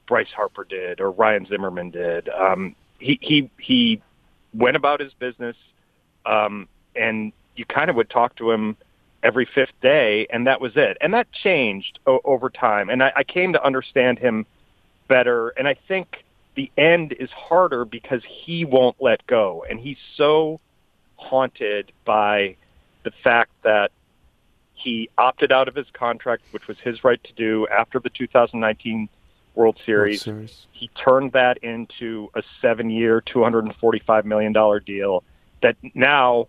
Bryce 0.07 0.31
Harper 0.35 0.65
did 0.65 1.01
or 1.01 1.11
Ryan 1.11 1.45
Zimmerman 1.45 1.89
did. 1.89 2.29
Um, 2.29 2.75
he 2.99 3.17
he 3.21 3.49
he 3.57 4.01
went 4.53 4.75
about 4.75 4.99
his 4.99 5.13
business, 5.13 5.55
um, 6.25 6.67
and 6.95 7.31
you 7.55 7.65
kind 7.65 7.89
of 7.89 7.95
would 7.95 8.09
talk 8.09 8.35
to 8.37 8.51
him 8.51 8.75
every 9.21 9.45
fifth 9.45 9.73
day, 9.81 10.27
and 10.29 10.47
that 10.47 10.59
was 10.59 10.73
it. 10.75 10.97
And 10.99 11.13
that 11.13 11.31
changed 11.31 11.99
o- 12.05 12.21
over 12.23 12.49
time, 12.49 12.89
and 12.89 13.01
I, 13.01 13.11
I 13.17 13.23
came 13.23 13.53
to 13.53 13.63
understand 13.63 14.19
him 14.19 14.45
better. 15.07 15.49
And 15.49 15.67
I 15.67 15.75
think 15.87 16.23
the 16.55 16.71
end 16.77 17.13
is 17.13 17.29
harder 17.31 17.85
because 17.85 18.21
he 18.27 18.65
won't 18.65 18.97
let 18.99 19.25
go, 19.27 19.65
and 19.69 19.79
he's 19.79 19.97
so 20.15 20.59
haunted 21.15 21.91
by 22.05 22.57
the 23.03 23.11
fact 23.23 23.51
that 23.63 23.91
he 24.73 25.09
opted 25.17 25.51
out 25.51 25.67
of 25.67 25.75
his 25.75 25.87
contract, 25.93 26.43
which 26.51 26.67
was 26.67 26.77
his 26.79 27.03
right 27.03 27.23
to 27.23 27.33
do 27.33 27.67
after 27.67 27.99
the 27.99 28.09
2019 28.09 29.07
World 29.55 29.79
Series. 29.85 30.25
World 30.25 30.37
Series. 30.37 30.65
He 30.71 30.89
turned 30.89 31.31
that 31.33 31.57
into 31.59 32.29
a 32.33 32.43
seven-year, 32.61 33.21
$245 33.21 34.25
million 34.25 34.53
deal 34.85 35.23
that 35.63 35.75
now 35.95 36.47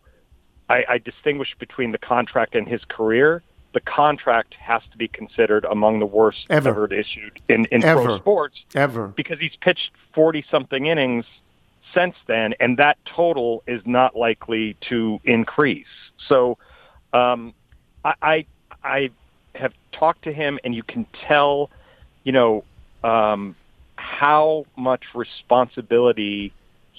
I, 0.68 0.84
I 0.88 0.98
distinguish 0.98 1.56
between 1.58 1.92
the 1.92 1.98
contract 1.98 2.54
and 2.54 2.68
his 2.68 2.84
career. 2.84 3.42
The 3.72 3.80
contract 3.80 4.54
has 4.54 4.82
to 4.92 4.98
be 4.98 5.08
considered 5.08 5.64
among 5.64 5.98
the 5.98 6.06
worst 6.06 6.46
Ever. 6.50 6.68
ever 6.68 6.94
issued 6.94 7.40
in, 7.48 7.64
in 7.72 7.82
Ever. 7.82 8.04
pro 8.04 8.18
sports 8.18 8.56
Ever. 8.74 9.08
because 9.08 9.38
he's 9.40 9.56
pitched 9.60 9.90
40 10.14 10.44
something 10.50 10.86
innings 10.86 11.24
since 11.92 12.14
then, 12.26 12.54
and 12.60 12.76
that 12.76 12.98
total 13.04 13.62
is 13.66 13.80
not 13.84 14.16
likely 14.16 14.76
to 14.88 15.20
increase. 15.24 15.86
So 16.28 16.58
um, 17.12 17.54
I, 18.04 18.14
I, 18.22 18.46
I 18.82 19.10
have 19.54 19.72
talked 19.92 20.22
to 20.24 20.32
him, 20.32 20.58
and 20.64 20.74
you 20.74 20.82
can 20.82 21.06
tell, 21.26 21.70
you 22.24 22.32
know, 22.32 22.64
um, 23.02 23.54
how 23.96 24.66
much 24.76 25.02
responsibility 25.14 26.52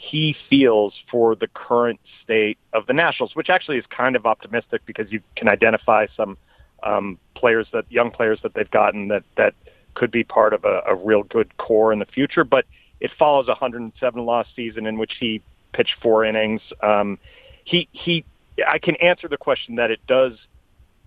he 0.05 0.35
feels 0.49 0.93
for 1.09 1.35
the 1.35 1.47
current 1.47 1.99
state 2.23 2.57
of 2.73 2.85
the 2.85 2.93
Nationals, 2.93 3.35
which 3.35 3.49
actually 3.49 3.77
is 3.77 3.85
kind 3.89 4.15
of 4.15 4.25
optimistic 4.25 4.81
because 4.85 5.11
you 5.11 5.21
can 5.35 5.47
identify 5.47 6.05
some 6.15 6.37
um, 6.83 7.17
players 7.33 7.67
that 7.73 7.91
young 7.91 8.11
players 8.11 8.39
that 8.43 8.53
they've 8.53 8.69
gotten 8.69 9.07
that 9.07 9.23
that 9.35 9.55
could 9.95 10.11
be 10.11 10.23
part 10.23 10.53
of 10.53 10.63
a, 10.63 10.81
a 10.87 10.95
real 10.95 11.23
good 11.23 11.57
core 11.57 11.91
in 11.91 11.99
the 11.99 12.05
future. 12.05 12.43
But 12.43 12.65
it 12.99 13.11
follows 13.17 13.47
a 13.47 13.51
107 13.51 14.25
loss 14.25 14.45
season 14.55 14.85
in 14.85 14.97
which 14.97 15.13
he 15.19 15.41
pitched 15.73 15.95
four 16.01 16.23
innings. 16.23 16.61
Um, 16.81 17.17
he 17.63 17.87
he, 17.91 18.23
I 18.67 18.77
can 18.77 18.95
answer 18.97 19.27
the 19.27 19.37
question 19.37 19.75
that 19.75 19.89
it 19.89 20.05
does 20.07 20.33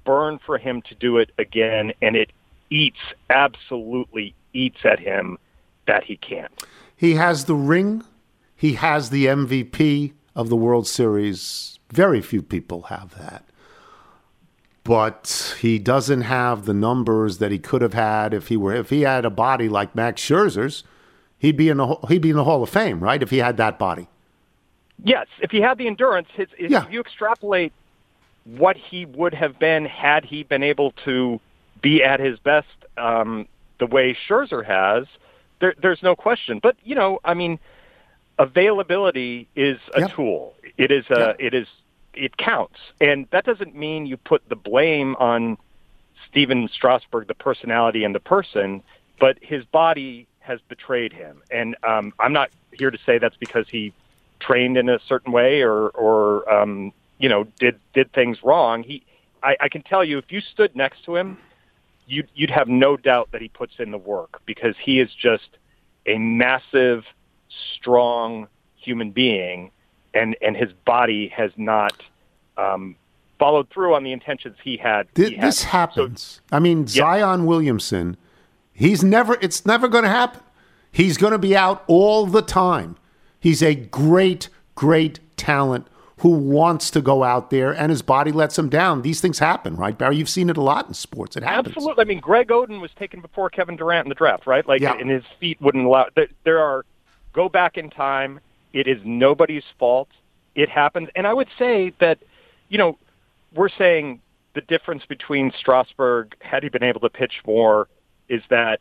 burn 0.05 0.41
for 0.45 0.59
him 0.59 0.83
to 0.83 0.95
do 0.97 1.19
it 1.19 1.31
again, 1.39 1.93
and 2.03 2.17
it 2.17 2.33
eats 2.69 2.99
absolutely 3.31 4.35
eats 4.53 4.79
at 4.85 4.99
him 4.99 5.39
that 5.87 6.03
he 6.03 6.17
can't. 6.17 6.51
He 6.97 7.15
has 7.15 7.45
the 7.45 7.55
ring. 7.55 8.03
He 8.59 8.73
has 8.75 9.11
the 9.11 9.27
MVP 9.27 10.15
of 10.35 10.49
the 10.49 10.57
World 10.57 10.87
Series. 10.89 11.79
Very 11.93 12.21
few 12.21 12.43
people 12.43 12.83
have 12.83 13.17
that. 13.17 13.45
But 14.85 15.55
he 15.61 15.79
doesn't 15.79 16.23
have 16.23 16.65
the 16.65 16.75
numbers 16.75 17.39
that 17.39 17.53
he 17.53 17.59
could 17.59 17.83
have 17.83 17.95
had 17.95 18.35
if 18.35 18.49
he 18.49 18.57
were 18.57 18.75
if 18.75 18.91
he 18.91 19.03
had 19.03 19.25
a 19.25 19.31
body 19.31 19.69
like 19.69 19.95
Max 19.95 20.21
Scherzer's, 20.23 20.83
he'd 21.39 21.57
be 21.57 21.69
in 21.69 21.77
the 21.77 21.95
he'd 22.09 22.23
be 22.23 22.31
in 22.31 22.37
the 22.37 22.45
Hall 22.45 22.63
of 22.63 22.71
Fame, 22.71 22.99
right? 23.01 23.23
If 23.23 23.31
he 23.31 23.39
had 23.39 23.59
that 23.59 23.79
body. 23.79 24.09
Yes, 25.05 25.27
if 25.41 25.53
he 25.53 25.61
had 25.61 25.79
the 25.79 25.87
endurance, 25.87 26.27
his, 26.35 26.49
if 26.59 26.71
Yeah. 26.71 26.89
you 26.89 27.01
extrapolate 27.01 27.73
what 28.45 28.77
he 28.77 29.05
would 29.05 29.35
have 29.35 29.59
been 29.59 29.85
had 29.85 30.25
he 30.25 30.43
been 30.43 30.65
able 30.65 30.91
to 31.05 31.39
be 31.81 32.03
at 32.03 32.19
his 32.19 32.39
best 32.41 32.67
um, 32.97 33.47
the 33.79 33.87
way 33.87 34.17
Scherzer 34.29 34.65
has, 34.65 35.07
there, 35.61 35.75
there's 35.81 36.03
no 36.03 36.17
question. 36.17 36.59
But 36.61 36.77
you 36.83 36.95
know, 36.97 37.21
I 37.25 37.35
mean, 37.35 37.61
availability 38.39 39.49
is 39.57 39.79
a 39.95 40.01
Yeah. 40.01 40.09
tool. 40.09 40.55
It 40.77 40.91
is 40.91 41.09
a 41.11 41.35
it 41.39 41.55
is 41.55 41.67
it 42.15 42.37
counts, 42.37 42.79
and 43.01 43.27
that 43.31 43.45
doesn't 43.45 43.75
mean 43.75 44.07
you 44.07 44.17
put 44.17 44.49
the 44.49 44.57
blame 44.57 45.15
on 45.17 45.57
Stephen 46.29 46.69
Strasburg, 46.69 47.29
the 47.29 47.35
personality 47.35 48.05
and 48.05 48.15
the 48.15 48.21
person, 48.21 48.83
but 49.21 49.39
his 49.43 49.65
body 49.67 50.27
has 50.41 50.61
betrayed 50.69 51.13
him. 51.13 51.43
And 51.51 51.77
um, 51.87 52.13
I'm 52.19 52.33
not 52.33 52.51
here 52.73 52.91
to 52.91 52.99
say 53.05 53.19
that's 53.19 53.37
because 53.37 53.67
he 53.71 53.93
trained 54.41 54.77
in 54.77 54.89
a 54.89 54.99
certain 55.07 55.33
way 55.33 55.63
or 55.63 55.89
or 55.91 56.51
um, 56.53 56.93
you 57.19 57.29
know 57.29 57.45
did 57.59 57.79
did 57.93 58.13
things 58.13 58.39
wrong. 58.43 58.83
He, 58.83 59.05
I, 59.43 59.57
I 59.61 59.69
can 59.69 59.83
tell 59.83 60.05
you, 60.05 60.19
if 60.19 60.31
you 60.31 60.41
stood 60.41 60.75
next 60.75 61.05
to 61.05 61.17
him, 61.17 61.39
you'd 62.07 62.29
you'd 62.35 62.51
have 62.51 62.69
no 62.69 62.97
doubt 62.97 63.29
that 63.33 63.43
he 63.43 63.49
puts 63.49 63.75
in 63.79 63.91
the 63.91 63.99
work 63.99 64.41
because 64.47 64.75
he 64.83 65.01
is 65.01 65.11
just 65.15 65.59
a 66.07 66.19
massive, 66.19 67.05
strong, 67.75 68.49
human 68.77 69.11
being, 69.11 69.71
and 70.15 70.37
and 70.43 70.57
his 70.57 70.73
body 70.85 71.29
has 71.29 71.51
not 71.57 71.93
um, 72.57 72.97
followed 73.39 73.69
through 73.71 73.95
on 73.95 74.05
the 74.05 74.13
intentions 74.13 74.57
he 74.63 74.77
had. 74.77 75.13
Thi- 75.15 75.31
he 75.31 75.35
had. 75.37 75.47
this 75.49 75.63
happens. 75.65 76.41
I 76.51 76.59
mean, 76.59 76.87
Zion 76.87 77.47
Williamson, 77.47 78.17
he's 78.73 79.05
never, 79.05 79.37
it's 79.41 79.65
never 79.65 79.87
going 79.89 80.05
to 80.05 80.11
happen. 80.11 80.41
He's 80.91 81.17
going 81.17 81.33
to 81.33 81.39
be 81.39 81.57
out 81.57 81.85
all 81.87 82.27
the 82.27 82.43
time. 82.43 82.97
He's 83.39 83.63
a 83.63 83.75
great, 83.75 84.49
great 84.75 85.21
talent 85.37 85.87
who 86.19 86.31
wants 86.31 86.91
to 86.91 87.01
go 87.01 87.23
out 87.23 87.51
there 87.51 87.71
and 87.71 87.91
his 87.91 88.03
body 88.03 88.33
lets 88.33 88.59
him 88.59 88.69
down. 88.69 89.03
These 89.03 89.21
things 89.21 89.39
happen, 89.39 89.77
right, 89.77 89.97
Barry? 89.97 90.17
You've 90.17 90.29
seen 90.29 90.51
it 90.51 90.57
a 90.57 90.61
lot 90.63 90.89
in 90.89 90.95
sports. 90.95 91.37
It 91.37 91.45
happens. 91.45 91.77
Absolutely. 91.77 92.03
I 92.03 92.05
mean, 92.07 92.19
Greg 92.19 92.49
Oden 92.49 92.81
was 92.81 92.91
taken 92.99 93.21
before 93.21 93.51
Kevin 93.51 93.77
Durant 93.77 94.07
in 94.07 94.09
the 94.09 94.17
draft, 94.17 94.45
right? 94.45 94.67
Like, 94.67 94.81
Yeah. 94.81 94.97
and 94.99 95.09
his 95.09 95.23
feet 95.39 95.61
wouldn't 95.61 95.87
allow. 95.87 96.07
There, 96.17 96.27
there 96.43 96.59
are 96.59 96.85
go 97.39 97.49
back 97.49 97.77
in 97.77 97.89
time. 97.89 98.41
It 98.73 98.89
is 98.89 98.99
nobody's 99.05 99.63
fault. 99.79 100.09
It 100.57 100.69
happens, 100.69 101.09
and 101.15 101.25
I 101.25 101.33
would 101.33 101.47
say 101.57 101.93
that, 102.01 102.19
you 102.69 102.79
know, 102.79 102.99
we're 103.55 103.69
saying 103.69 104.21
the 104.57 104.61
difference 104.63 105.05
between 105.09 105.53
Strasburg 105.57 106.35
had 106.41 106.65
he 106.65 106.69
been 106.69 106.83
able 106.83 107.01
to 107.01 107.09
pitch 107.09 107.35
more 107.47 107.87
is 108.29 108.43
that 108.51 108.81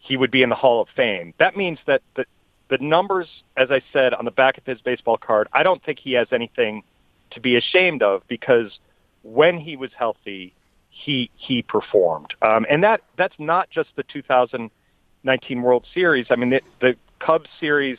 he 0.00 0.18
would 0.18 0.30
be 0.30 0.42
in 0.42 0.50
the 0.50 0.54
Hall 0.54 0.82
of 0.82 0.88
Fame. 0.94 1.32
That 1.38 1.56
means 1.56 1.78
that 1.86 2.02
the 2.14 2.26
the 2.68 2.76
numbers, 2.78 3.26
as 3.56 3.68
I 3.70 3.80
said 3.92 4.12
on 4.12 4.26
the 4.26 4.30
back 4.30 4.58
of 4.58 4.64
his 4.66 4.80
baseball 4.82 5.16
card, 5.16 5.48
I 5.52 5.62
don't 5.62 5.82
think 5.82 5.98
he 5.98 6.12
has 6.12 6.28
anything 6.30 6.82
to 7.30 7.40
be 7.40 7.56
ashamed 7.56 8.02
of 8.02 8.22
because 8.28 8.78
when 9.22 9.58
he 9.58 9.76
was 9.76 9.90
healthy, 9.96 10.54
he 10.90 11.30
he 11.36 11.62
performed, 11.62 12.34
um, 12.42 12.66
and 12.68 12.84
that 12.84 13.00
that's 13.16 13.38
not 13.38 13.70
just 13.70 13.88
the 13.96 14.02
2019 14.02 15.62
World 15.62 15.86
Series. 15.94 16.26
I 16.30 16.36
mean, 16.36 16.50
the, 16.50 16.60
the 16.80 16.96
Cubs 17.24 17.48
series 17.60 17.98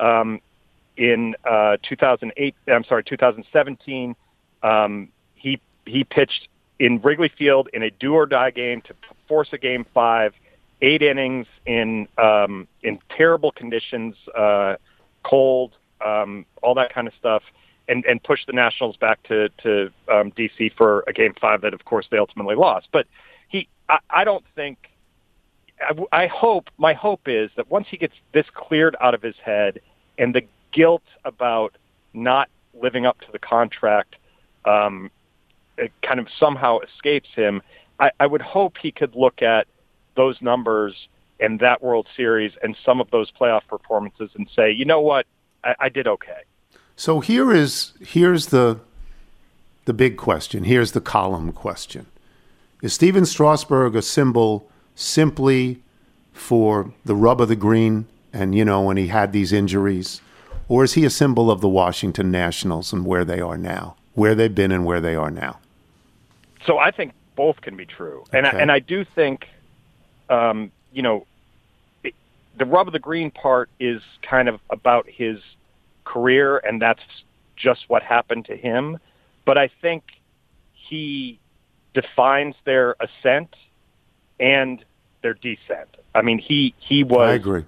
um, 0.00 0.40
in 0.96 1.34
uh, 1.48 1.76
2008. 1.82 2.54
I'm 2.66 2.84
sorry, 2.84 3.04
2017. 3.04 4.16
Um, 4.62 5.08
he 5.34 5.60
he 5.86 6.04
pitched 6.04 6.48
in 6.78 7.00
Wrigley 7.00 7.30
Field 7.36 7.68
in 7.72 7.82
a 7.82 7.90
do 7.90 8.14
or 8.14 8.26
die 8.26 8.50
game 8.50 8.82
to 8.82 8.94
force 9.26 9.48
a 9.52 9.58
game 9.58 9.86
five, 9.94 10.32
eight 10.82 11.02
innings 11.02 11.46
in 11.66 12.08
um, 12.18 12.66
in 12.82 12.98
terrible 13.16 13.52
conditions, 13.52 14.16
uh, 14.36 14.76
cold, 15.24 15.72
um, 16.04 16.44
all 16.62 16.74
that 16.74 16.92
kind 16.92 17.06
of 17.06 17.14
stuff, 17.18 17.42
and 17.88 18.04
and 18.04 18.22
pushed 18.22 18.46
the 18.46 18.52
Nationals 18.52 18.96
back 18.96 19.22
to 19.24 19.48
to 19.62 19.90
um, 20.08 20.32
DC 20.32 20.74
for 20.76 21.04
a 21.06 21.12
game 21.12 21.34
five 21.40 21.60
that, 21.62 21.74
of 21.74 21.84
course, 21.84 22.06
they 22.10 22.18
ultimately 22.18 22.56
lost. 22.56 22.88
But 22.92 23.06
he, 23.48 23.68
I, 23.88 23.98
I 24.10 24.24
don't 24.24 24.44
think. 24.54 24.78
I, 25.80 26.24
I 26.24 26.26
hope 26.26 26.70
my 26.78 26.92
hope 26.92 27.22
is 27.26 27.50
that 27.56 27.70
once 27.70 27.86
he 27.90 27.96
gets 27.96 28.14
this 28.32 28.46
cleared 28.54 28.96
out 29.00 29.14
of 29.14 29.22
his 29.22 29.36
head 29.36 29.80
and 30.18 30.34
the 30.34 30.42
guilt 30.72 31.02
about 31.24 31.74
not 32.14 32.48
living 32.74 33.06
up 33.06 33.20
to 33.20 33.32
the 33.32 33.38
contract 33.38 34.16
um, 34.64 35.10
it 35.76 35.92
kind 36.02 36.20
of 36.20 36.28
somehow 36.38 36.78
escapes 36.80 37.28
him, 37.34 37.62
I, 38.00 38.10
I 38.20 38.26
would 38.26 38.42
hope 38.42 38.76
he 38.76 38.90
could 38.90 39.14
look 39.14 39.42
at 39.42 39.66
those 40.16 40.40
numbers 40.42 41.08
and 41.40 41.60
that 41.60 41.82
World 41.82 42.08
Series 42.16 42.52
and 42.62 42.76
some 42.84 43.00
of 43.00 43.10
those 43.10 43.30
playoff 43.30 43.66
performances 43.68 44.30
and 44.34 44.48
say, 44.54 44.72
you 44.72 44.84
know 44.84 45.00
what, 45.00 45.26
I, 45.64 45.74
I 45.78 45.88
did 45.88 46.06
okay. 46.06 46.40
So 46.96 47.20
here 47.20 47.52
is 47.52 47.92
here's 48.00 48.46
the 48.46 48.80
the 49.84 49.94
big 49.94 50.16
question. 50.16 50.64
Here's 50.64 50.92
the 50.92 51.00
column 51.00 51.52
question. 51.52 52.06
Is 52.82 52.92
Stephen 52.92 53.24
Strasburg 53.24 53.96
a 53.96 54.02
symbol 54.02 54.68
simply 54.98 55.80
for 56.32 56.92
the 57.04 57.14
rub 57.14 57.40
of 57.40 57.48
the 57.48 57.56
green 57.56 58.06
and 58.32 58.54
you 58.54 58.64
know 58.64 58.82
when 58.82 58.96
he 58.96 59.06
had 59.06 59.32
these 59.32 59.52
injuries 59.52 60.20
or 60.68 60.84
is 60.84 60.94
he 60.94 61.04
a 61.04 61.10
symbol 61.10 61.50
of 61.50 61.60
the 61.60 61.68
Washington 61.68 62.30
Nationals 62.30 62.92
and 62.92 63.06
where 63.06 63.24
they 63.24 63.40
are 63.40 63.56
now, 63.56 63.96
where 64.14 64.34
they've 64.34 64.54
been 64.54 64.70
and 64.70 64.84
where 64.84 65.00
they 65.00 65.14
are 65.14 65.30
now? 65.30 65.60
So 66.66 66.78
I 66.78 66.90
think 66.90 67.12
both 67.36 67.60
can 67.62 67.76
be 67.76 67.86
true, 67.86 68.24
and 68.32 68.46
I, 68.46 68.50
and 68.50 68.70
I 68.70 68.80
do 68.80 69.04
think, 69.14 69.46
um, 70.28 70.70
you 70.92 71.02
know, 71.02 71.26
it, 72.02 72.14
the 72.58 72.66
rub 72.66 72.88
of 72.88 72.92
the 72.92 72.98
green 72.98 73.30
part 73.30 73.70
is 73.78 74.02
kind 74.20 74.48
of 74.48 74.60
about 74.68 75.08
his 75.08 75.38
career, 76.04 76.58
and 76.58 76.82
that's 76.82 77.02
just 77.56 77.88
what 77.88 78.02
happened 78.02 78.46
to 78.46 78.56
him. 78.56 78.98
But 79.46 79.56
I 79.56 79.70
think 79.80 80.02
he 80.72 81.38
defines 81.94 82.56
their 82.64 82.96
ascent 83.00 83.54
and 84.40 84.84
their 85.22 85.34
descent. 85.34 85.96
I 86.14 86.22
mean, 86.22 86.38
he 86.38 86.74
he 86.78 87.04
was 87.04 87.28
I 87.28 87.34
agree. 87.34 87.64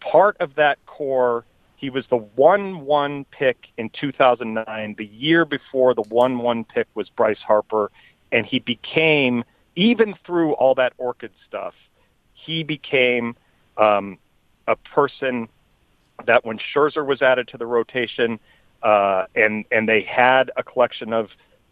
part 0.00 0.36
of 0.40 0.54
that 0.56 0.84
core. 0.86 1.44
He 1.76 1.90
was 1.90 2.06
the 2.08 2.16
one-one 2.16 3.26
pick 3.30 3.66
in 3.76 3.90
2009, 3.90 4.94
the 4.96 5.04
year 5.04 5.44
before 5.44 5.94
the 5.94 6.02
one-one 6.02 6.64
pick 6.64 6.86
was 6.94 7.10
Bryce 7.10 7.38
Harper, 7.46 7.90
and 8.32 8.46
he 8.46 8.60
became 8.60 9.44
even 9.76 10.14
through 10.24 10.54
all 10.54 10.74
that 10.76 10.94
orchid 10.96 11.30
stuff, 11.46 11.74
he 12.32 12.64
became 12.64 13.36
um, 13.76 14.18
a 14.66 14.76
person 14.76 15.48
that 16.26 16.44
when 16.44 16.58
Scherzer 16.58 17.06
was 17.06 17.20
added 17.20 17.48
to 17.48 17.58
the 17.58 17.66
rotation, 17.66 18.40
uh, 18.82 19.26
and 19.34 19.64
and 19.70 19.88
they 19.88 20.02
had 20.02 20.50
a 20.56 20.62
collection 20.62 21.12
of 21.12 21.28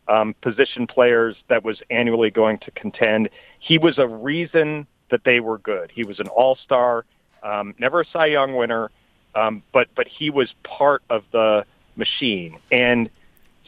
um, 0.07 0.35
position 0.43 0.87
players 0.87 1.35
that 1.49 1.65
was 1.65 1.81
annually 1.91 2.31
going 2.31 2.59
to 2.59 2.71
contend, 2.73 3.31
he 3.59 3.79
was 3.79 3.99
a 3.99 4.07
reason 4.07 4.87
that 5.11 5.23
they 5.25 5.41
were 5.41 5.59
good. 5.59 5.91
He 5.95 6.05
was 6.05 6.21
an 6.21 6.29
all-star, 6.29 7.05
um, 7.43 7.75
never 7.79 8.01
a 8.01 8.05
Cy 8.07 8.27
Young 8.27 8.55
winner, 8.57 8.91
um, 9.35 9.63
but 9.73 9.89
but 9.95 10.07
he 10.09 10.31
was 10.31 10.49
part 10.63 11.03
of 11.11 11.25
the 11.33 11.65
machine. 11.97 12.59
And 12.71 13.11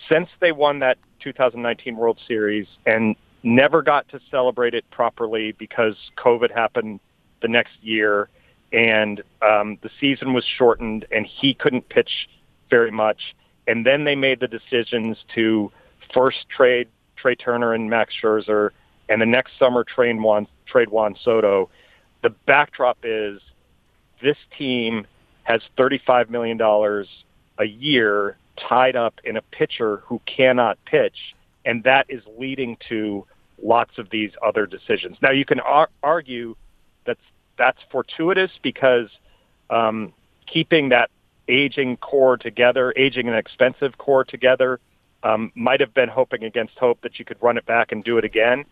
since 0.08 0.28
they 0.40 0.52
won 0.52 0.80
that 0.80 0.98
2019 1.20 1.96
World 1.96 2.18
Series 2.26 2.66
and 2.84 3.16
never 3.42 3.82
got 3.82 4.08
to 4.10 4.20
celebrate 4.30 4.74
it 4.74 4.84
properly 4.90 5.52
because 5.52 5.94
COVID 6.16 6.50
happened 6.50 7.00
the 7.42 7.48
next 7.48 7.74
year 7.82 8.28
and 8.72 9.22
um, 9.42 9.78
the 9.82 9.90
season 10.00 10.32
was 10.32 10.44
shortened 10.44 11.06
and 11.10 11.26
he 11.26 11.54
couldn't 11.54 11.88
pitch 11.88 12.28
very 12.70 12.90
much. 12.90 13.34
And 13.66 13.86
then 13.86 14.04
they 14.04 14.16
made 14.16 14.40
the 14.40 14.48
decisions 14.48 15.16
to 15.34 15.70
first 16.12 16.48
trade 16.48 16.88
Trea 17.16 17.36
Turner 17.36 17.72
and 17.72 17.88
Max 17.88 18.14
Scherzer 18.20 18.70
and 19.08 19.20
the 19.20 19.26
next 19.26 19.58
summer 19.58 19.84
trade 19.84 20.20
Juan, 20.20 20.46
trade 20.66 20.88
Juan 20.88 21.16
Soto. 21.22 21.68
The 22.22 22.30
backdrop 22.30 22.98
is 23.02 23.40
this 24.22 24.36
team 24.56 25.06
has 25.44 25.60
$35 25.78 26.28
million 26.30 26.60
a 27.58 27.64
year 27.64 28.36
tied 28.56 28.96
up 28.96 29.14
in 29.24 29.36
a 29.36 29.42
pitcher 29.42 30.02
who 30.06 30.20
cannot 30.26 30.78
pitch, 30.86 31.34
and 31.64 31.84
that 31.84 32.06
is 32.08 32.22
leading 32.38 32.76
to 32.88 33.24
lots 33.62 33.98
of 33.98 34.10
these 34.10 34.32
other 34.44 34.66
decisions. 34.66 35.16
Now, 35.22 35.30
you 35.30 35.44
can 35.44 35.60
ar- 35.60 35.90
argue 36.02 36.56
that 37.06 37.18
that's 37.58 37.78
fortuitous 37.90 38.50
because 38.62 39.08
um, 39.70 40.12
keeping 40.46 40.90
that 40.90 41.10
aging 41.48 41.96
core 41.98 42.36
together, 42.36 42.92
aging 42.96 43.28
and 43.28 43.36
expensive 43.36 43.98
core 43.98 44.24
together, 44.24 44.80
um, 45.22 45.52
might 45.54 45.80
have 45.80 45.94
been 45.94 46.08
hoping 46.08 46.44
against 46.44 46.76
hope 46.78 47.00
that 47.02 47.18
you 47.18 47.24
could 47.24 47.40
run 47.40 47.56
it 47.56 47.66
back 47.66 47.92
and 47.92 48.04
do 48.04 48.18
it 48.18 48.24
again. 48.24 48.64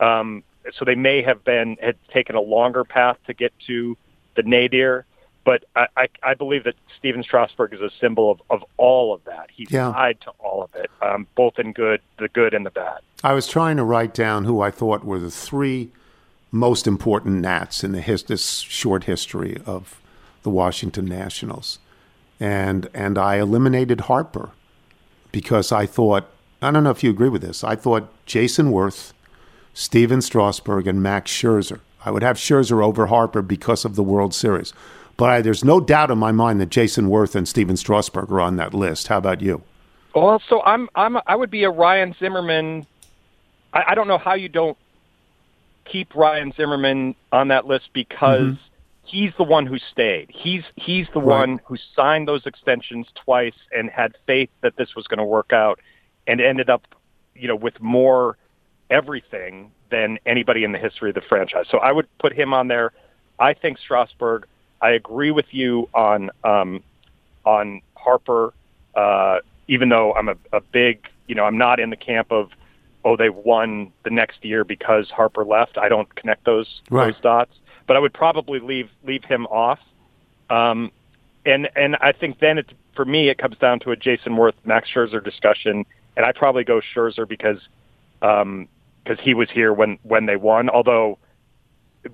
Um, 0.00 0.42
so 0.74 0.84
they 0.84 0.94
may 0.94 1.22
have 1.22 1.44
been 1.44 1.76
had 1.80 1.96
taken 2.12 2.36
a 2.36 2.40
longer 2.40 2.84
path 2.84 3.16
to 3.26 3.34
get 3.34 3.52
to 3.66 3.96
the 4.36 4.42
nadir. 4.42 5.04
But 5.44 5.64
I, 5.74 5.86
I, 5.96 6.08
I 6.22 6.34
believe 6.34 6.62
that 6.64 6.76
Stephen 6.98 7.22
Strasburg 7.24 7.74
is 7.74 7.80
a 7.80 7.90
symbol 8.00 8.30
of, 8.30 8.40
of 8.48 8.64
all 8.76 9.12
of 9.12 9.24
that. 9.24 9.50
He's 9.52 9.72
Yeah. 9.72 9.90
tied 9.90 10.20
to 10.20 10.30
all 10.38 10.62
of 10.62 10.72
it, 10.76 10.88
um, 11.02 11.26
both 11.34 11.58
in 11.58 11.72
good, 11.72 12.00
the 12.18 12.28
good 12.28 12.54
and 12.54 12.64
the 12.64 12.70
bad. 12.70 13.00
I 13.24 13.32
was 13.34 13.48
trying 13.48 13.76
to 13.78 13.82
write 13.84 14.14
down 14.14 14.44
who 14.44 14.60
I 14.60 14.70
thought 14.70 15.04
were 15.04 15.18
the 15.18 15.32
three 15.32 15.90
most 16.52 16.86
important 16.86 17.40
Nats 17.40 17.82
in 17.82 17.90
the 17.90 18.00
his, 18.00 18.22
this 18.24 18.58
short 18.60 19.04
history 19.04 19.58
of 19.66 20.00
the 20.44 20.50
Washington 20.50 21.06
Nationals, 21.06 21.78
and 22.38 22.88
and 22.94 23.16
I 23.18 23.36
eliminated 23.36 24.02
Harper 24.02 24.50
because 25.32 25.72
I 25.72 25.86
thought 25.86 26.26
I 26.60 26.70
don't 26.70 26.84
know 26.84 26.90
if 26.90 27.02
you 27.02 27.10
agree 27.10 27.28
with 27.30 27.42
this. 27.42 27.64
I 27.64 27.74
thought 27.74 28.08
Jayson 28.26 28.70
Werth, 28.70 29.12
Stephen 29.74 30.20
Strasburg, 30.20 30.86
and 30.86 31.02
Max 31.02 31.30
Scherzer. 31.30 31.80
I 32.04 32.10
would 32.10 32.22
have 32.22 32.36
Scherzer 32.36 32.84
over 32.84 33.06
Harper 33.06 33.42
because 33.42 33.84
of 33.84 33.94
the 33.94 34.02
World 34.02 34.34
Series, 34.34 34.72
but 35.16 35.30
I, 35.30 35.40
there's 35.40 35.64
no 35.64 35.80
doubt 35.80 36.10
in 36.10 36.18
my 36.18 36.32
mind 36.32 36.60
that 36.60 36.68
Jayson 36.68 37.06
Werth 37.06 37.34
and 37.34 37.48
Stephen 37.48 37.76
Strasburg 37.76 38.30
are 38.30 38.40
on 38.40 38.56
that 38.56 38.74
list. 38.74 39.08
How 39.08 39.18
about 39.18 39.40
you? 39.40 39.62
Well, 40.14 40.42
so 40.48 40.62
I'm 40.62 40.88
I'm 40.94 41.18
I 41.26 41.36
would 41.36 41.50
be 41.50 41.64
a 41.64 41.70
Ryan 41.70 42.14
Zimmerman. 42.18 42.86
I, 43.72 43.84
I 43.88 43.94
don't 43.94 44.08
know 44.08 44.18
how 44.18 44.34
you 44.34 44.48
don't 44.48 44.76
keep 45.84 46.14
Ryan 46.14 46.52
Zimmerman 46.56 47.14
on 47.32 47.48
that 47.48 47.66
list 47.66 47.90
because 47.92 48.40
mm-hmm. 48.40 48.62
he's 49.04 49.32
the 49.38 49.44
one 49.44 49.66
who 49.66 49.78
stayed. 49.78 50.30
He's 50.30 50.64
he's 50.76 51.06
the 51.14 51.20
Right. 51.20 51.40
one 51.40 51.60
who 51.64 51.76
signed 51.96 52.28
those 52.28 52.46
extensions 52.46 53.06
twice 53.14 53.54
and 53.74 53.90
had 53.90 54.16
faith 54.26 54.50
that 54.60 54.76
this 54.76 54.94
was 54.94 55.06
going 55.06 55.18
to 55.18 55.24
work 55.24 55.52
out, 55.52 55.80
and 56.26 56.40
ended 56.40 56.68
up, 56.68 56.86
you 57.34 57.48
know, 57.48 57.56
with 57.56 57.80
more 57.80 58.36
everything 58.92 59.72
than 59.90 60.18
anybody 60.26 60.62
in 60.64 60.72
the 60.72 60.78
history 60.78 61.08
of 61.10 61.14
the 61.14 61.22
franchise. 61.22 61.66
So 61.70 61.78
I 61.78 61.90
would 61.92 62.06
put 62.18 62.32
him 62.32 62.52
on 62.54 62.68
there. 62.68 62.92
I 63.38 63.54
think 63.54 63.78
Strasburg. 63.78 64.46
I 64.80 64.90
agree 64.90 65.30
with 65.30 65.46
you 65.50 65.88
on 65.94 66.30
um, 66.44 66.82
on 67.44 67.80
Harper, 67.96 68.52
uh, 68.94 69.38
even 69.68 69.88
though 69.88 70.12
I'm 70.14 70.28
a, 70.28 70.36
a 70.52 70.60
big, 70.60 71.08
you 71.28 71.34
know, 71.34 71.44
I'm 71.44 71.58
not 71.58 71.78
in 71.80 71.90
the 71.90 71.96
camp 71.96 72.32
of, 72.32 72.50
oh, 73.04 73.16
they 73.16 73.30
won 73.30 73.92
the 74.04 74.10
next 74.10 74.44
year 74.44 74.64
because 74.64 75.08
Harper 75.10 75.44
left. 75.44 75.78
I 75.78 75.88
don't 75.88 76.12
connect 76.14 76.44
those 76.44 76.82
Right. 76.90 77.12
those 77.12 77.22
dots. 77.22 77.52
But 77.86 77.96
I 77.96 78.00
would 78.00 78.12
probably 78.12 78.58
leave 78.60 78.90
leave 79.04 79.24
him 79.24 79.46
off. 79.46 79.80
Um, 80.50 80.90
and 81.46 81.68
and 81.76 81.96
I 82.00 82.12
think 82.12 82.38
then 82.40 82.58
it's 82.58 82.70
for 82.94 83.04
me 83.04 83.28
it 83.28 83.38
comes 83.38 83.56
down 83.58 83.80
to 83.80 83.92
a 83.92 83.96
Jayson 83.96 84.34
Werth 84.36 84.54
Max 84.64 84.88
Scherzer 84.92 85.22
discussion, 85.22 85.84
and 86.16 86.26
I 86.26 86.32
probably 86.32 86.64
go 86.64 86.80
Scherzer 86.80 87.26
because 87.28 87.58
um 88.20 88.68
because 89.02 89.22
he 89.22 89.34
was 89.34 89.50
here 89.50 89.72
when 89.72 89.98
when 90.02 90.26
they 90.26 90.36
won. 90.36 90.68
Although 90.70 91.18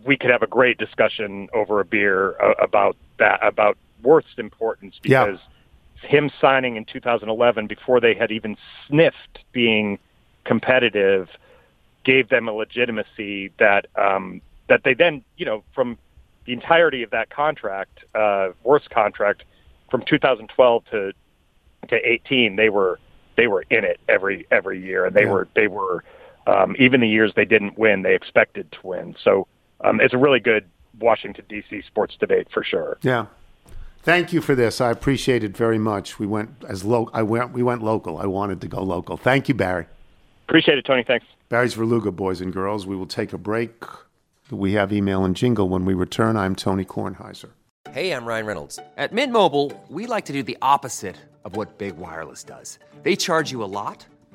we 0.05 0.17
could 0.17 0.31
have 0.31 0.43
a 0.43 0.47
great 0.47 0.79
discussion 0.79 1.49
over 1.55 1.81
a 1.81 1.85
beer 1.85 2.37
uh, 2.43 2.55
about 2.63 2.97
that 3.19 3.45
about 3.47 3.77
Werth's 4.03 4.39
importance 4.39 4.99
Yeah. 5.05 5.25
because 5.27 5.41
him 6.03 6.31
signing 6.41 6.77
in 6.77 6.85
2011 6.85 7.67
before 7.67 8.01
they 8.01 8.15
had 8.15 8.31
even 8.31 8.57
sniffed 8.87 9.41
being 9.53 9.99
competitive 10.45 11.29
gave 12.05 12.29
them 12.29 12.49
a 12.49 12.53
legitimacy 12.53 13.51
that 13.59 13.87
um, 13.97 14.41
that 14.69 14.85
they 14.85 14.95
then 14.95 15.23
you 15.37 15.45
know 15.47 15.65
from 15.75 15.99
the 16.45 16.53
entirety 16.55 17.03
of 17.03 17.11
that 17.11 17.29
contract, 17.29 18.05
uh, 18.15 18.49
Werth's 18.65 18.89
contract 18.89 19.45
from 19.91 20.03
2012 20.03 20.85
to 20.91 21.13
to 21.89 21.97
18, 22.09 22.57
they 22.57 22.69
were 22.71 22.99
they 23.37 23.47
were 23.47 23.65
in 23.71 23.85
it 23.85 24.01
every 24.09 24.47
every 24.51 24.81
year, 24.83 25.05
and 25.07 25.15
they 25.15 25.23
Yeah. 25.25 25.33
were 25.33 25.49
they 25.55 25.67
were 25.69 26.05
um, 26.49 26.75
even 26.79 27.01
the 27.01 27.09
years 27.09 27.33
they 27.37 27.45
didn't 27.45 27.79
win, 27.79 28.03
they 28.03 28.15
expected 28.15 28.71
to 28.73 28.79
win. 28.83 29.15
So 29.23 29.47
um, 29.83 30.01
it's 30.01 30.15
a 30.15 30.19
really 30.19 30.41
good 30.41 30.65
Washington 30.99 31.45
D.C. 31.49 31.83
sports 31.87 32.17
debate 32.19 32.49
for 32.53 32.65
sure. 32.65 32.99
Yeah. 33.03 33.27
Thank 34.03 34.33
you 34.33 34.41
for 34.41 34.55
this. 34.55 34.81
I 34.81 34.91
appreciate 34.91 35.45
it 35.45 35.57
very 35.57 35.79
much. 35.79 36.19
We 36.19 36.27
went 36.27 36.51
as 36.69 36.85
low. 36.85 37.11
I 37.13 37.23
went. 37.23 37.53
We 37.53 37.63
went 37.63 37.83
local. 37.83 38.19
I 38.19 38.27
wanted 38.27 38.61
to 38.63 38.69
go 38.69 38.83
local. 38.83 39.17
Thank 39.17 39.49
you, 39.49 39.55
Barry. 39.55 39.87
Appreciate 40.49 40.79
it, 40.79 40.87
Tony. 40.87 41.05
Thanks. 41.07 41.27
Barry 41.51 41.69
Svrluga, 41.69 42.15
boys 42.15 42.41
and 42.41 42.53
girls. 42.53 42.87
We 42.87 42.97
will 42.97 43.07
take 43.07 43.33
a 43.33 43.39
break. 43.39 43.85
We 44.51 44.73
have 44.73 44.93
email 44.93 45.25
and 45.25 45.37
jingle 45.37 45.69
when 45.69 45.85
we 45.85 45.93
return. 45.93 46.37
I'm 46.37 46.55
Tony 46.55 46.85
Kornheiser. 46.85 47.51
Hey, 47.91 48.13
I'm 48.13 48.25
Ryan 48.25 48.47
Reynolds. 48.47 48.79
At 48.97 49.13
Mint 49.13 49.33
Mobile, 49.33 49.73
we 49.89 50.07
like 50.07 50.27
to 50.27 50.33
do 50.33 50.43
the 50.43 50.57
opposite 50.63 51.17
of 51.45 51.57
what 51.57 51.79
Big 51.79 51.97
Wireless 51.97 52.45
does. 52.45 52.79
They 53.03 53.17
charge 53.17 53.51
you 53.51 53.63
a 53.63 53.67
lot, 53.67 54.07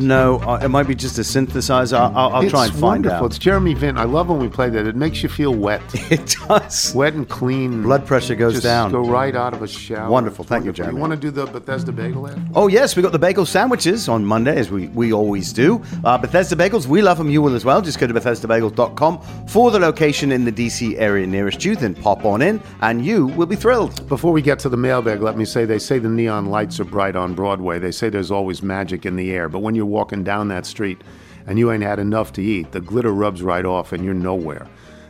No, 0.00 0.38
uh, 0.40 0.60
it 0.62 0.68
might 0.68 0.86
be 0.86 0.94
just 0.94 1.18
a 1.18 1.22
synthesizer. 1.22 1.98
I'll, 1.98 2.16
I'll, 2.16 2.34
I'll 2.36 2.50
try 2.50 2.64
and 2.66 2.72
find 2.72 2.82
wonderful. 2.82 3.18
out. 3.18 3.24
It's 3.26 3.38
Jeremy 3.38 3.74
Vint. 3.74 3.98
I 3.98 4.04
love 4.04 4.28
when 4.28 4.38
we 4.38 4.48
play 4.48 4.70
that. 4.70 4.86
It 4.86 4.96
makes 4.96 5.22
you 5.22 5.28
feel 5.28 5.54
wet. 5.54 5.82
It 6.10 6.36
does. 6.48 6.94
Wet 6.94 7.12
and 7.14 7.28
clean. 7.28 7.82
Blood 7.82 8.06
pressure 8.06 8.34
goes 8.34 8.54
Just 8.54 8.64
down. 8.64 8.90
Go 8.92 9.00
right 9.02 9.36
out 9.36 9.52
of 9.52 9.62
a 9.62 9.68
shower. 9.68 10.10
Wonderful. 10.10 10.42
It's 10.44 10.48
Thank 10.48 10.64
you, 10.64 10.70
wonderful. 10.70 10.84
Jeremy. 10.84 10.96
You 10.96 11.00
want 11.00 11.12
to 11.12 11.18
do 11.18 11.30
the 11.30 11.46
Bethesda 11.46 11.92
Bagel 11.92 12.28
ad? 12.28 12.50
Oh, 12.54 12.68
yes, 12.68 12.96
we 12.96 13.02
got 13.02 13.12
the 13.12 13.18
bagel 13.18 13.44
sandwiches 13.44 14.08
on 14.08 14.24
Monday, 14.24 14.56
as 14.56 14.70
we, 14.70 14.88
we 14.88 15.12
always 15.12 15.52
do. 15.52 15.82
Uh, 16.04 16.16
Bethesda 16.16 16.56
Bagels, 16.56 16.86
we 16.86 17.02
love 17.02 17.18
them. 17.18 17.28
You 17.28 17.42
will 17.42 17.54
as 17.54 17.64
well. 17.64 17.82
Just 17.82 17.98
go 17.98 18.06
to 18.06 18.14
BethesdaBagels.com 18.14 19.46
for 19.48 19.70
the 19.70 19.78
location 19.78 20.32
in 20.32 20.44
the 20.44 20.52
DC 20.52 20.98
area 20.98 21.26
nearest 21.26 21.64
you. 21.64 21.76
Then 21.76 21.94
pop 21.94 22.24
on 22.24 22.40
in, 22.40 22.62
and 22.80 23.04
you 23.04 23.26
will 23.26 23.46
be 23.46 23.56
thrilled. 23.56 24.08
Before 24.08 24.32
we 24.32 24.40
get 24.40 24.58
to 24.60 24.68
the 24.70 24.76
mailbag, 24.76 25.20
let 25.20 25.36
me 25.36 25.44
say 25.44 25.64
they 25.66 25.78
say 25.78 25.98
the 25.98 26.08
neon 26.08 26.46
lights 26.46 26.80
are 26.80 26.84
bright 26.84 27.16
on 27.16 27.34
Broadway. 27.34 27.78
They 27.78 27.92
say 27.92 28.08
there's 28.08 28.30
always 28.30 28.62
magic 28.62 29.04
in 29.04 29.16
the 29.16 29.30
air. 29.32 29.48
But 29.48 29.58
when 29.60 29.74
you're 29.74 29.86
walking 29.88 30.24
down 30.24 30.48
that 30.48 30.66
street 30.66 31.02
and 31.46 31.58
you 31.58 31.72
ain't 31.72 31.82
had 31.82 31.98
enough 31.98 32.32
to 32.34 32.42
eat, 32.42 32.72
the 32.72 32.80
glitter 32.80 33.12
rubs 33.12 33.42
right 33.42 33.64
off 33.64 33.92
and 33.92 34.04
you're 34.04 34.14
nowhere. 34.14 34.66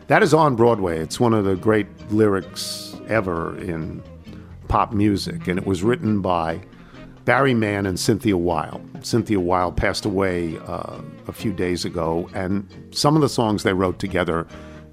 That 0.06 0.22
is 0.22 0.32
on 0.32 0.56
Broadway. 0.56 1.00
It's 1.00 1.20
one 1.20 1.34
of 1.34 1.44
the 1.44 1.56
great 1.56 1.86
lyrics 2.10 2.96
ever 3.08 3.58
in 3.58 4.02
pop 4.68 4.92
music. 4.92 5.48
And 5.48 5.58
it 5.58 5.66
was 5.66 5.82
written 5.82 6.22
by 6.22 6.60
Barry 7.24 7.54
Mann 7.54 7.84
and 7.84 8.00
Cynthia 8.00 8.36
Weil. 8.36 8.80
Cynthia 9.02 9.40
Weil 9.40 9.72
passed 9.72 10.06
away 10.06 10.56
uh, 10.66 11.00
a 11.26 11.32
few 11.32 11.52
days 11.52 11.84
ago. 11.84 12.30
And 12.34 12.66
some 12.90 13.16
of 13.16 13.20
the 13.20 13.28
songs 13.28 13.64
they 13.64 13.74
wrote 13.74 13.98
together 13.98 14.46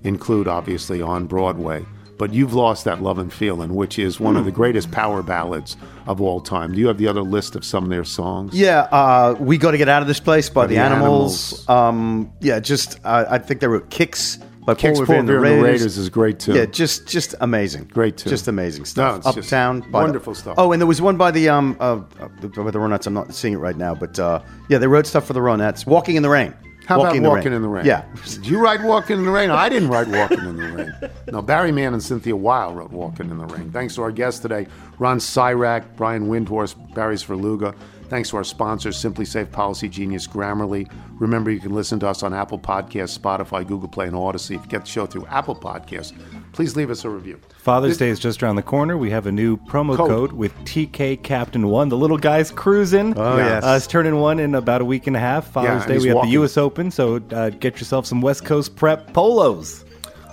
include, 0.04 0.48
obviously, 0.48 1.02
On 1.02 1.28
Broadway. 1.28 1.86
But 2.18 2.34
You've 2.34 2.53
Lost 2.53 2.86
That 2.86 3.01
Love 3.01 3.18
and 3.20 3.32
Feeling, 3.32 3.76
which 3.76 3.99
is 3.99 4.20
one 4.20 4.38
of 4.38 4.45
the 4.45 4.51
greatest 4.51 4.91
power 4.91 5.22
ballads 5.22 5.76
of 6.07 6.22
all 6.22 6.39
time. 6.39 6.74
Do 6.74 6.80
you 6.80 6.88
have 6.88 6.97
the 6.97 7.07
other 7.07 7.22
list 7.22 7.55
of 7.55 7.66
some 7.66 7.84
of 7.84 7.89
their 7.89 8.05
songs? 8.05 8.53
Yeah, 8.53 8.82
uh, 8.91 9.36
we 9.39 9.57
got 9.57 9.72
to 9.72 9.78
get 9.78 9.89
out 9.89 10.01
of 10.01 10.07
this 10.07 10.20
place 10.20 10.49
by, 10.49 10.61
By 10.63 10.68
the, 10.68 10.76
the 10.76 10.82
animals. 10.82 11.68
Um, 11.68 12.32
yeah, 12.39 12.59
just 12.59 12.99
uh, 13.03 13.26
I 13.30 13.38
think 13.38 13.59
they 13.59 13.68
were 13.68 13.82
Kicks 13.82 14.39
by 14.66 14.74
Kicks, 14.74 14.97
Paul 14.97 15.01
Revere 15.01 15.20
and 15.20 15.30
the 15.30 15.34
and 15.36 15.43
the 15.43 15.49
Raiders. 15.49 15.63
Raiders 15.82 15.97
is 15.97 16.09
great, 16.09 16.39
too. 16.39 16.53
Yeah, 16.53 16.66
just 16.66 17.07
just 17.07 17.36
amazing. 17.39 17.86
Great 17.86 18.18
too. 18.18 18.30
Just 18.30 18.47
amazing 18.47 18.86
stuff. 18.86 19.24
just 19.24 19.38
Uptown, 19.38 19.82
by 19.82 19.99
the- 19.99 20.05
wonderful 20.05 20.34
stuff. 20.34 20.55
Oh, 20.57 20.72
and 20.72 20.82
there 20.82 20.88
was 20.88 21.01
one 21.01 21.18
by 21.18 21.32
the 21.32 21.49
um 21.49 21.78
uh, 21.80 22.01
uh, 22.20 22.28
by 22.39 22.72
the 22.72 22.80
Ronettes. 22.80 23.05
I'm 23.07 23.13
not 23.13 23.34
seeing 23.34 23.53
it 23.53 23.57
right 23.57 23.78
now, 23.78 23.93
but 23.93 24.18
uh, 24.20 24.41
yeah, 24.70 24.78
they 24.80 24.88
wrote 24.88 25.05
stuff 25.05 25.28
for 25.28 25.34
the 25.34 25.39
Ronettes. 25.39 25.86
Walking 25.86 26.16
in 26.16 26.24
the 26.24 26.30
Rain. 26.30 26.53
How 26.86 27.00
Walking 27.00 27.26
about 27.26 27.38
Walking 27.38 27.54
in 27.54 27.62
the 27.62 27.68
Rain? 27.68 27.86
Yeah. 27.86 28.06
Did 28.26 28.46
you 28.46 28.60
write 28.60 28.82
Walking 28.82 29.18
in 29.18 29.26
the 29.26 29.32
Rain? 29.32 29.50
I 29.50 29.70
didn't 29.70 29.90
write 29.90 30.08
Walking 30.08 30.40
in 30.40 30.58
the 30.58 30.72
Rain. 30.72 31.12
No, 31.32 31.42
Barry 31.42 31.72
Mann 31.72 31.94
and 31.94 32.04
Cynthia 32.04 32.36
Weil 32.36 32.74
wrote 32.74 32.92
Walking 32.92 33.30
in 33.30 33.38
the 33.38 33.46
Rain. 33.46 33.72
Thanks 33.72 33.96
to 33.96 34.04
our 34.04 34.12
guests 34.12 34.40
today, 34.40 34.68
Ron 35.00 35.18
Sirak, 35.18 35.84
Brian 35.96 36.28
Windhorst, 36.28 36.94
Barry 36.94 37.16
Svrluga. 37.16 37.76
Thanks 38.08 38.30
to 38.30 38.38
our 38.38 38.44
sponsors, 38.44 39.04
SimpliSafe 39.04 39.52
Policy 39.52 39.90
Genius, 39.90 40.28
Grammarly. 40.28 40.90
Remember, 41.20 41.50
you 41.50 41.60
can 41.60 41.74
listen 41.74 42.00
to 42.02 42.08
us 42.08 42.22
on 42.22 42.36
Apple 42.36 42.60
Podcasts, 42.60 43.18
Spotify, 43.18 43.66
Google 43.68 43.90
Play, 43.90 44.06
and 44.06 44.16
Odyssey. 44.16 44.54
If 44.56 44.62
you 44.62 44.68
get 44.68 44.82
the 44.82 44.88
show 44.92 45.08
through 45.08 45.26
Apple 45.26 45.56
Podcasts, 45.56 46.14
please 46.56 46.76
leave 46.78 46.89
us 46.89 47.03
a 47.03 47.10
review. 47.10 47.38
Father's 47.58 47.97
Day 47.97 48.08
is 48.08 48.18
just 48.18 48.41
around 48.41 48.56
the 48.56 48.64
corner. 48.64 48.97
We 48.97 49.10
have 49.10 49.28
a 49.28 49.32
new 49.32 49.58
promo 49.58 49.97
Code. 49.97 50.10
code, 50.10 50.32
with 50.32 50.53
TK 50.60 51.22
Captain 51.22 51.68
One. 51.68 51.89
The 51.89 51.97
little 51.97 52.18
guy's 52.18 52.49
cruising. 52.49 53.14
Oh, 53.18 53.38
yes. 53.38 53.64
Uh, 53.64 53.74
it's 53.76 53.88
turning 53.88 54.16
one 54.20 54.39
in 54.39 54.56
about 54.56 54.82
a 54.82 54.86
week 54.86 55.06
and 55.06 55.18
a 55.18 55.20
half. 55.20 55.51
Father's 55.51 55.84
and 55.84 55.91
Day, 55.91 55.97
we 55.99 56.08
have 56.08 56.16
walking. 56.16 56.30
the 56.30 56.34
U.S. 56.34 56.58
Open, 56.58 56.91
so 56.91 57.18
uh, 57.32 57.49
get 57.49 57.80
yourself 57.80 58.06
some 58.06 58.22
West 58.22 58.45
Coast 58.45 58.78
prep 58.78 59.12
polos. 59.14 59.84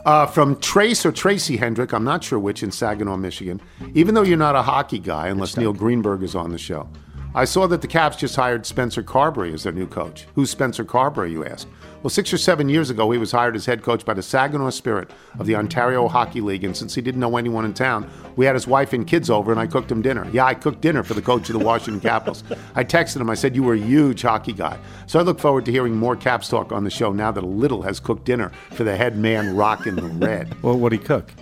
Uh, 0.04 0.26
from 0.26 0.58
Trace 0.60 1.04
or 1.04 1.12
Tracy 1.12 1.56
Hendrick, 1.56 1.92
I'm 1.92 2.04
not 2.04 2.22
sure 2.24 2.38
which, 2.38 2.62
in 2.62 2.70
Saginaw, 2.70 3.16
Michigan. 3.16 3.60
Even 3.94 4.14
though 4.14 4.22
you're 4.22 4.36
not 4.36 4.54
a 4.56 4.62
hockey 4.62 4.98
guy, 5.00 5.28
unless 5.28 5.56
Neil 5.56 5.72
Greenberg 5.72 6.22
is 6.22 6.34
on 6.34 6.50
the 6.50 6.58
show, 6.58 6.88
I 7.34 7.46
saw 7.46 7.66
that 7.68 7.80
the 7.80 7.86
Caps 7.88 8.16
just 8.18 8.36
hired 8.36 8.66
Spencer 8.66 9.02
Carbery 9.02 9.54
as 9.54 9.62
their 9.62 9.72
new 9.72 9.86
coach. 9.86 10.26
Who's 10.34 10.50
Spencer 10.50 10.84
Carbery, 10.84 11.30
you 11.32 11.46
ask? 11.46 11.66
Well, 12.02 12.10
six 12.10 12.30
or 12.32 12.36
seven 12.36 12.68
years 12.68 12.90
ago, 12.90 13.10
he 13.10 13.16
was 13.16 13.32
hired 13.32 13.56
as 13.56 13.64
head 13.64 13.82
coach 13.82 14.04
by 14.04 14.12
the 14.12 14.22
Saginaw 14.22 14.68
Spirit 14.70 15.10
of 15.38 15.46
the 15.46 15.54
Ontario 15.56 16.08
Hockey 16.08 16.40
League, 16.42 16.64
and 16.64 16.76
since 16.76 16.94
he 16.94 17.00
didn't 17.00 17.20
know 17.20 17.36
anyone 17.38 17.64
in 17.64 17.72
town, 17.72 18.10
we 18.36 18.44
had 18.44 18.54
his 18.54 18.66
wife 18.66 18.92
and 18.92 19.06
kids 19.06 19.30
over, 19.30 19.50
and 19.50 19.58
I 19.60 19.66
cooked 19.66 19.90
him 19.90 20.02
dinner. 20.02 20.26
Yeah, 20.32 20.44
I 20.44 20.54
cooked 20.54 20.82
dinner 20.82 21.02
for 21.04 21.14
the 21.14 21.22
coach 21.22 21.48
of 21.48 21.58
the 21.58 21.64
Washington 21.64 22.00
Capitals. 22.10 22.44
I 22.74 22.84
texted 22.84 23.20
him. 23.20 23.30
I 23.30 23.34
said, 23.34 23.54
"You 23.54 23.62
were 23.62 23.74
a 23.74 23.78
huge 23.78 24.22
hockey 24.22 24.52
guy." 24.52 24.78
So 25.06 25.18
I 25.18 25.22
look 25.22 25.38
forward 25.38 25.64
to 25.66 25.72
hearing 25.72 25.96
more 25.96 26.16
Caps 26.16 26.48
talk 26.48 26.72
on 26.72 26.84
the 26.84 26.90
show 26.90 27.12
now 27.12 27.30
that 27.30 27.44
a 27.44 27.46
little 27.46 27.82
has 27.82 27.98
cooked 28.00 28.24
dinner 28.24 28.50
for 28.72 28.84
the 28.84 28.96
head 28.96 29.16
man 29.16 29.56
rocking 29.56 29.94
the 29.94 30.02
red. 30.02 30.54
Well, 30.62 30.74
what 30.74 30.80
would 30.80 30.92
he 30.92 30.98
cook? 30.98 31.32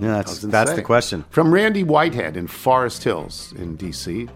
Yeah, 0.00 0.16
that's 0.16 0.40
that's 0.40 0.72
the 0.72 0.82
question. 0.82 1.24
From 1.30 1.54
Randy 1.54 1.84
Whitehead 1.84 2.36
in 2.36 2.48
Forest 2.48 3.04
Hills 3.04 3.52
in 3.56 3.76
D.C. 3.76 4.28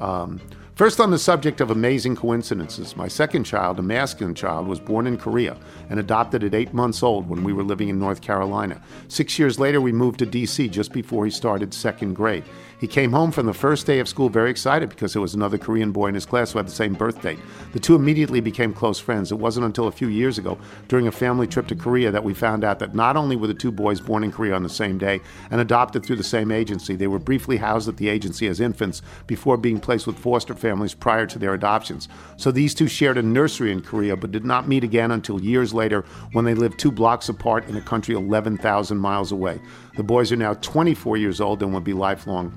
Um, 0.00 0.40
first, 0.74 1.00
on 1.00 1.10
the 1.10 1.18
subject 1.18 1.60
of 1.60 1.70
amazing 1.70 2.16
coincidences, 2.16 2.96
my 2.96 3.08
second 3.08 3.44
child, 3.44 3.78
a 3.78 3.82
masculine 3.82 4.34
child, 4.34 4.66
was 4.66 4.80
born 4.80 5.06
in 5.06 5.16
Korea 5.16 5.56
and 5.90 6.00
adopted 6.00 6.44
at 6.44 6.54
eight 6.54 6.74
months 6.74 7.02
old 7.02 7.28
when 7.28 7.44
we 7.44 7.52
were 7.52 7.62
living 7.62 7.88
in 7.88 7.98
North 7.98 8.20
Carolina. 8.20 8.82
Six 9.08 9.38
years 9.38 9.58
later, 9.58 9.80
we 9.80 9.92
moved 9.92 10.18
to 10.20 10.26
D.C. 10.26 10.68
just 10.68 10.92
before 10.92 11.24
he 11.24 11.30
started 11.30 11.72
second 11.72 12.14
grade. 12.14 12.44
He 12.78 12.86
came 12.86 13.12
home 13.12 13.30
from 13.30 13.46
the 13.46 13.54
first 13.54 13.86
day 13.86 13.98
of 13.98 14.08
school 14.08 14.28
very 14.28 14.50
excited 14.50 14.88
because 14.88 15.12
there 15.12 15.22
was 15.22 15.34
another 15.34 15.58
Korean 15.58 15.92
boy 15.92 16.08
in 16.08 16.14
his 16.14 16.26
class 16.26 16.52
who 16.52 16.58
had 16.58 16.66
the 16.66 16.72
same 16.72 16.94
birth 16.94 17.22
date. 17.22 17.38
The 17.72 17.80
two 17.80 17.94
immediately 17.94 18.40
became 18.40 18.72
close 18.72 18.98
friends. 18.98 19.30
It 19.30 19.38
wasn't 19.38 19.66
until 19.66 19.86
a 19.86 19.92
few 19.92 20.08
years 20.08 20.38
ago, 20.38 20.58
during 20.88 21.06
a 21.06 21.12
family 21.12 21.46
trip 21.46 21.66
to 21.68 21.76
Korea, 21.76 22.10
that 22.10 22.24
we 22.24 22.34
found 22.34 22.64
out 22.64 22.78
that 22.80 22.94
not 22.94 23.16
only 23.16 23.36
were 23.36 23.46
the 23.46 23.54
two 23.54 23.72
boys 23.72 24.00
born 24.00 24.24
in 24.24 24.32
Korea 24.32 24.54
on 24.54 24.62
the 24.62 24.68
same 24.68 24.98
day 24.98 25.20
and 25.50 25.60
adopted 25.60 26.04
through 26.04 26.16
the 26.16 26.24
same 26.24 26.50
agency, 26.50 26.96
they 26.96 27.06
were 27.06 27.18
briefly 27.18 27.56
housed 27.56 27.88
at 27.88 27.96
the 27.96 28.08
agency 28.08 28.48
as 28.48 28.60
infants 28.60 29.02
before 29.26 29.56
being 29.56 29.80
placed 29.80 30.06
with 30.06 30.18
foster 30.18 30.54
families 30.54 30.94
prior 30.94 31.26
to 31.26 31.38
their 31.38 31.54
adoptions. 31.54 32.08
So 32.36 32.50
these 32.50 32.74
two 32.74 32.88
shared 32.88 33.18
a 33.18 33.22
nursery 33.22 33.72
in 33.72 33.82
Korea 33.82 34.16
but 34.16 34.32
did 34.32 34.44
not 34.44 34.68
meet 34.68 34.84
again 34.84 35.12
until 35.12 35.40
years 35.40 35.72
later 35.72 36.04
when 36.32 36.44
they 36.44 36.54
lived 36.54 36.78
two 36.78 36.90
blocks 36.90 37.28
apart 37.28 37.68
in 37.68 37.76
a 37.76 37.80
country 37.80 38.14
11,000 38.14 38.98
miles 38.98 39.32
away. 39.32 39.60
The 39.96 40.02
boys 40.02 40.32
are 40.32 40.36
now 40.36 40.54
24 40.54 41.16
years 41.16 41.40
old 41.40 41.62
and 41.62 41.72
will 41.72 41.80
be 41.80 41.92
lifelong 41.92 42.52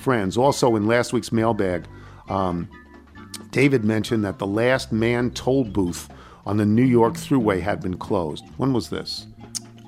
friends. 0.00 0.36
Also, 0.36 0.76
in 0.76 0.86
last 0.86 1.12
week's 1.12 1.32
mailbag, 1.32 1.86
um, 2.28 2.68
David 3.50 3.84
mentioned 3.84 4.24
that 4.24 4.38
the 4.38 4.46
last 4.46 4.92
man 4.92 5.30
toll 5.30 5.64
booth 5.64 6.08
on 6.46 6.56
the 6.56 6.66
New 6.66 6.84
York 6.84 7.14
Thruway 7.14 7.60
had 7.60 7.80
been 7.82 7.98
closed. 7.98 8.44
When 8.56 8.72
was 8.72 8.88
this? 8.88 9.26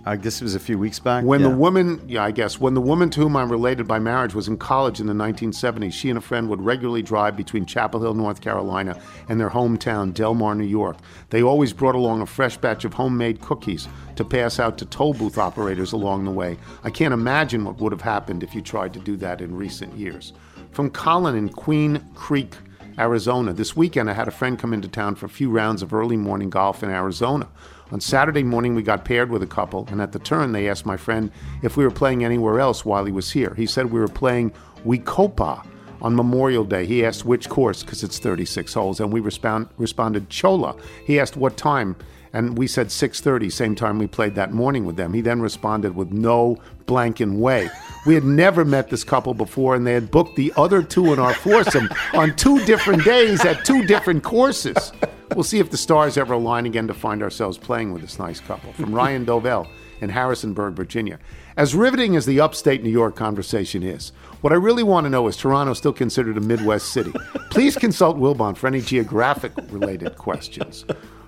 I 0.07 0.17
guess 0.17 0.41
it 0.41 0.45
was 0.45 0.55
a 0.55 0.61
few 0.61 0.79
weeks 0.79 0.99
back. 0.99 1.25
When 1.25 1.43
the 1.43 1.51
woman, 1.51 2.01
yeah, 2.09 2.25
I 2.25 2.31
guess, 2.31 2.59
when 2.59 2.75
the 2.75 2.81
woman 2.81 3.11
to 3.11 3.21
whom 3.21 3.37
I'm 3.37 3.51
related 3.51 3.87
by 3.87 3.99
marriage 3.99 4.35
was 4.35 4.49
in 4.49 4.57
college 4.57 4.99
in 4.99 5.07
the 5.07 5.13
1970s, 5.13 5.93
she 5.93 6.09
and 6.09 6.17
a 6.17 6.23
friend 6.23 6.49
would 6.49 6.63
regularly 6.63 7.03
drive 7.03 7.37
between 7.37 7.67
Chapel 7.67 8.01
Hill, 8.01 8.15
North 8.15 8.41
Carolina, 8.41 9.01
and 9.29 9.39
their 9.39 9.51
hometown, 9.51 10.15
Delmar, 10.15 10.55
New 10.55 10.65
York. 10.65 10.97
They 11.29 11.43
always 11.43 11.73
brought 11.73 11.95
along 11.95 12.23
a 12.23 12.27
fresh 12.27 12.57
batch 12.57 12.85
of 12.85 12.95
homemade 12.95 13.41
cookies 13.43 13.89
to 14.17 14.25
pass 14.25 14.59
out 14.59 14.79
to 14.79 14.87
toll 14.87 15.13
booth 15.13 15.37
operators 15.37 15.93
along 15.93 16.25
the 16.25 16.31
way. 16.31 16.57
I 16.83 16.91
can't 16.91 17.15
imagine 17.15 17.65
what 17.65 17.79
would 17.79 17.93
have 17.93 18.01
happened 18.01 18.43
if 18.43 18.55
you 18.55 18.63
tried 18.63 18.95
to 18.95 19.01
do 19.01 19.17
that 19.19 19.41
in 19.41 19.55
recent 19.55 19.95
years. 19.97 20.33
From 20.71 20.91
Colin 20.91 21.37
in 21.37 21.51
Queen 21.51 22.03
Creek, 22.15 22.55
Arizona. 22.99 23.53
This 23.53 23.75
weekend, 23.75 24.11
I 24.11 24.13
had 24.13 24.29
a 24.29 24.33
friend 24.33 24.59
come 24.59 24.75
into 24.75 24.89
town 24.89 25.15
for 25.15 25.27
a 25.27 25.31
few 25.31 25.51
rounds 25.51 25.83
of 25.83 25.95
early 25.95 26.17
morning 26.17 26.51
golf 26.51 26.83
in 26.83 26.91
Arizona. 26.91 27.49
On 27.93 28.01
Saturday 28.01 28.45
morning, 28.45 28.77
we 28.77 28.83
got 28.83 29.05
paired 29.05 29.31
with 29.31 29.43
a 29.43 29.49
couple, 29.49 29.89
and 29.91 30.01
at 30.01 30.13
the 30.13 30.21
turn, 30.21 30.53
they 30.53 30.69
asked 30.69 30.87
my 30.87 30.97
friend 30.97 31.31
if 31.63 31.77
we 31.77 31.83
were 31.83 31.91
playing 31.91 32.25
anywhere 32.25 32.61
else 32.61 32.85
while 32.85 33.05
he 33.05 33.11
was 33.11 33.33
here. 33.33 33.53
He 33.55 33.67
said 33.67 33.91
we 33.91 33.99
were 33.99 34.07
playing 34.07 34.53
We-Ko-Pa 34.85 35.67
on 36.01 36.15
Memorial 36.15 36.65
Day. 36.65 36.87
He 36.87 37.05
asked 37.05 37.25
which 37.25 37.49
course, 37.49 37.83
because 37.83 38.05
it's 38.05 38.21
36 38.21 38.73
holes, 38.75 39.01
and 39.01 39.13
we 39.13 39.19
respond, 39.19 39.69
responded 39.77 40.29
Cholla. 40.29 40.81
He 41.05 41.19
asked 41.19 41.37
what 41.37 41.57
time, 41.57 41.97
and 42.33 42.57
we 42.57 42.69
said 42.69 42.89
6.30, 42.89 43.51
same 43.51 43.75
time 43.75 43.99
we 43.99 44.07
played 44.07 44.37
that 44.37 44.53
morning 44.53 44.85
with 44.85 44.95
them. 44.95 45.13
He 45.13 45.21
then 45.21 45.41
responded 45.41 45.97
with 45.97 46.13
no 46.13 46.59
blanking 46.87 47.39
way. 47.39 47.69
We 48.07 48.15
had 48.15 48.25
never 48.25 48.65
met 48.65 48.89
this 48.89 49.03
couple 49.03 49.35
before, 49.35 49.75
and 49.75 49.85
they 49.85 49.95
had 49.95 50.13
booked 50.13 50.37
the 50.37 50.53
other 50.57 50.85
two 50.85 51.13
in 51.13 51.19
our 51.19 51.35
foursome 51.35 51.89
on 52.15 52.37
two 52.37 52.65
different 52.67 53.05
days 53.05 53.45
at 53.45 53.65
two 53.65 53.85
different 53.85 54.23
courses. 54.23 54.93
We'll 55.35 55.45
see 55.45 55.59
if 55.59 55.71
the 55.71 55.77
stars 55.77 56.17
ever 56.17 56.35
align 56.35 56.67
again 56.67 56.89
to 56.89 56.95
find 56.95 57.23
ourselves 57.23 57.57
playing 57.57 57.93
with 57.93 58.03
this 58.03 58.19
nice 58.19 58.41
couple. 58.41 58.73
From 58.73 58.95
Ryan 58.95 59.25
Dovell 59.25 59.69
in 60.01 60.11
Harrisonburg, 60.11 60.75
Virginia. 60.75 61.19
As 61.57 61.75
riveting 61.75 62.17
as 62.17 62.27
the 62.27 62.41
upstate 62.41 62.83
New 62.83 62.91
York 62.91 63.17
conversation 63.17 63.83
is, 63.83 64.13
what 64.41 64.53
I 64.53 64.57
really 64.57 64.83
want 64.83 65.05
to 65.05 65.11
know 65.11 65.29
is 65.29 65.37
Toronto 65.37 65.75
still 65.75 65.93
considered 65.93 66.37
a 66.37 66.41
Midwest 66.41 66.93
city? 66.93 67.13
Please 67.51 67.77
consult 67.77 68.17
Wilbon 68.17 68.57
for 68.57 68.67
any 68.67 68.81
geographic 68.81 69.53
related 69.71 70.17
questions. 70.17 70.85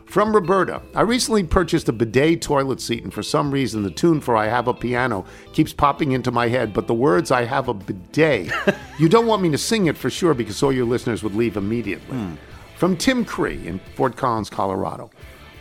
From 0.06 0.34
Roberta, 0.34 0.82
I 0.94 1.02
recently 1.02 1.42
purchased 1.42 1.88
a 1.88 1.92
bidet 1.92 2.42
toilet 2.42 2.82
seat, 2.82 3.02
and 3.02 3.14
for 3.14 3.22
some 3.22 3.50
reason, 3.50 3.82
the 3.82 3.90
tune 3.90 4.20
for 4.20 4.36
I 4.36 4.46
Have 4.46 4.68
a 4.68 4.74
Piano 4.74 5.24
keeps 5.54 5.72
popping 5.72 6.12
into 6.12 6.30
my 6.30 6.48
head, 6.48 6.74
but 6.74 6.86
the 6.86 6.92
words 6.92 7.30
I 7.30 7.44
Have 7.44 7.68
a 7.68 7.74
Bidet, 7.74 8.52
you 8.98 9.08
don't 9.08 9.26
want 9.26 9.40
me 9.40 9.50
to 9.50 9.58
sing 9.58 9.86
it 9.86 9.96
for 9.96 10.10
sure 10.10 10.34
because 10.34 10.62
all 10.62 10.72
your 10.72 10.84
listeners 10.84 11.22
would 11.22 11.34
leave 11.34 11.56
immediately. 11.56 12.14
Hmm. 12.14 12.34
From 12.82 12.96
Tim 12.96 13.24
Cree 13.24 13.64
in 13.68 13.78
Fort 13.94 14.16
Collins, 14.16 14.50
Colorado. 14.50 15.08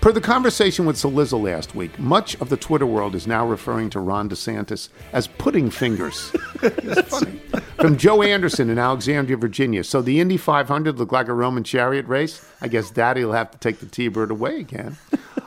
Per 0.02 0.12
the 0.12 0.20
conversation 0.20 0.88
with 0.88 0.96
Cillizza 0.96 1.40
last 1.40 1.76
week, 1.76 2.00
much 2.00 2.34
of 2.42 2.50
the 2.50 2.58
Twitter 2.58 2.88
world 2.88 3.14
is 3.14 3.28
now 3.28 3.46
referring 3.46 3.92
to 3.92 4.00
Ron 4.00 4.28
DeSantis 4.28 4.90
as 5.14 5.28
pudding 5.28 5.70
fingers. 5.70 6.32
From 7.76 7.98
Joe 7.98 8.24
Anderson 8.24 8.72
in 8.72 8.80
Alexandria, 8.80 9.38
Virginia. 9.38 9.84
So 9.84 10.02
the 10.02 10.20
Indy 10.20 10.36
500 10.36 10.98
looked 10.98 11.14
like 11.14 11.28
a 11.28 11.34
Roman 11.36 11.64
chariot 11.64 12.08
race. 12.08 12.44
I 12.60 12.68
guess 12.68 12.90
Daddy 12.90 13.24
will 13.24 13.34
have 13.34 13.52
to 13.52 13.60
take 13.60 13.78
the 13.78 13.86
T-bird 13.86 14.32
away 14.32 14.60
again. 14.60 14.98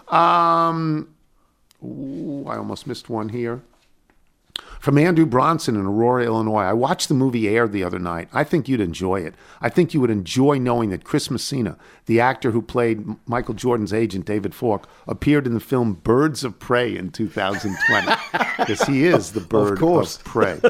Um, 0.07 1.09
ooh, 1.83 2.47
I 2.47 2.57
almost 2.57 2.87
missed 2.87 3.11
one 3.11 3.31
here. 3.31 3.63
From 4.85 4.99
Andrew 4.99 5.25
Bronson 5.25 5.77
in 5.77 5.87
Aurora, 5.87 6.27
Illinois. 6.27 6.65
I 6.65 6.75
watched 6.75 7.09
the 7.09 7.15
movie 7.15 7.49
Air 7.49 7.67
the 7.67 7.83
other 7.83 7.99
night. 7.99 8.29
I 8.35 8.45
think 8.45 8.69
you'd 8.69 8.83
enjoy 8.83 9.23
it. 9.23 9.35
I 9.63 9.71
think 9.71 9.95
you 9.95 10.01
would 10.03 10.11
enjoy 10.11 10.59
knowing 10.59 10.91
that 10.91 11.05
Chris 11.05 11.31
Messina, 11.31 11.79
the 12.05 12.21
actor 12.21 12.51
who 12.51 12.61
played 12.61 13.03
Michael 13.27 13.55
Jordan's 13.55 13.95
agent 13.95 14.27
David 14.27 14.55
Falk, 14.55 14.87
appeared 15.09 15.47
in 15.47 15.55
the 15.55 15.59
film 15.59 15.95
Birds 15.95 16.45
of 16.45 16.59
Prey 16.59 16.95
in 16.95 17.09
2020. 17.13 18.13
Because 18.59 18.83
he 18.83 19.07
is 19.07 19.33
the 19.33 19.41
bird 19.41 19.79
course. 19.79 20.19
of 20.19 20.25
prey. 20.25 20.61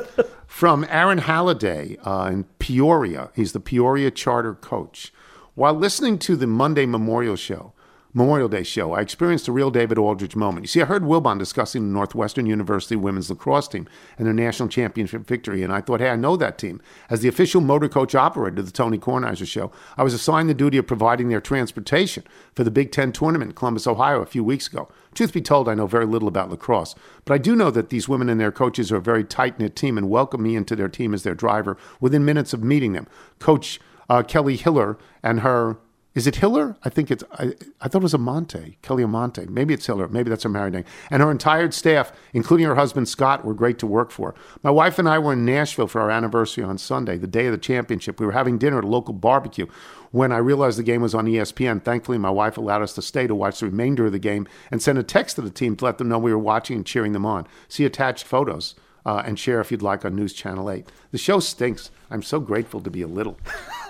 From 0.46 0.86
Aaron 0.88 1.18
Halliday 1.18 1.96
uh, 2.04 2.30
in 2.32 2.44
Peoria. 2.60 3.30
He's 3.34 3.52
the 3.52 3.58
Peoria 3.58 4.12
charter 4.12 4.54
coach. 4.54 5.12
While 5.56 5.74
listening 5.74 6.18
to 6.20 6.36
the 6.36 6.46
Monday 6.46 6.86
Memorial 6.86 7.36
Show, 7.36 7.73
Memorial 8.16 8.48
Day 8.48 8.62
show, 8.62 8.92
I 8.92 9.00
experienced 9.00 9.48
a 9.48 9.52
real 9.52 9.72
David 9.72 9.98
Aldrich 9.98 10.36
moment. 10.36 10.62
You 10.62 10.68
see, 10.68 10.80
I 10.80 10.84
heard 10.84 11.02
Wilbon 11.02 11.36
discussing 11.36 11.82
the 11.82 11.92
Northwestern 11.92 12.46
University 12.46 12.94
women's 12.94 13.28
lacrosse 13.28 13.66
team 13.66 13.88
and 14.16 14.24
their 14.24 14.32
national 14.32 14.68
championship 14.68 15.26
victory, 15.26 15.64
and 15.64 15.72
I 15.72 15.80
thought, 15.80 15.98
hey, 15.98 16.10
I 16.10 16.14
know 16.14 16.36
that 16.36 16.56
team. 16.56 16.80
As 17.10 17.22
the 17.22 17.28
official 17.28 17.60
motor 17.60 17.88
coach 17.88 18.14
operator 18.14 18.60
of 18.60 18.66
the 18.66 18.72
Tony 18.72 18.98
Kornheiser 18.98 19.48
show, 19.48 19.72
I 19.96 20.04
was 20.04 20.14
assigned 20.14 20.48
the 20.48 20.54
duty 20.54 20.78
of 20.78 20.86
providing 20.86 21.28
their 21.28 21.40
transportation 21.40 22.22
for 22.54 22.62
the 22.62 22.70
Big 22.70 22.92
Ten 22.92 23.10
tournament 23.10 23.50
in 23.50 23.56
Columbus, 23.56 23.88
Ohio, 23.88 24.22
a 24.22 24.26
few 24.26 24.44
weeks 24.44 24.68
ago. 24.68 24.88
Truth 25.12 25.32
be 25.32 25.42
told, 25.42 25.68
I 25.68 25.74
know 25.74 25.88
very 25.88 26.06
little 26.06 26.28
about 26.28 26.50
lacrosse, 26.50 26.94
but 27.24 27.34
I 27.34 27.38
do 27.38 27.56
know 27.56 27.72
that 27.72 27.90
these 27.90 28.08
women 28.08 28.28
and 28.28 28.40
their 28.40 28.52
coaches 28.52 28.92
are 28.92 28.96
a 28.96 29.02
very 29.02 29.24
tight 29.24 29.58
knit 29.58 29.74
team 29.74 29.98
and 29.98 30.08
welcome 30.08 30.44
me 30.44 30.54
into 30.54 30.76
their 30.76 30.88
team 30.88 31.14
as 31.14 31.24
their 31.24 31.34
driver 31.34 31.76
within 32.00 32.24
minutes 32.24 32.52
of 32.52 32.62
meeting 32.62 32.92
them. 32.92 33.08
Coach 33.40 33.80
uh, 34.08 34.22
Kelly 34.22 34.56
Hiller 34.56 34.98
and 35.22 35.40
her 35.40 35.78
is 36.14 36.28
it 36.28 36.36
Hiller? 36.36 36.76
I 36.84 36.90
think 36.90 37.10
it's. 37.10 37.24
I, 37.32 37.54
I 37.80 37.88
thought 37.88 37.98
it 37.98 38.02
was 38.04 38.14
Amonte, 38.14 38.76
Kelly 38.82 39.02
Amonte. 39.02 39.48
Maybe 39.48 39.74
it's 39.74 39.86
Hiller. 39.86 40.06
Maybe 40.06 40.30
that's 40.30 40.44
her 40.44 40.48
married 40.48 40.74
name. 40.74 40.84
And 41.10 41.20
her 41.20 41.30
entire 41.30 41.68
staff, 41.72 42.12
including 42.32 42.66
her 42.66 42.76
husband 42.76 43.08
Scott, 43.08 43.44
were 43.44 43.52
great 43.52 43.80
to 43.80 43.86
work 43.86 44.12
for. 44.12 44.32
My 44.62 44.70
wife 44.70 45.00
and 45.00 45.08
I 45.08 45.18
were 45.18 45.32
in 45.32 45.44
Nashville 45.44 45.88
for 45.88 46.00
our 46.00 46.12
anniversary 46.12 46.62
on 46.62 46.78
Sunday, 46.78 47.18
the 47.18 47.26
day 47.26 47.46
of 47.46 47.52
the 47.52 47.58
championship. 47.58 48.20
We 48.20 48.26
were 48.26 48.32
having 48.32 48.58
dinner 48.58 48.78
at 48.78 48.84
a 48.84 48.88
local 48.88 49.12
barbecue 49.12 49.66
when 50.12 50.30
I 50.30 50.36
realized 50.38 50.78
the 50.78 50.84
game 50.84 51.02
was 51.02 51.16
on 51.16 51.26
ESPN. 51.26 51.82
Thankfully, 51.82 52.18
my 52.18 52.30
wife 52.30 52.56
allowed 52.56 52.82
us 52.82 52.94
to 52.94 53.02
stay 53.02 53.26
to 53.26 53.34
watch 53.34 53.58
the 53.58 53.66
remainder 53.66 54.06
of 54.06 54.12
the 54.12 54.20
game 54.20 54.46
and 54.70 54.80
sent 54.80 54.98
a 54.98 55.02
text 55.02 55.34
to 55.36 55.42
the 55.42 55.50
team 55.50 55.74
to 55.76 55.84
let 55.84 55.98
them 55.98 56.08
know 56.08 56.20
we 56.20 56.32
were 56.32 56.38
watching 56.38 56.76
and 56.76 56.86
cheering 56.86 57.10
them 57.12 57.26
on. 57.26 57.48
See 57.66 57.84
attached 57.84 58.24
photos. 58.24 58.76
Uh, 59.06 59.22
and 59.26 59.38
share 59.38 59.60
if 59.60 59.70
you'd 59.70 59.82
like 59.82 60.02
on 60.06 60.16
News 60.16 60.32
Channel 60.32 60.70
8. 60.70 60.86
The 61.10 61.18
show 61.18 61.38
stinks. 61.38 61.90
I'm 62.10 62.22
so 62.22 62.40
grateful 62.40 62.80
to 62.80 62.88
be 62.90 63.02
a 63.02 63.06
little. 63.06 63.36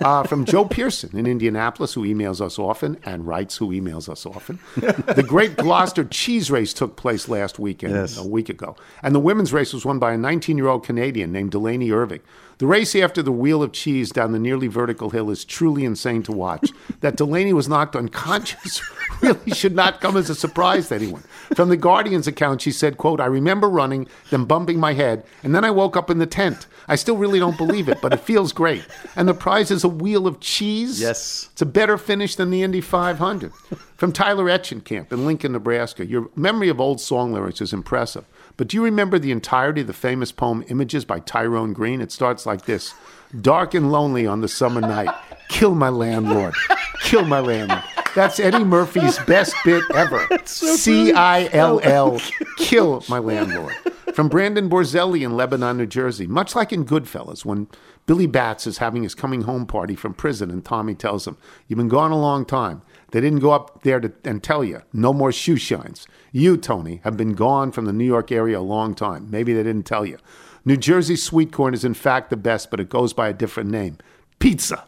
Uh, 0.01 0.25
from 0.25 0.45
Joe 0.45 0.65
Pearson 0.69 1.17
in 1.17 1.25
Indianapolis, 1.25 1.95
who 1.95 2.03
emails 2.03 2.41
us 2.41 2.59
often 2.59 2.99
and 3.05 3.25
writes, 3.25 3.57
who 3.59 3.69
emails 3.69 4.09
us 4.09 4.27
often. 4.27 4.59
the 4.75 5.25
Great 5.25 5.57
Gloucester 5.57 6.03
Cheese 6.05 6.51
Race 6.51 6.75
took 6.75 6.97
place 6.97 7.29
last 7.29 7.61
weekend, 7.61 7.95
Yes. 7.95 8.19
a 8.19 8.27
week 8.27 8.49
ago. 8.49 8.75
And 9.05 9.15
the 9.15 9.21
women's 9.21 9.53
race 9.53 9.73
was 9.73 9.85
won 9.85 10.01
by 10.01 10.15
a 10.15 10.19
19 10.19 10.57
year 10.59 10.67
old 10.67 10.85
Canadian 10.85 11.31
named 11.31 11.53
Delaney 11.53 11.93
Irving. 11.93 12.21
The 12.65 12.69
race 12.69 12.97
after 12.97 13.23
the 13.23 13.31
wheel 13.31 13.63
of 13.63 13.73
cheese 13.73 14.11
down 14.11 14.33
the 14.33 14.39
nearly 14.39 14.69
vertical 14.69 15.11
hill 15.11 15.29
is 15.29 15.45
truly 15.45 15.85
insane 15.85 16.23
to 16.23 16.33
watch. 16.33 16.71
that 17.01 17.15
Delaney 17.15 17.53
was 17.53 17.69
knocked 17.69 17.95
unconscious 17.95 18.81
really 19.21 19.51
should 19.51 19.75
not 19.75 20.01
come 20.01 20.17
as 20.17 20.31
a 20.31 20.35
surprise 20.35 20.89
to 20.89 20.95
anyone. 20.95 21.23
From 21.55 21.69
the 21.69 21.77
Guardian's 21.77 22.27
account, 22.27 22.63
she 22.63 22.73
said, 22.73 22.97
quote, 22.97 23.21
I 23.21 23.27
remember 23.27 23.69
running, 23.69 24.09
then 24.31 24.47
bumping 24.47 24.81
my 24.81 24.95
head, 24.95 25.27
and 25.43 25.55
then 25.55 25.63
I 25.63 25.71
woke 25.71 25.95
up 25.95 26.09
in 26.09 26.17
the 26.17 26.27
tent. 26.27 26.67
I 26.89 26.95
still 26.97 27.19
really 27.19 27.39
don't 27.39 27.59
believe 27.59 27.87
it, 27.87 28.01
but 28.01 28.15
it 28.15 28.21
feels 28.21 28.55
great. 28.55 28.87
And 29.15 29.29
the 29.29 29.35
prize 29.35 29.71
is 29.71 29.85
a 29.85 29.89
wheel 29.89 30.27
of 30.27 30.41
cheese? 30.41 31.03
Yes. 31.03 31.51
It's 31.53 31.61
a 31.61 31.67
better 31.67 31.99
finish 31.99 32.35
than 32.35 32.49
the 32.49 32.63
Indy 32.63 32.81
500. 32.81 33.53
From 33.97 34.11
Tyler 34.11 34.47
Etchenkamp 34.47 35.13
in 35.13 35.27
Lincoln, 35.27 35.53
Nebraska, 35.53 36.07
your 36.07 36.31
memory 36.35 36.71
of 36.71 36.81
old 36.81 36.99
song 36.99 37.35
lyrics 37.35 37.61
is 37.61 37.75
impressive. 37.75 38.25
But 38.57 38.69
do 38.69 38.77
you 38.77 38.85
remember 38.85 39.19
the 39.19 39.33
entirety 39.33 39.81
of 39.81 39.87
the 39.89 39.93
famous 39.93 40.31
poem 40.33 40.65
Images 40.69 41.05
by 41.05 41.21
Tyrone 41.21 41.73
Green? 41.73 42.01
It 42.01 42.13
starts 42.13 42.47
like 42.47 42.67
this 42.67 42.95
Dark 43.41 43.75
and 43.75 43.91
lonely 43.91 44.27
on 44.27 44.41
the 44.41 44.49
summer 44.49 44.81
night. 44.81 45.15
Kill 45.49 45.75
my 45.75 45.89
landlord. 45.89 46.55
Kill 47.03 47.25
my 47.25 47.41
landlord. 47.41 47.83
That's 48.15 48.39
Eddie 48.39 48.63
Murphy's 48.63 49.19
best 49.21 49.55
bit 49.65 49.83
ever. 49.93 50.29
C 50.45 51.13
I 51.13 51.49
L 51.53 51.81
L. 51.83 52.21
Kill 52.59 53.03
my 53.09 53.19
landlord. 53.19 53.75
From 54.15 54.29
Brandon 54.29 54.71
Borzelli 54.71 55.25
in 55.25 55.37
Lebanon, 55.37 55.77
New 55.77 55.87
Jersey. 55.87 56.29
Much 56.29 56.55
like 56.55 56.73
in 56.73 56.85
Goodfellas, 56.85 57.45
when 57.45 57.67
Billy 58.07 58.29
Batts 58.29 58.69
is 58.69 58.79
having 58.79 59.03
his 59.03 59.17
coming 59.17 59.43
home 59.43 59.67
party 59.67 59.97
from 59.97 60.15
prison 60.15 60.53
and 60.53 60.65
Tommy 60.65 60.95
tells 60.95 61.27
him, 61.27 61.37
You've 61.67 61.79
been 61.79 61.89
gone 61.89 62.13
a 62.13 62.21
long 62.21 62.45
time. 62.45 62.83
They 63.15 63.21
didn't 63.21 63.39
go 63.39 63.53
up 63.53 63.85
there 63.85 64.01
to, 64.01 64.13
and 64.25 64.43
tell 64.43 64.65
you, 64.65 64.83
no 64.93 65.13
more 65.13 65.31
shoe 65.31 65.55
shines. 65.55 66.09
You, 66.33 66.57
Tony, 66.57 67.01
have 67.05 67.17
been 67.17 67.35
gone 67.35 67.71
from 67.71 67.85
the 67.85 67.93
New 67.93 68.05
York 68.05 68.33
area 68.33 68.59
a 68.59 68.61
long 68.61 68.93
time. 68.93 69.31
Maybe 69.31 69.53
they 69.53 69.63
didn't 69.63 69.87
tell 69.87 70.05
you. 70.05 70.19
New 70.65 70.77
Jersey 70.77 71.15
sweet 71.15 71.53
corn 71.53 71.75
is 71.75 71.85
in 71.85 71.95
fact 71.95 72.31
the 72.31 72.37
best, 72.37 72.73
but 72.73 72.81
it 72.81 72.89
goes 72.89 73.13
by 73.13 73.29
a 73.29 73.33
different 73.33 73.71
name 73.71 73.99
pizza. 74.41 74.87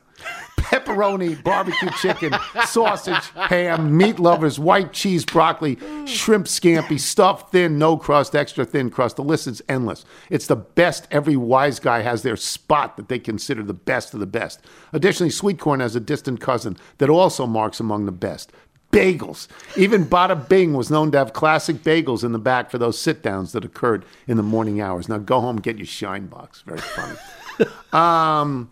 Pepperoni, 0.67 1.43
barbecue 1.43 1.91
chicken, 2.01 2.35
sausage, 2.67 3.31
ham, 3.35 3.97
meat 3.97 4.19
lovers, 4.19 4.59
white 4.59 4.93
cheese, 4.93 5.25
broccoli, 5.25 5.77
shrimp 6.07 6.47
scampi, 6.47 6.99
stuffed 6.99 7.53
thin, 7.53 7.79
no 7.79 7.97
crust, 7.97 8.35
extra 8.35 8.65
thin 8.65 8.91
crust. 8.91 9.17
The 9.17 9.23
list 9.23 9.47
is 9.47 9.63
endless. 9.69 10.05
It's 10.29 10.47
the 10.47 10.57
best. 10.57 11.07
Every 11.11 11.37
wise 11.37 11.79
guy 11.79 12.01
has 12.03 12.23
their 12.23 12.37
spot 12.37 12.97
that 12.97 13.09
they 13.09 13.19
consider 13.19 13.63
the 13.63 13.75
best 13.75 14.13
of 14.13 14.21
the 14.21 14.27
best. 14.27 14.61
Additionally, 14.93 15.31
sweet 15.31 15.59
corn 15.59 15.81
has 15.81 15.95
a 15.95 16.01
distant 16.01 16.41
cousin 16.41 16.77
that 16.99 17.11
also 17.11 17.47
marks 17.47 17.79
among 17.79 18.07
the 18.07 18.13
best 18.13 18.53
bagels. 18.91 19.47
Even 19.77 20.07
Bada 20.07 20.49
Bing 20.49 20.73
was 20.73 20.91
known 20.91 21.11
to 21.13 21.19
have 21.19 21.33
classic 21.33 21.77
bagels 21.77 22.25
in 22.25 22.33
the 22.33 22.39
back 22.39 22.71
for 22.71 22.79
those 22.79 22.99
sit 22.99 23.23
downs 23.23 23.53
that 23.53 23.65
occurred 23.65 24.05
in 24.27 24.37
the 24.37 24.43
morning 24.43 24.81
hours. 24.81 25.09
Now 25.09 25.19
go 25.19 25.41
home, 25.41 25.57
get 25.57 25.77
your 25.77 25.87
shine 25.87 26.27
box. 26.27 26.63
Very 26.67 26.79
funny. 26.79 27.19
um, 27.93 28.71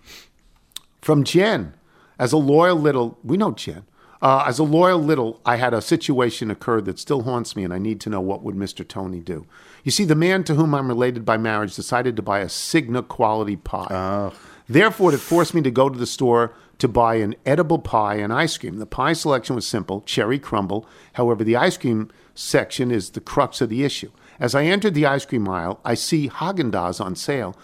from 1.03 1.25
Jen, 1.25 1.75
as 2.19 2.33
a 2.33 2.37
loyal 2.37 2.77
little, 2.77 3.19
we 3.23 3.37
know 3.37 3.53
Jen. 3.53 3.85
Uh, 4.23 4.45
as 4.47 4.59
a 4.59 4.65
loyal 4.65 4.99
little, 4.99 5.41
I 5.45 5.57
had 5.57 5.75
a 5.75 5.83
situation 5.83 6.51
occur 6.51 6.81
that 6.83 6.99
still 6.99 7.23
haunts 7.23 7.55
me, 7.57 7.65
and 7.65 7.75
I 7.75 7.79
need 7.79 8.01
to 8.03 8.11
know 8.11 8.23
what 8.23 8.43
would 8.43 8.55
Mr. 8.55 8.87
Tony 8.87 9.21
do. 9.21 9.47
You 9.83 9.91
see, 9.91 10.05
the 10.05 10.15
man 10.15 10.45
to 10.45 10.55
whom 10.55 10.75
I'm 10.75 10.89
related 10.89 11.27
by 11.27 11.37
marriage 11.37 11.77
decided 11.77 12.17
to 12.17 12.23
buy 12.23 12.39
a 12.39 12.47
Cigna 12.47 13.07
quality 13.07 13.57
pie. 13.57 13.87
Therefore, 14.67 15.13
it 15.13 15.19
forced 15.19 15.53
me 15.53 15.61
to 15.61 15.71
go 15.71 15.91
to 15.91 15.99
the 15.99 16.07
store 16.07 16.55
to 16.79 16.89
buy 16.89 17.17
an 17.17 17.35
edible 17.45 17.79
pie 17.79 18.15
and 18.15 18.33
ice 18.33 18.57
cream. 18.57 18.79
The 18.79 18.87
pie 18.87 19.13
selection 19.13 19.55
was 19.57 19.67
simple 19.67 20.01
cherry 20.03 20.39
crumble. 20.39 20.87
However, 21.15 21.45
the 21.45 21.57
ice 21.57 21.77
cream 21.77 22.11
section 22.35 22.91
is 22.91 23.11
the 23.11 23.21
crux 23.21 23.61
of 23.61 23.69
the 23.69 23.85
issue. 23.85 24.11
As 24.41 24.55
I 24.55 24.65
entered 24.65 24.95
the 24.95 25.07
ice 25.07 25.27
cream 25.27 25.47
aisle, 25.49 25.81
I 25.85 25.95
see 25.95 26.29
Haagen 26.29 26.71
Dazs 26.73 27.01
on 27.01 27.15
sale, 27.15 27.57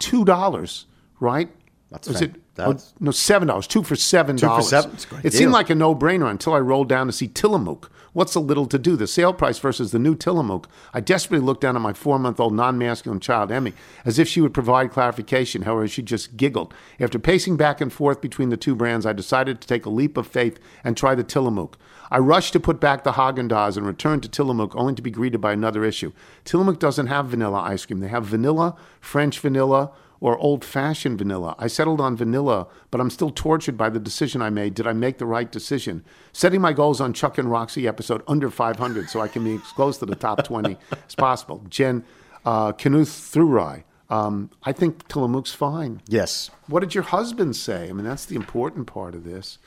$2, 0.00 0.84
right? 1.20 1.48
That's 1.90 2.08
fan- 2.08 2.22
it? 2.22 2.42
That's- 2.66 2.92
oh, 2.94 2.98
no, 3.00 3.10
seven 3.10 3.48
dollars. 3.48 3.66
Two 3.66 3.82
for 3.82 3.96
seven 3.96 4.36
Two 4.36 4.46
for 4.46 4.50
dollars. 4.50 4.68
seven? 4.68 4.90
It's 4.92 5.04
a 5.04 5.08
great 5.08 5.24
It 5.24 5.30
deal. 5.30 5.38
seemed 5.38 5.52
like 5.52 5.70
a 5.70 5.74
no-brainer 5.74 6.30
until 6.30 6.54
I 6.54 6.58
rolled 6.60 6.88
down 6.88 7.06
to 7.06 7.12
see 7.12 7.28
Tillamook. 7.28 7.90
What's 8.14 8.34
a 8.34 8.40
little 8.40 8.66
to 8.66 8.78
do? 8.78 8.96
The 8.96 9.06
sale 9.06 9.32
price 9.32 9.58
versus 9.58 9.92
the 9.92 9.98
new 9.98 10.16
Tillamook. 10.16 10.66
I 10.92 11.00
desperately 11.00 11.44
looked 11.44 11.60
down 11.60 11.76
at 11.76 11.82
my 11.82 11.92
four-month-old 11.92 12.52
non-masculine 12.54 13.20
child, 13.20 13.52
Emmy, 13.52 13.74
as 14.04 14.18
if 14.18 14.26
she 14.26 14.40
would 14.40 14.54
provide 14.54 14.90
clarification. 14.90 15.62
However, 15.62 15.86
she 15.86 16.02
just 16.02 16.36
giggled. 16.36 16.74
After 16.98 17.18
pacing 17.18 17.56
back 17.56 17.80
and 17.80 17.92
forth 17.92 18.20
between 18.20 18.48
the 18.48 18.56
two 18.56 18.74
brands, 18.74 19.06
I 19.06 19.12
decided 19.12 19.60
to 19.60 19.68
take 19.68 19.86
a 19.86 19.90
leap 19.90 20.16
of 20.16 20.26
faith 20.26 20.58
and 20.82 20.96
try 20.96 21.14
the 21.14 21.22
Tillamook. 21.22 21.76
I 22.10 22.18
rushed 22.18 22.54
to 22.54 22.60
put 22.60 22.80
back 22.80 23.04
the 23.04 23.12
Haagen 23.12 23.48
Dazs 23.50 23.76
and 23.76 23.86
returned 23.86 24.22
to 24.22 24.28
Tillamook, 24.30 24.74
only 24.74 24.94
to 24.94 25.02
be 25.02 25.10
greeted 25.10 25.40
by 25.42 25.52
another 25.52 25.84
issue. 25.84 26.12
Tillamook 26.44 26.80
doesn't 26.80 27.08
have 27.08 27.26
vanilla 27.26 27.60
ice 27.60 27.84
cream. 27.84 28.00
They 28.00 28.08
have 28.08 28.24
vanilla, 28.24 28.74
French 29.00 29.38
vanilla, 29.38 29.90
or 30.20 30.36
old 30.38 30.64
fashioned 30.64 31.18
vanilla. 31.18 31.54
I 31.58 31.66
settled 31.68 32.00
on 32.00 32.16
vanilla, 32.16 32.66
but 32.90 33.00
I'm 33.00 33.10
still 33.10 33.30
tortured 33.30 33.76
by 33.76 33.88
the 33.88 34.00
decision 34.00 34.42
I 34.42 34.50
made. 34.50 34.74
Did 34.74 34.86
I 34.86 34.92
make 34.92 35.18
the 35.18 35.26
right 35.26 35.50
decision? 35.50 36.04
Setting 36.32 36.60
my 36.60 36.72
goals 36.72 37.00
on 37.00 37.12
Chuck 37.12 37.38
and 37.38 37.50
Roxy 37.50 37.86
episode 37.86 38.22
under 38.26 38.50
500 38.50 39.08
so 39.10 39.20
I 39.20 39.28
can 39.28 39.44
be 39.44 39.54
as 39.54 39.72
close 39.72 39.98
to 39.98 40.06
the 40.06 40.16
top 40.16 40.44
20 40.44 40.76
as 41.06 41.14
possible. 41.14 41.64
Jen 41.68 42.04
uh, 42.44 42.72
Knuth 42.72 43.08
Thurai. 43.08 43.84
Um, 44.10 44.50
I 44.62 44.72
think 44.72 45.06
Tillamook's 45.08 45.52
fine. 45.52 46.00
Yes. 46.08 46.50
What 46.66 46.80
did 46.80 46.94
your 46.94 47.04
husband 47.04 47.56
say? 47.56 47.88
I 47.88 47.92
mean, 47.92 48.06
that's 48.06 48.24
the 48.24 48.36
important 48.36 48.86
part 48.86 49.14
of 49.14 49.24
this. 49.24 49.58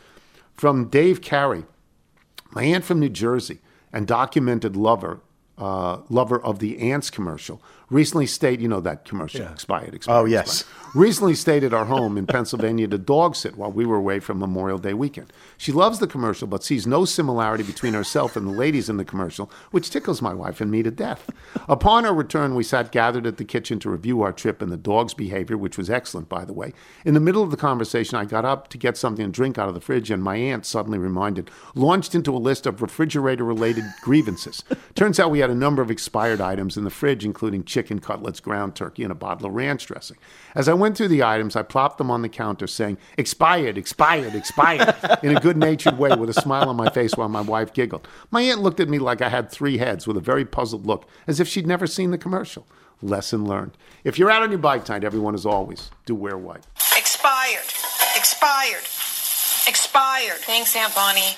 From 0.54 0.90
Dave 0.90 1.22
Carey, 1.22 1.66
my 2.52 2.64
aunt 2.64 2.84
from 2.84 3.00
New 3.00 3.10
Jersey 3.10 3.60
and 3.94 4.08
documented 4.08 4.76
lover, 4.76 5.22
uh, 5.58 6.00
lover 6.10 6.42
of 6.42 6.60
the 6.60 6.80
Ants 6.80 7.10
commercial, 7.10 7.62
recently 7.92 8.26
stayed. 8.26 8.62
You 8.62 8.68
know 8.68 8.80
that 8.82 9.06
commercial 9.06 9.46
expired. 9.46 9.94
expired 9.94 10.20
Oh, 10.20 10.26
yes. 10.26 10.62
expired. 10.62 10.78
Recently 10.94 11.36
stayed 11.36 11.64
at 11.64 11.74
our 11.74 11.86
home 11.86 12.18
in 12.18 12.28
Pennsylvania 12.28 12.86
to 12.88 12.98
dog 12.98 13.36
sit 13.36 13.56
while 13.56 13.72
we 13.72 13.86
were 13.86 13.96
away 13.96 14.20
from 14.20 14.40
Memorial 14.40 14.78
Day 14.78 14.94
weekend. 14.94 15.32
She 15.58 15.72
loves 15.72 16.00
the 16.00 16.08
commercial, 16.08 16.48
but 16.50 16.66
sees 16.66 16.86
no 16.86 17.06
similarity 17.06 17.64
between 17.64 17.94
herself 17.94 18.36
and 18.36 18.46
the 18.46 18.52
ladies 18.52 18.90
in 18.90 18.98
the 18.98 19.06
commercial, 19.06 19.50
which 19.72 19.90
tickles 19.90 20.22
my 20.22 20.34
wife 20.34 20.60
and 20.60 20.70
me 20.70 20.84
to 20.84 20.92
death. 20.92 21.30
Upon 21.70 22.06
our 22.06 22.14
return, 22.14 22.56
we 22.56 22.64
sat 22.64 22.92
gathered 22.92 23.26
at 23.26 23.38
the 23.38 23.46
kitchen 23.46 23.80
to 23.80 23.90
review 23.90 24.22
our 24.22 24.34
trip 24.34 24.62
and 24.62 24.70
the 24.70 24.76
dog's 24.76 25.14
behavior, 25.14 25.58
which 25.58 25.78
was 25.78 25.90
excellent, 25.90 26.28
by 26.28 26.44
the 26.44 26.52
way. 26.54 26.74
In 27.06 27.14
the 27.14 27.20
middle 27.22 27.44
of 27.44 27.52
the 27.52 27.58
conversation, 27.58 28.18
I 28.18 28.26
got 28.26 28.44
up 28.44 28.68
to 28.70 28.78
get 28.78 28.98
something 28.98 29.26
to 29.26 29.32
drink 29.32 29.58
out 29.58 29.70
of 29.70 29.76
the 29.76 29.82
fridge, 29.82 30.12
and 30.12 30.22
my 30.22 30.36
aunt, 30.36 30.66
suddenly 30.66 30.98
reminded, 30.98 31.50
launched 31.74 32.16
into 32.16 32.36
a 32.36 32.38
list 32.38 32.66
of 32.66 32.82
refrigerator 32.82 33.46
related 33.46 33.86
grievances. 34.02 34.64
Turns 34.94 35.20
out 35.22 35.32
we 35.32 35.40
had 35.40 35.50
a 35.50 35.56
number 35.56 35.82
of 35.82 35.90
expired 35.90 36.42
items 36.42 36.76
in 36.76 36.84
the 36.84 36.90
fridge, 36.90 37.24
including 37.24 37.64
chicken 37.64 37.81
cutlets, 37.84 38.40
ground 38.40 38.76
turkey, 38.76 39.04
and 39.04 39.12
a 39.12 39.16
bottle 39.16 39.48
of 39.48 39.54
ranch 39.54 39.86
dressing. 39.88 40.18
As 40.56 40.68
I 40.68 40.74
went 40.74 40.98
through 40.98 41.10
the 41.10 41.24
items, 41.24 41.56
I 41.56 41.64
plopped 41.64 41.98
them 41.98 42.12
on 42.12 42.22
the 42.22 42.30
counter, 42.30 42.68
saying, 42.68 42.98
expired, 43.18 43.78
expired, 43.78 44.36
expired, 44.36 44.96
in 45.24 45.36
a 45.36 45.40
good 45.40 45.58
natured 45.58 45.98
way 45.98 46.16
with 46.16 46.30
a 46.30 46.34
smile 46.34 46.70
on 46.70 46.76
my 46.76 46.90
face 46.90 47.16
while 47.16 47.30
my 47.30 47.42
wife 47.42 47.74
giggled. 47.74 48.08
My 48.30 48.42
aunt 48.42 48.62
looked 48.62 48.80
at 48.80 48.90
me 48.90 49.00
like 49.00 49.22
I 49.22 49.30
had 49.30 49.52
three 49.52 49.78
heads 49.78 50.08
with 50.08 50.18
a 50.18 50.22
very 50.22 50.46
puzzled 50.46 50.86
look, 50.86 51.08
as 51.28 51.40
if 51.40 51.48
she'd 51.48 51.68
never 51.68 51.88
seen 51.88 52.12
the 52.12 52.18
commercial. 52.18 52.68
Lesson 53.02 53.46
learned. 53.46 53.78
If 54.04 54.20
you're 54.20 54.30
out 54.30 54.44
on 54.44 54.52
your 54.52 54.60
bike 54.60 54.86
tonight, 54.86 55.04
everyone, 55.04 55.34
as 55.34 55.46
always, 55.46 55.90
do 56.06 56.14
wear 56.14 56.38
white. 56.38 56.66
Expired. 56.96 57.66
Expired. 58.16 58.84
Expired. 59.68 60.40
Thanks, 60.40 60.76
Aunt 60.76 60.94
Bonnie. 60.94 61.38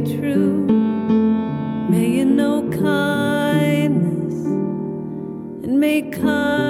true. 0.00 0.66
May 1.88 2.10
you 2.10 2.24
know 2.24 2.68
kindness 2.70 4.34
and 5.64 5.80
may 5.80 6.02
kindness. 6.02 6.65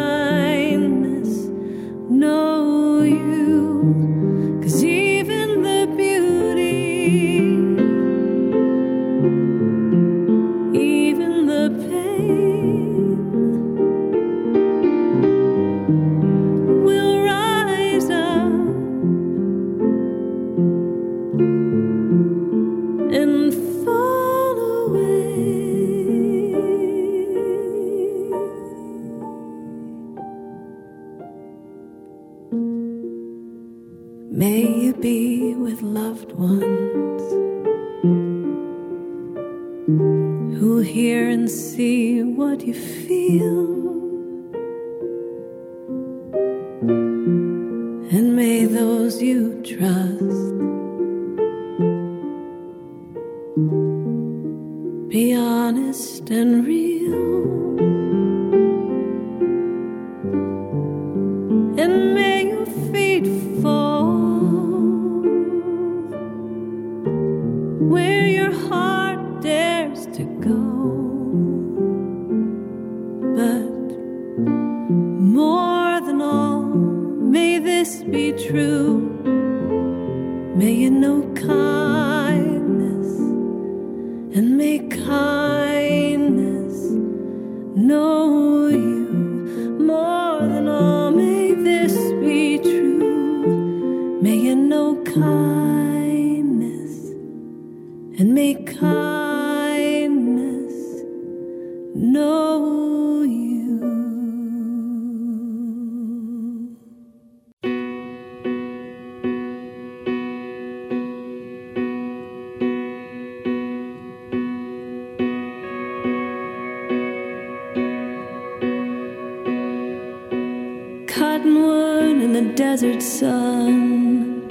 the 122.36 122.52
desert 122.52 123.02
sun 123.02 124.46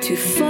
to 0.00 0.16
fall. 0.16 0.45